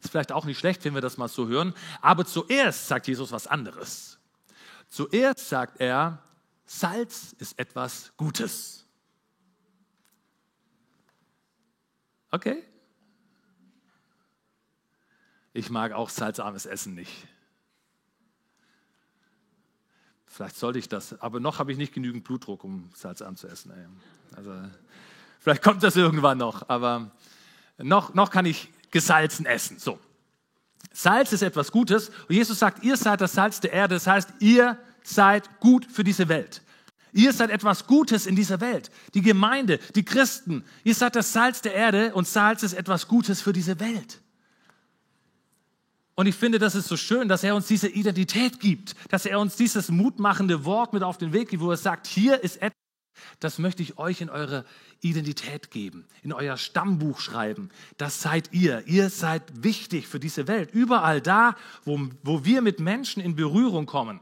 Ist 0.06 0.12
vielleicht 0.12 0.32
auch 0.32 0.46
nicht 0.46 0.60
schlecht, 0.60 0.86
wenn 0.86 0.94
wir 0.94 1.02
das 1.02 1.18
mal 1.18 1.28
so 1.28 1.48
hören. 1.48 1.74
Aber 2.00 2.26
zuerst 2.26 2.88
sagt 2.88 3.08
Jesus 3.08 3.32
was 3.32 3.48
anderes. 3.48 4.20
Zuerst 4.88 5.50
sagt 5.50 5.82
er, 5.82 6.22
Salz 6.64 7.36
ist 7.40 7.58
etwas 7.58 8.14
Gutes. 8.16 8.86
Okay? 12.30 12.64
Ich 15.54 15.72
mag 15.72 15.92
auch 15.94 16.10
salzarmes 16.10 16.68
Essen 16.68 16.94
nicht. 16.94 17.28
Vielleicht 20.28 20.58
sollte 20.58 20.78
ich 20.78 20.88
das, 20.88 21.20
aber 21.20 21.40
noch 21.40 21.58
habe 21.58 21.72
ich 21.72 21.80
nicht 21.80 21.94
genügend 21.94 22.26
Blutdruck, 22.26 22.64
um 22.64 22.92
salzarm 22.94 23.38
zu 23.38 23.48
essen. 23.48 23.74
Also, 24.36 24.54
vielleicht 25.40 25.64
kommt 25.64 25.82
das 25.82 25.96
irgendwann 25.96 26.38
noch, 26.38 26.70
aber 26.70 27.10
noch, 27.80 28.14
noch 28.14 28.30
kann 28.30 28.46
ich 28.46 28.70
gesalzen 28.96 29.46
essen. 29.46 29.78
So. 29.78 30.00
Salz 30.94 31.34
ist 31.34 31.42
etwas 31.42 31.74
Gutes 31.74 32.12
und 32.30 32.36
Jesus 32.36 32.60
sagt, 32.60 32.82
ihr 32.82 32.96
seid 32.96 33.20
das 33.20 33.34
Salz 33.34 33.60
der 33.60 33.74
Erde, 33.74 33.96
das 33.96 34.08
heißt, 34.08 34.30
ihr 34.40 34.78
seid 35.04 35.60
gut 35.60 35.86
für 35.86 36.06
diese 36.06 36.30
Welt. 36.30 36.62
Ihr 37.12 37.34
seid 37.34 37.50
etwas 37.50 37.88
Gutes 37.88 38.26
in 38.26 38.38
dieser 38.38 38.62
Welt. 38.62 38.90
Die 39.14 39.22
Gemeinde, 39.22 39.80
die 39.96 40.06
Christen, 40.06 40.64
ihr 40.86 40.96
seid 40.96 41.18
das 41.18 41.34
Salz 41.34 41.62
der 41.62 41.74
Erde 41.74 42.14
und 42.14 42.26
Salz 42.26 42.64
ist 42.64 42.72
etwas 42.72 43.10
Gutes 43.10 43.42
für 43.42 43.52
diese 43.52 43.82
Welt. 43.82 44.22
Und 46.16 46.28
ich 46.28 46.36
finde, 46.36 46.58
das 46.58 46.74
ist 46.74 46.88
so 46.88 46.96
schön, 46.96 47.28
dass 47.28 47.44
er 47.44 47.54
uns 47.54 47.68
diese 47.68 47.90
Identität 47.90 48.62
gibt, 48.62 48.96
dass 49.10 49.26
er 49.26 49.42
uns 49.42 49.58
dieses 49.58 49.90
mutmachende 49.90 50.64
Wort 50.64 50.94
mit 50.94 51.04
auf 51.04 51.18
den 51.18 51.34
Weg 51.34 51.50
gibt, 51.50 51.62
wo 51.62 51.72
er 51.72 51.76
sagt, 51.76 52.08
hier 52.08 52.42
ist 52.42 52.62
etwas, 52.62 52.85
das 53.40 53.60
möchte 53.60 53.84
ich 53.84 53.98
euch 53.98 54.22
in 54.22 54.30
eure 54.30 54.66
Identität 55.02 55.72
geben, 55.72 56.06
in 56.24 56.34
euer 56.34 56.58
Stammbuch 56.58 57.20
schreiben. 57.20 57.70
Das 57.98 58.22
seid 58.22 58.54
ihr. 58.54 58.88
Ihr 58.88 59.10
seid 59.10 59.64
wichtig 59.64 60.08
für 60.08 60.20
diese 60.20 60.48
Welt. 60.48 60.72
Überall 60.74 61.22
da, 61.22 61.56
wo, 61.84 62.10
wo 62.24 62.46
wir 62.46 62.62
mit 62.62 62.80
Menschen 62.80 63.22
in 63.22 63.36
Berührung 63.36 63.86
kommen. 63.86 64.20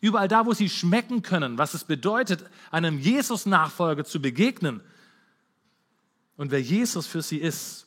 Überall 0.00 0.28
da, 0.28 0.46
wo 0.46 0.52
sie 0.52 0.68
schmecken 0.68 1.22
können, 1.22 1.58
was 1.58 1.74
es 1.74 1.84
bedeutet, 1.84 2.44
einem 2.70 2.98
Jesus-Nachfolger 2.98 4.04
zu 4.04 4.20
begegnen. 4.20 4.80
Und 6.36 6.50
wer 6.50 6.60
Jesus 6.60 7.06
für 7.06 7.22
sie 7.22 7.38
ist, 7.38 7.86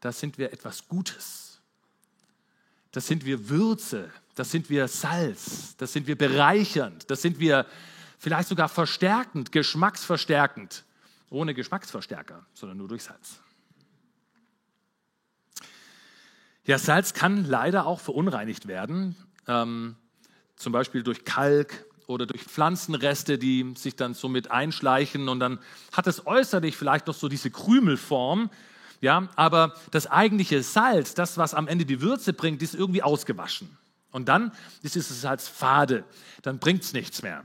da 0.00 0.12
sind 0.12 0.38
wir 0.38 0.52
etwas 0.52 0.86
Gutes. 0.86 1.60
Das 2.92 3.06
sind 3.06 3.24
wir 3.24 3.48
Würze, 3.48 4.10
das 4.34 4.50
sind 4.50 4.70
wir 4.70 4.88
Salz, 4.88 5.76
das 5.76 5.92
sind 5.92 6.06
wir 6.06 6.16
bereichernd, 6.16 7.10
das 7.10 7.20
sind 7.20 7.38
wir 7.38 7.66
vielleicht 8.18 8.48
sogar 8.48 8.68
verstärkend, 8.68 9.52
geschmacksverstärkend, 9.52 10.84
ohne 11.30 11.54
Geschmacksverstärker, 11.54 12.44
sondern 12.52 12.78
nur 12.78 12.88
durch 12.88 13.04
Salz. 13.04 13.40
Ja, 16.64 16.78
Salz 16.78 17.14
kann 17.14 17.46
leider 17.46 17.86
auch 17.86 18.00
verunreinigt 18.00 18.68
werden, 18.68 19.16
ähm, 19.46 19.96
zum 20.56 20.72
Beispiel 20.72 21.02
durch 21.02 21.24
Kalk 21.24 21.86
oder 22.06 22.26
durch 22.26 22.42
Pflanzenreste, 22.42 23.38
die 23.38 23.74
sich 23.76 23.96
dann 23.96 24.14
so 24.14 24.28
mit 24.28 24.50
einschleichen 24.50 25.28
und 25.28 25.40
dann 25.40 25.60
hat 25.92 26.06
es 26.06 26.26
äußerlich 26.26 26.76
vielleicht 26.76 27.06
noch 27.06 27.14
so 27.14 27.28
diese 27.28 27.50
Krümelform, 27.50 28.50
ja, 29.00 29.28
aber 29.36 29.74
das 29.92 30.08
eigentliche 30.08 30.62
Salz, 30.62 31.14
das, 31.14 31.38
was 31.38 31.54
am 31.54 31.68
Ende 31.68 31.86
die 31.86 32.00
Würze 32.00 32.32
bringt, 32.32 32.62
ist 32.62 32.74
irgendwie 32.74 33.02
ausgewaschen. 33.02 33.78
Und 34.10 34.28
dann 34.28 34.52
ist 34.82 34.96
es 34.96 35.20
Salz 35.20 35.48
fade, 35.48 36.04
dann 36.42 36.58
bringt 36.58 36.82
es 36.82 36.92
nichts 36.92 37.22
mehr. 37.22 37.44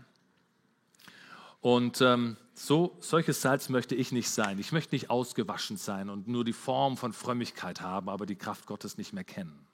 Und 1.63 2.01
ähm, 2.01 2.35
so, 2.55 2.97
solches 2.99 3.41
Salz 3.41 3.69
möchte 3.69 3.95
ich 3.95 4.11
nicht 4.11 4.29
sein. 4.29 4.59
Ich 4.59 4.73
möchte 4.73 4.93
nicht 4.93 5.09
ausgewaschen 5.09 5.77
sein 5.77 6.09
und 6.09 6.27
nur 6.27 6.43
die 6.43 6.51
Form 6.51 6.97
von 6.97 7.13
Frömmigkeit 7.13 7.79
haben, 7.79 8.09
aber 8.09 8.25
die 8.25 8.35
Kraft 8.35 8.65
Gottes 8.65 8.97
nicht 8.97 9.13
mehr 9.13 9.23
kennen. 9.23 9.65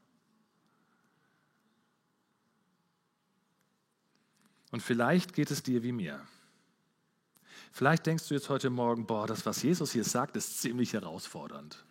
Und 4.70 4.84
vielleicht 4.84 5.34
geht 5.34 5.50
es 5.50 5.64
dir 5.64 5.82
wie 5.82 5.92
mir. 5.92 6.22
Vielleicht 7.72 8.06
denkst 8.06 8.28
du 8.28 8.36
jetzt 8.36 8.50
heute 8.50 8.70
Morgen, 8.70 9.08
boah, 9.08 9.26
das, 9.26 9.48
was 9.48 9.64
Jesus 9.64 9.92
hier 9.92 10.04
sagt, 10.04 10.36
ist 10.36 10.62
ziemlich 10.62 10.94
herausfordernd. 10.94 11.84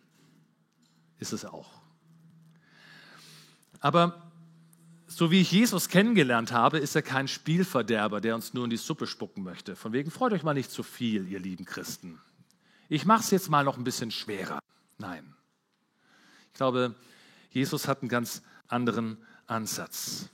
Ist 1.17 1.33
es 1.33 1.43
auch. 1.43 1.81
Aber 3.81 4.28
so 5.09 5.31
wie 5.31 5.41
ich 5.41 5.51
Jesus 5.51 5.89
kennengelernt 5.89 6.51
habe, 6.51 6.77
ist 6.77 6.95
er 6.95 7.01
kein 7.01 7.27
Spielverderber, 7.27 8.21
der 8.21 8.35
uns 8.35 8.53
nur 8.53 8.63
in 8.63 8.69
die 8.69 8.77
Suppe 8.77 9.07
spucken 9.07 9.43
möchte. 9.43 9.75
Von 9.75 9.91
wegen, 9.91 10.11
freut 10.11 10.33
euch 10.33 10.43
mal 10.43 10.53
nicht 10.53 10.71
zu 10.71 10.83
viel, 10.83 11.27
ihr 11.27 11.39
lieben 11.39 11.65
Christen. 11.65 12.21
Ich 12.89 13.05
mache 13.05 13.23
es 13.23 13.31
jetzt 13.31 13.49
mal 13.49 13.63
noch 13.63 13.77
ein 13.77 13.83
bisschen 13.83 14.11
schwerer. 14.11 14.59
Nein. 14.97 15.33
Ich 16.47 16.53
glaube, 16.53 16.95
Jesus 17.49 17.87
hat 17.87 18.01
einen 18.01 18.09
ganz 18.09 18.43
anderen 18.67 19.17
Ansatz. 19.47 20.29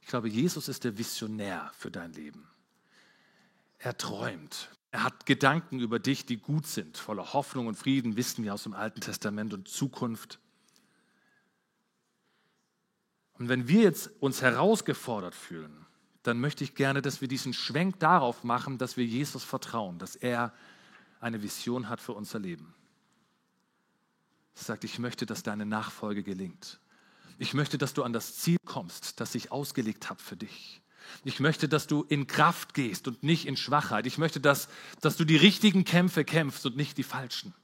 Ich 0.00 0.08
glaube, 0.08 0.28
Jesus 0.28 0.68
ist 0.68 0.84
der 0.84 0.96
Visionär 0.96 1.70
für 1.76 1.90
dein 1.90 2.12
Leben. 2.12 2.48
Er 3.78 3.96
träumt. 3.96 4.70
Er 4.90 5.04
hat 5.04 5.26
Gedanken 5.26 5.80
über 5.80 5.98
dich, 5.98 6.26
die 6.26 6.36
gut 6.36 6.66
sind, 6.66 6.96
voller 6.98 7.32
Hoffnung 7.32 7.66
und 7.66 7.76
Frieden, 7.76 8.16
wissen 8.16 8.44
wir 8.44 8.54
aus 8.54 8.62
dem 8.62 8.74
Alten 8.74 9.00
Testament 9.00 9.52
und 9.54 9.68
Zukunft. 9.68 10.38
Und 13.38 13.48
wenn 13.48 13.68
wir 13.68 13.82
jetzt 13.82 14.10
uns 14.20 14.42
herausgefordert 14.42 15.34
fühlen, 15.34 15.86
dann 16.22 16.40
möchte 16.40 16.64
ich 16.64 16.74
gerne, 16.74 17.02
dass 17.02 17.20
wir 17.20 17.28
diesen 17.28 17.52
Schwenk 17.52 17.98
darauf 17.98 18.44
machen, 18.44 18.78
dass 18.78 18.96
wir 18.96 19.04
Jesus 19.04 19.42
vertrauen, 19.42 19.98
dass 19.98 20.14
er 20.14 20.52
eine 21.20 21.42
Vision 21.42 21.88
hat 21.88 22.00
für 22.00 22.12
unser 22.12 22.38
Leben. 22.38 22.74
Er 24.54 24.62
sagt, 24.62 24.84
ich 24.84 24.98
möchte, 24.98 25.26
dass 25.26 25.42
deine 25.42 25.66
Nachfolge 25.66 26.22
gelingt. 26.22 26.78
Ich 27.38 27.54
möchte, 27.54 27.78
dass 27.78 27.94
du 27.94 28.02
an 28.02 28.12
das 28.12 28.36
Ziel 28.36 28.58
kommst, 28.64 29.18
das 29.20 29.34
ich 29.34 29.50
ausgelegt 29.50 30.10
habe 30.10 30.20
für 30.20 30.36
dich. 30.36 30.80
Ich 31.24 31.40
möchte, 31.40 31.68
dass 31.68 31.86
du 31.86 32.04
in 32.04 32.26
Kraft 32.26 32.74
gehst 32.74 33.08
und 33.08 33.22
nicht 33.22 33.46
in 33.46 33.56
Schwachheit. 33.56 34.06
Ich 34.06 34.18
möchte, 34.18 34.40
dass, 34.40 34.68
dass 35.00 35.16
du 35.16 35.24
die 35.24 35.36
richtigen 35.36 35.84
Kämpfe 35.84 36.24
kämpfst 36.24 36.64
und 36.66 36.76
nicht 36.76 36.98
die 36.98 37.02
falschen. 37.02 37.54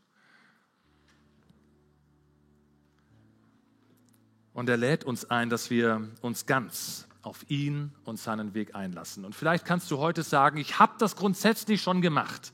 Und 4.58 4.68
er 4.68 4.76
lädt 4.76 5.04
uns 5.04 5.24
ein, 5.30 5.50
dass 5.50 5.70
wir 5.70 6.08
uns 6.20 6.44
ganz 6.44 7.06
auf 7.22 7.48
ihn 7.48 7.92
und 8.04 8.18
seinen 8.18 8.54
Weg 8.54 8.74
einlassen. 8.74 9.24
Und 9.24 9.36
vielleicht 9.36 9.64
kannst 9.64 9.88
du 9.88 9.98
heute 9.98 10.24
sagen, 10.24 10.58
ich 10.58 10.80
habe 10.80 10.94
das 10.98 11.14
grundsätzlich 11.14 11.80
schon 11.80 12.02
gemacht. 12.02 12.52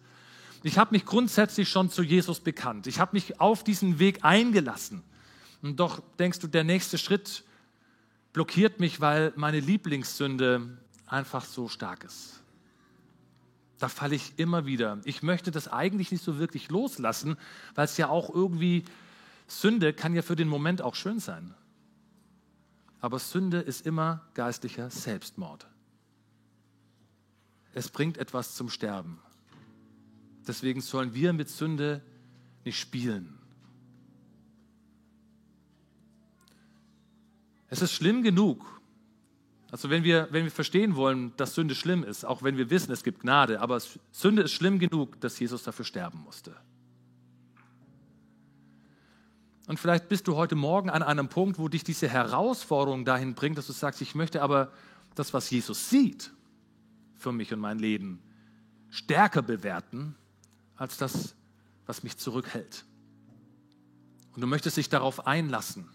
Ich 0.65 0.77
habe 0.77 0.91
mich 0.93 1.07
grundsätzlich 1.07 1.71
schon 1.71 1.89
zu 1.89 2.03
Jesus 2.03 2.41
bekannt. 2.41 2.87
Ich 2.87 3.01
habe 3.01 3.13
mich 3.15 3.41
auf 3.41 3.65
diesen 3.65 3.99
Weg 4.01 4.23
eingelassen. 4.23 5.03
Und 5.63 5.81
doch 5.81 6.03
denkst 6.19 6.41
du, 6.41 6.47
der 6.47 6.63
nächste 6.63 6.99
Schritt 6.99 7.43
blockiert 8.35 8.81
mich, 8.81 9.01
weil 9.01 9.33
meine 9.37 9.61
Lieblingssünde 9.61 10.77
einfach 11.07 11.47
so 11.47 11.69
stark 11.69 12.05
ist. 12.05 12.43
Da 13.79 13.89
falle 13.89 14.15
ich 14.15 14.35
immer 14.37 14.67
wieder. 14.67 15.01
Ich 15.05 15.23
möchte 15.23 15.51
das 15.51 15.69
eigentlich 15.69 16.13
nicht 16.13 16.23
so 16.23 16.39
wirklich 16.39 16.69
loslassen, 16.69 17.39
weil 17.75 17.87
es 17.87 17.97
ja 17.97 18.11
auch 18.11 18.29
irgendwie, 18.29 18.85
Sünde 19.47 19.95
kann 19.95 20.15
ja 20.15 20.21
für 20.21 20.37
den 20.37 20.49
Moment 20.49 20.83
auch 20.83 20.97
schön 20.97 21.19
sein. 21.19 21.55
Aber 23.05 23.19
Sünde 23.19 23.59
ist 23.59 23.87
immer 23.87 24.27
geistlicher 24.33 24.89
Selbstmord. 24.89 25.67
Es 27.75 27.91
bringt 27.91 28.17
etwas 28.17 28.55
zum 28.55 28.71
Sterben. 28.71 29.21
Deswegen 30.49 30.81
sollen 30.81 31.13
wir 31.13 31.35
mit 31.35 31.51
Sünde 31.51 32.01
nicht 32.65 32.81
spielen. 32.81 33.39
Es 37.69 37.83
ist 37.83 37.93
schlimm 37.93 38.23
genug. 38.23 38.81
Also 39.71 39.91
wenn 39.91 40.03
wir, 40.03 40.29
wenn 40.31 40.45
wir 40.45 40.51
verstehen 40.51 40.97
wollen, 40.97 41.37
dass 41.37 41.55
Sünde 41.55 41.75
schlimm 41.75 42.05
ist, 42.05 42.25
auch 42.25 42.43
wenn 42.43 42.57
wir 42.57 42.71
wissen, 42.71 42.91
es 42.91 43.05
gibt 43.05 43.21
Gnade, 43.21 43.61
aber 43.61 43.83
Sünde 44.13 44.41
ist 44.41 44.53
schlimm 44.53 44.79
genug, 44.79 45.21
dass 45.21 45.39
Jesus 45.39 45.63
dafür 45.63 45.85
sterben 45.85 46.21
musste. 46.21 46.57
Und 49.67 49.81
vielleicht 49.81 50.09
bist 50.09 50.29
du 50.29 50.37
heute 50.37 50.57
Morgen 50.57 50.91
an 50.91 51.03
einem 51.03 51.29
Punkt, 51.29 51.59
wo 51.59 51.69
dich 51.69 51.85
diese 51.85 52.09
Herausforderung 52.09 53.05
dahin 53.05 53.35
bringt, 53.35 53.57
dass 53.57 53.67
du 53.67 53.73
sagst, 53.73 54.03
ich 54.03 54.15
möchte 54.15 54.43
aber 54.43 54.73
das, 55.15 55.33
was 55.33 55.49
Jesus 55.51 55.89
sieht 55.89 56.33
für 57.17 57.33
mich 57.33 57.53
und 57.53 57.61
mein 57.61 57.79
Leben, 57.79 58.23
stärker 58.91 59.43
bewerten 59.43 60.15
als 60.77 60.99
das, 60.99 61.35
was 61.87 62.03
mich 62.03 62.19
zurückhält. 62.19 62.85
Und 64.35 64.43
du 64.43 64.47
möchtest 64.47 64.77
dich 64.77 64.89
darauf 64.89 65.27
einlassen 65.27 65.89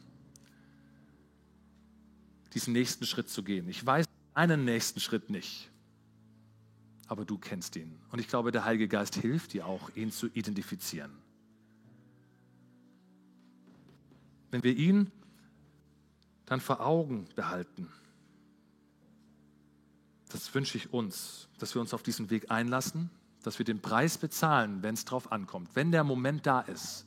diesen 2.54 2.74
nächsten 2.74 3.06
Schritt 3.06 3.30
zu 3.30 3.44
gehen. 3.44 3.68
Ich 3.70 3.86
weiß 3.86 4.06
einen 4.34 4.66
nächsten 4.66 5.00
Schritt 5.00 5.30
nicht, 5.30 5.70
aber 7.08 7.26
du 7.26 7.38
kennst 7.38 7.76
ihn. 7.76 8.00
Und 8.12 8.20
ich 8.20 8.28
glaube, 8.28 8.52
der 8.52 8.66
Heilige 8.66 8.88
Geist 8.88 9.16
hilft 9.16 9.54
dir 9.54 9.66
auch, 9.66 9.90
ihn 9.96 10.12
zu 10.12 10.28
identifizieren. 10.28 11.12
Wenn 14.52 14.64
wir 14.64 14.76
ihn 14.76 15.12
dann 16.46 16.60
vor 16.60 16.80
Augen 16.82 17.28
behalten, 17.36 17.88
das 20.30 20.54
wünsche 20.54 20.78
ich 20.78 20.94
uns, 20.94 21.48
dass 21.58 21.76
wir 21.76 21.82
uns 21.82 21.94
auf 21.94 22.04
diesen 22.04 22.30
Weg 22.30 22.52
einlassen, 22.52 23.10
dass 23.44 23.58
wir 23.58 23.66
den 23.66 23.82
Preis 23.82 24.18
bezahlen, 24.18 24.84
wenn 24.84 24.94
es 24.94 25.06
drauf 25.06 25.32
ankommt, 25.32 25.70
wenn 25.76 25.92
der 25.92 26.04
Moment 26.04 26.46
da 26.46 26.62
ist. 26.62 27.06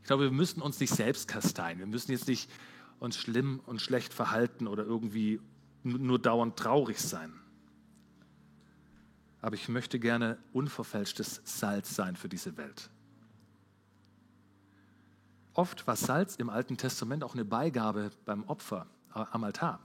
Ich 0.00 0.06
glaube, 0.06 0.24
wir 0.24 0.30
müssen 0.30 0.60
uns 0.60 0.80
nicht 0.80 0.94
selbst 0.94 1.28
kasteien. 1.28 1.78
Wir 1.78 1.86
müssen 1.86 2.10
jetzt 2.12 2.26
nicht 2.26 2.50
uns 2.98 3.16
schlimm 3.16 3.60
und 3.66 3.80
schlecht 3.80 4.12
verhalten 4.12 4.66
oder 4.66 4.84
irgendwie 4.84 5.40
nur 5.82 6.18
dauernd 6.18 6.58
traurig 6.58 7.00
sein. 7.00 7.32
Aber 9.40 9.54
ich 9.54 9.68
möchte 9.68 9.98
gerne 9.98 10.38
unverfälschtes 10.52 11.40
Salz 11.44 11.94
sein 11.94 12.16
für 12.16 12.28
diese 12.28 12.56
Welt. 12.56 12.90
Oft 15.54 15.86
war 15.86 15.96
Salz 15.96 16.36
im 16.36 16.48
Alten 16.48 16.76
Testament 16.76 17.24
auch 17.24 17.34
eine 17.34 17.44
Beigabe 17.44 18.10
beim 18.24 18.44
Opfer 18.44 18.86
äh, 19.14 19.24
am 19.30 19.44
Altar. 19.44 19.80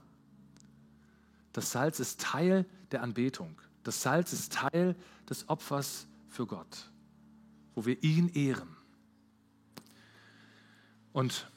Das 1.52 1.72
Salz 1.72 2.00
ist 2.00 2.20
Teil 2.20 2.66
der 2.92 3.02
Anbetung. 3.02 3.60
Das 3.82 4.02
Salz 4.02 4.32
ist 4.32 4.52
Teil 4.52 4.96
des 5.28 5.48
Opfers 5.48 6.06
für 6.28 6.46
Gott, 6.46 6.90
wo 7.74 7.86
wir 7.86 8.02
ihn 8.02 8.28
ehren. 8.28 8.76
Und 11.12 11.50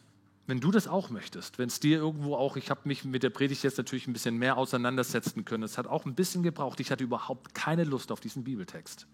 wenn 0.47 0.61
du 0.61 0.71
das 0.71 0.87
auch 0.87 1.09
möchtest, 1.09 1.59
wenn 1.59 1.67
es 1.67 1.79
dir 1.79 1.97
irgendwo 1.97 2.35
auch, 2.35 2.55
ich 2.55 2.71
habe 2.71 2.81
mich 2.85 3.03
mit 3.03 3.21
der 3.23 3.29
Predigt 3.29 3.61
jetzt 3.61 3.77
natürlich 3.77 4.07
ein 4.07 4.13
bisschen 4.13 4.37
mehr 4.37 4.57
auseinandersetzen 4.57 5.45
können, 5.45 5.63
es 5.63 5.77
hat 5.77 5.85
auch 5.85 6.05
ein 6.05 6.15
bisschen 6.15 6.41
gebraucht, 6.41 6.79
ich 6.79 6.91
hatte 6.91 7.03
überhaupt 7.03 7.53
keine 7.53 7.83
Lust 7.83 8.11
auf 8.11 8.19
diesen 8.19 8.45
Bibeltext. 8.45 9.05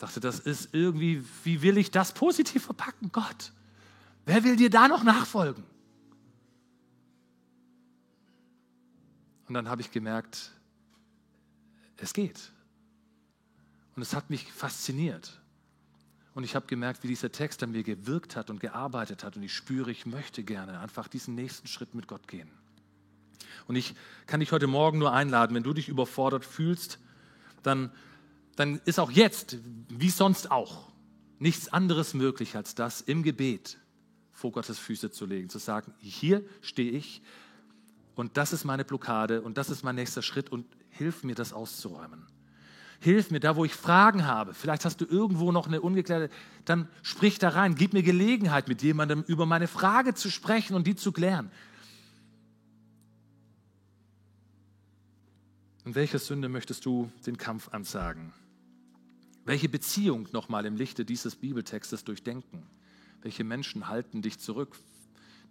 Dachte, 0.00 0.18
das 0.18 0.40
ist 0.40 0.70
irgendwie, 0.72 1.22
wie 1.44 1.60
will 1.60 1.76
ich 1.76 1.90
das 1.90 2.12
positiv 2.14 2.64
verpacken? 2.64 3.12
Gott, 3.12 3.52
wer 4.24 4.42
will 4.42 4.56
dir 4.56 4.70
da 4.70 4.88
noch 4.88 5.04
nachfolgen? 5.04 5.62
Und 9.46 9.54
dann 9.54 9.68
habe 9.68 9.82
ich 9.82 9.90
gemerkt, 9.90 10.52
es 11.98 12.14
geht. 12.14 12.50
Und 13.94 14.00
es 14.00 14.14
hat 14.14 14.30
mich 14.30 14.50
fasziniert. 14.50 15.38
Und 16.34 16.44
ich 16.44 16.54
habe 16.54 16.66
gemerkt, 16.66 17.02
wie 17.02 17.08
dieser 17.08 17.30
Text 17.30 17.62
an 17.62 17.72
mir 17.72 17.82
gewirkt 17.82 18.36
hat 18.36 18.48
und 18.48 18.58
gearbeitet 18.58 19.22
hat. 19.22 19.36
Und 19.36 19.42
ich 19.42 19.52
spüre, 19.52 19.90
ich 19.90 20.06
möchte 20.06 20.42
gerne 20.44 20.80
einfach 20.80 21.08
diesen 21.08 21.34
nächsten 21.34 21.68
Schritt 21.68 21.94
mit 21.94 22.06
Gott 22.06 22.26
gehen. 22.26 22.48
Und 23.66 23.76
ich 23.76 23.94
kann 24.26 24.40
dich 24.40 24.50
heute 24.50 24.66
Morgen 24.66 24.98
nur 24.98 25.12
einladen, 25.12 25.54
wenn 25.54 25.62
du 25.62 25.74
dich 25.74 25.90
überfordert 25.90 26.46
fühlst, 26.46 26.98
dann, 27.62 27.92
dann 28.56 28.80
ist 28.84 28.98
auch 28.98 29.10
jetzt, 29.10 29.58
wie 29.88 30.10
sonst 30.10 30.50
auch, 30.50 30.90
nichts 31.38 31.68
anderes 31.68 32.14
möglich 32.14 32.56
als 32.56 32.74
das 32.74 33.00
im 33.00 33.22
Gebet 33.22 33.78
vor 34.32 34.52
Gottes 34.52 34.78
Füße 34.78 35.10
zu 35.10 35.26
legen, 35.26 35.48
zu 35.48 35.58
sagen, 35.58 35.92
hier 35.98 36.44
stehe 36.60 36.92
ich 36.92 37.22
und 38.14 38.36
das 38.36 38.52
ist 38.52 38.64
meine 38.64 38.84
Blockade 38.84 39.42
und 39.42 39.56
das 39.56 39.70
ist 39.70 39.82
mein 39.82 39.94
nächster 39.94 40.22
Schritt 40.22 40.50
und 40.50 40.66
hilf 40.90 41.24
mir, 41.24 41.34
das 41.34 41.52
auszuräumen. 41.52 42.26
Hilf 43.00 43.30
mir 43.30 43.40
da, 43.40 43.56
wo 43.56 43.64
ich 43.64 43.72
Fragen 43.72 44.26
habe. 44.26 44.52
Vielleicht 44.52 44.84
hast 44.84 45.00
du 45.00 45.06
irgendwo 45.06 45.52
noch 45.52 45.66
eine 45.66 45.80
ungeklärte, 45.80 46.32
dann 46.66 46.86
sprich 47.02 47.38
da 47.38 47.48
rein. 47.48 47.74
Gib 47.74 47.94
mir 47.94 48.02
Gelegenheit, 48.02 48.68
mit 48.68 48.82
jemandem 48.82 49.22
über 49.22 49.46
meine 49.46 49.68
Frage 49.68 50.12
zu 50.12 50.30
sprechen 50.30 50.74
und 50.76 50.86
die 50.86 50.96
zu 50.96 51.10
klären. 51.10 51.50
Und 55.86 55.94
welcher 55.94 56.18
Sünde 56.18 56.50
möchtest 56.50 56.84
du 56.84 57.10
den 57.26 57.38
Kampf 57.38 57.70
ansagen? 57.70 58.34
Welche 59.50 59.68
Beziehung 59.68 60.28
nochmal 60.30 60.64
im 60.64 60.76
Lichte 60.76 61.04
dieses 61.04 61.34
Bibeltextes 61.34 62.04
durchdenken? 62.04 62.62
Welche 63.20 63.42
Menschen 63.42 63.88
halten 63.88 64.22
dich 64.22 64.38
zurück? 64.38 64.78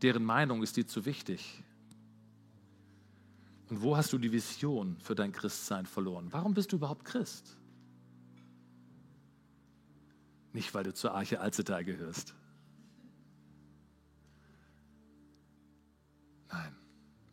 Deren 0.02 0.24
Meinung 0.24 0.64
ist 0.64 0.78
dir 0.78 0.88
zu 0.88 1.04
wichtig? 1.04 1.62
Und 3.68 3.82
wo 3.82 3.98
hast 3.98 4.14
du 4.14 4.18
die 4.18 4.32
Vision 4.32 4.96
für 5.02 5.16
dein 5.16 5.34
Christsein 5.34 5.86
verloren? 5.86 6.30
Warum 6.32 6.54
bist 6.54 6.72
du 6.72 6.78
überhaupt 6.78 7.04
Christ? 7.04 7.58
Nicht, 10.54 10.74
weil 10.74 10.86
du 10.86 10.94
zur 10.94 11.14
Arche 11.14 11.42
Alzetal 11.42 11.84
gehörst. 11.84 12.34
Nein, 16.48 16.74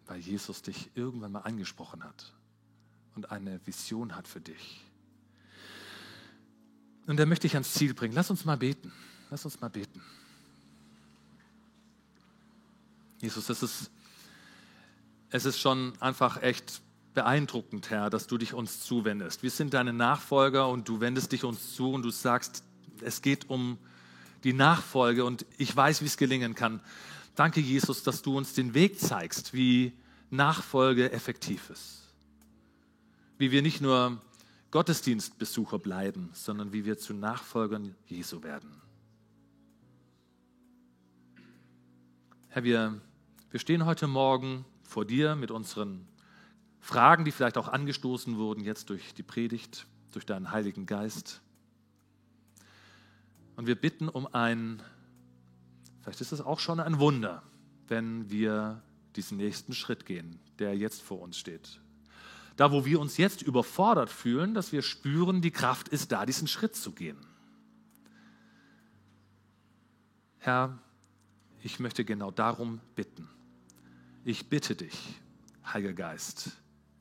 weil 0.07 0.19
Jesus 0.19 0.63
dich 0.63 0.91
irgendwann 0.97 1.31
mal 1.31 1.43
angesprochen 1.43 2.03
hat 2.03 2.35
und 3.15 3.31
eine 3.31 3.65
Vision 3.65 4.17
hat 4.17 4.27
für 4.27 4.41
dich. 4.41 4.86
Und 7.07 7.21
er 7.21 7.27
möchte 7.27 7.47
dich 7.47 7.55
ans 7.55 7.73
Ziel 7.73 7.95
bringen. 7.95 8.15
Lass 8.15 8.31
uns 8.31 8.45
mal 8.45 8.57
beten. 8.57 8.93
Lass 9.31 9.45
uns 9.45 9.61
mal 9.61 9.69
beten. 9.69 10.01
Jesus, 13.21 13.47
das 13.47 13.63
ist 13.63 13.91
es 15.31 15.45
ist 15.45 15.59
schon 15.59 15.93
einfach 16.01 16.43
echt 16.43 16.81
beeindruckend, 17.15 17.91
Herr, 17.91 18.11
dass 18.11 18.27
du 18.27 18.39
dich 18.39 18.55
uns 18.55 18.81
zuwendest. 18.81 19.43
Wir 19.43 19.51
sind 19.51 19.75
deine 19.75 19.93
Nachfolger 19.93 20.69
und 20.69 20.89
du 20.89 21.01
wendest 21.01 21.33
dich 21.33 21.45
uns 21.45 21.75
zu 21.75 21.93
und 21.93 22.03
du 22.03 22.11
sagst, 22.11 22.63
es 23.01 23.23
geht 23.23 23.51
um 23.51 23.79
die 24.45 24.53
Nachfolge 24.53 25.25
und 25.25 25.45
ich 25.59 25.75
weiß, 25.75 26.03
wie 26.03 26.07
es 26.07 26.17
gelingen 26.17 26.55
kann. 26.55 26.81
Danke, 27.35 27.61
Jesus, 27.61 28.03
dass 28.03 28.23
du 28.23 28.37
uns 28.37 28.55
den 28.55 28.75
Weg 28.75 29.01
zeigst, 29.01 29.53
wie 29.53 29.93
Nachfolge 30.31 31.11
effektiv 31.13 31.71
ist. 31.71 32.03
Wie 33.39 33.51
wir 33.51 33.63
nicht 33.63 33.81
nur 33.81 34.21
Gottesdienstbesucher 34.71 35.79
bleiben, 35.79 36.31
sondern 36.33 36.73
wie 36.73 36.85
wir 36.85 36.99
zu 36.99 37.15
Nachfolgern 37.15 37.95
Jesu 38.07 38.43
werden. 38.43 38.83
Herr, 42.49 42.65
wir, 42.65 43.01
wir 43.51 43.61
stehen 43.61 43.85
heute 43.85 44.07
Morgen 44.07 44.65
vor 44.83 45.05
dir 45.05 45.37
mit 45.37 45.51
unseren 45.51 46.09
Fragen, 46.81 47.25
die 47.25 47.33
vielleicht 47.33 47.59
auch 47.59 47.69
angestoßen 47.69 48.39
wurden 48.39 48.65
jetzt 48.65 48.91
durch 48.91 49.13
die 49.15 49.23
Predigt, 49.23 49.87
durch 50.13 50.25
deinen 50.25 50.51
Heiligen 50.53 50.87
Geist. 50.87 51.43
Und 53.57 53.67
wir 53.67 53.75
bitten 53.75 54.09
um 54.09 54.27
ein, 54.33 54.83
vielleicht 56.01 56.21
ist 56.21 56.33
es 56.33 56.41
auch 56.41 56.61
schon 56.61 56.81
ein 56.81 56.99
Wunder, 56.99 57.43
wenn 57.89 58.31
wir 58.31 58.83
diesen 59.17 59.37
nächsten 59.39 59.73
Schritt 59.73 60.07
gehen, 60.07 60.39
der 60.59 60.77
jetzt 60.77 61.03
vor 61.03 61.21
uns 61.21 61.39
steht. 61.39 61.81
Da, 62.57 62.73
wo 62.73 62.85
wir 62.85 63.01
uns 63.01 63.19
jetzt 63.19 63.43
überfordert 63.43 64.11
fühlen, 64.11 64.55
dass 64.55 64.73
wir 64.73 64.83
spüren, 64.83 65.43
die 65.43 65.51
Kraft 65.51 65.89
ist 65.89 66.11
da, 66.11 66.25
diesen 66.25 66.49
Schritt 66.49 66.75
zu 66.75 66.93
gehen. 66.93 67.19
Herr, 70.39 70.79
ich 71.63 71.81
möchte 71.81 72.05
genau 72.05 72.31
darum 72.31 72.81
bitten. 72.95 73.29
Ich 74.25 74.49
bitte 74.49 74.75
dich, 74.75 75.21
Heiliger 75.67 75.93
Geist, 75.93 76.53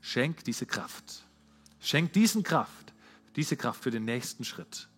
schenk 0.01 0.43
diese 0.43 0.65
Kraft. 0.65 1.23
Schenk 1.79 2.13
diesen 2.13 2.43
Kraft, 2.43 2.93
diese 3.35 3.55
Kraft 3.55 3.83
für 3.83 3.91
den 3.91 4.05
nächsten 4.05 4.43
Schritt. 4.43 4.89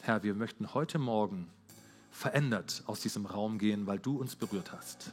Herr, 0.00 0.22
wir 0.22 0.34
möchten 0.34 0.72
heute 0.72 0.98
Morgen 0.98 1.50
verändert 2.12 2.84
aus 2.86 3.00
diesem 3.00 3.26
Raum 3.26 3.58
gehen, 3.58 3.86
weil 3.88 3.98
du 3.98 4.16
uns 4.16 4.36
berührt 4.36 4.72
hast. 4.72 5.12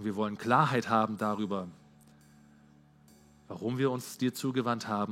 Und 0.00 0.06
wir 0.06 0.16
wollen 0.16 0.38
Klarheit 0.38 0.88
haben 0.88 1.18
darüber, 1.18 1.68
warum 3.48 3.76
wir 3.76 3.90
uns 3.90 4.16
dir 4.16 4.32
zugewandt 4.32 4.88
haben 4.88 5.08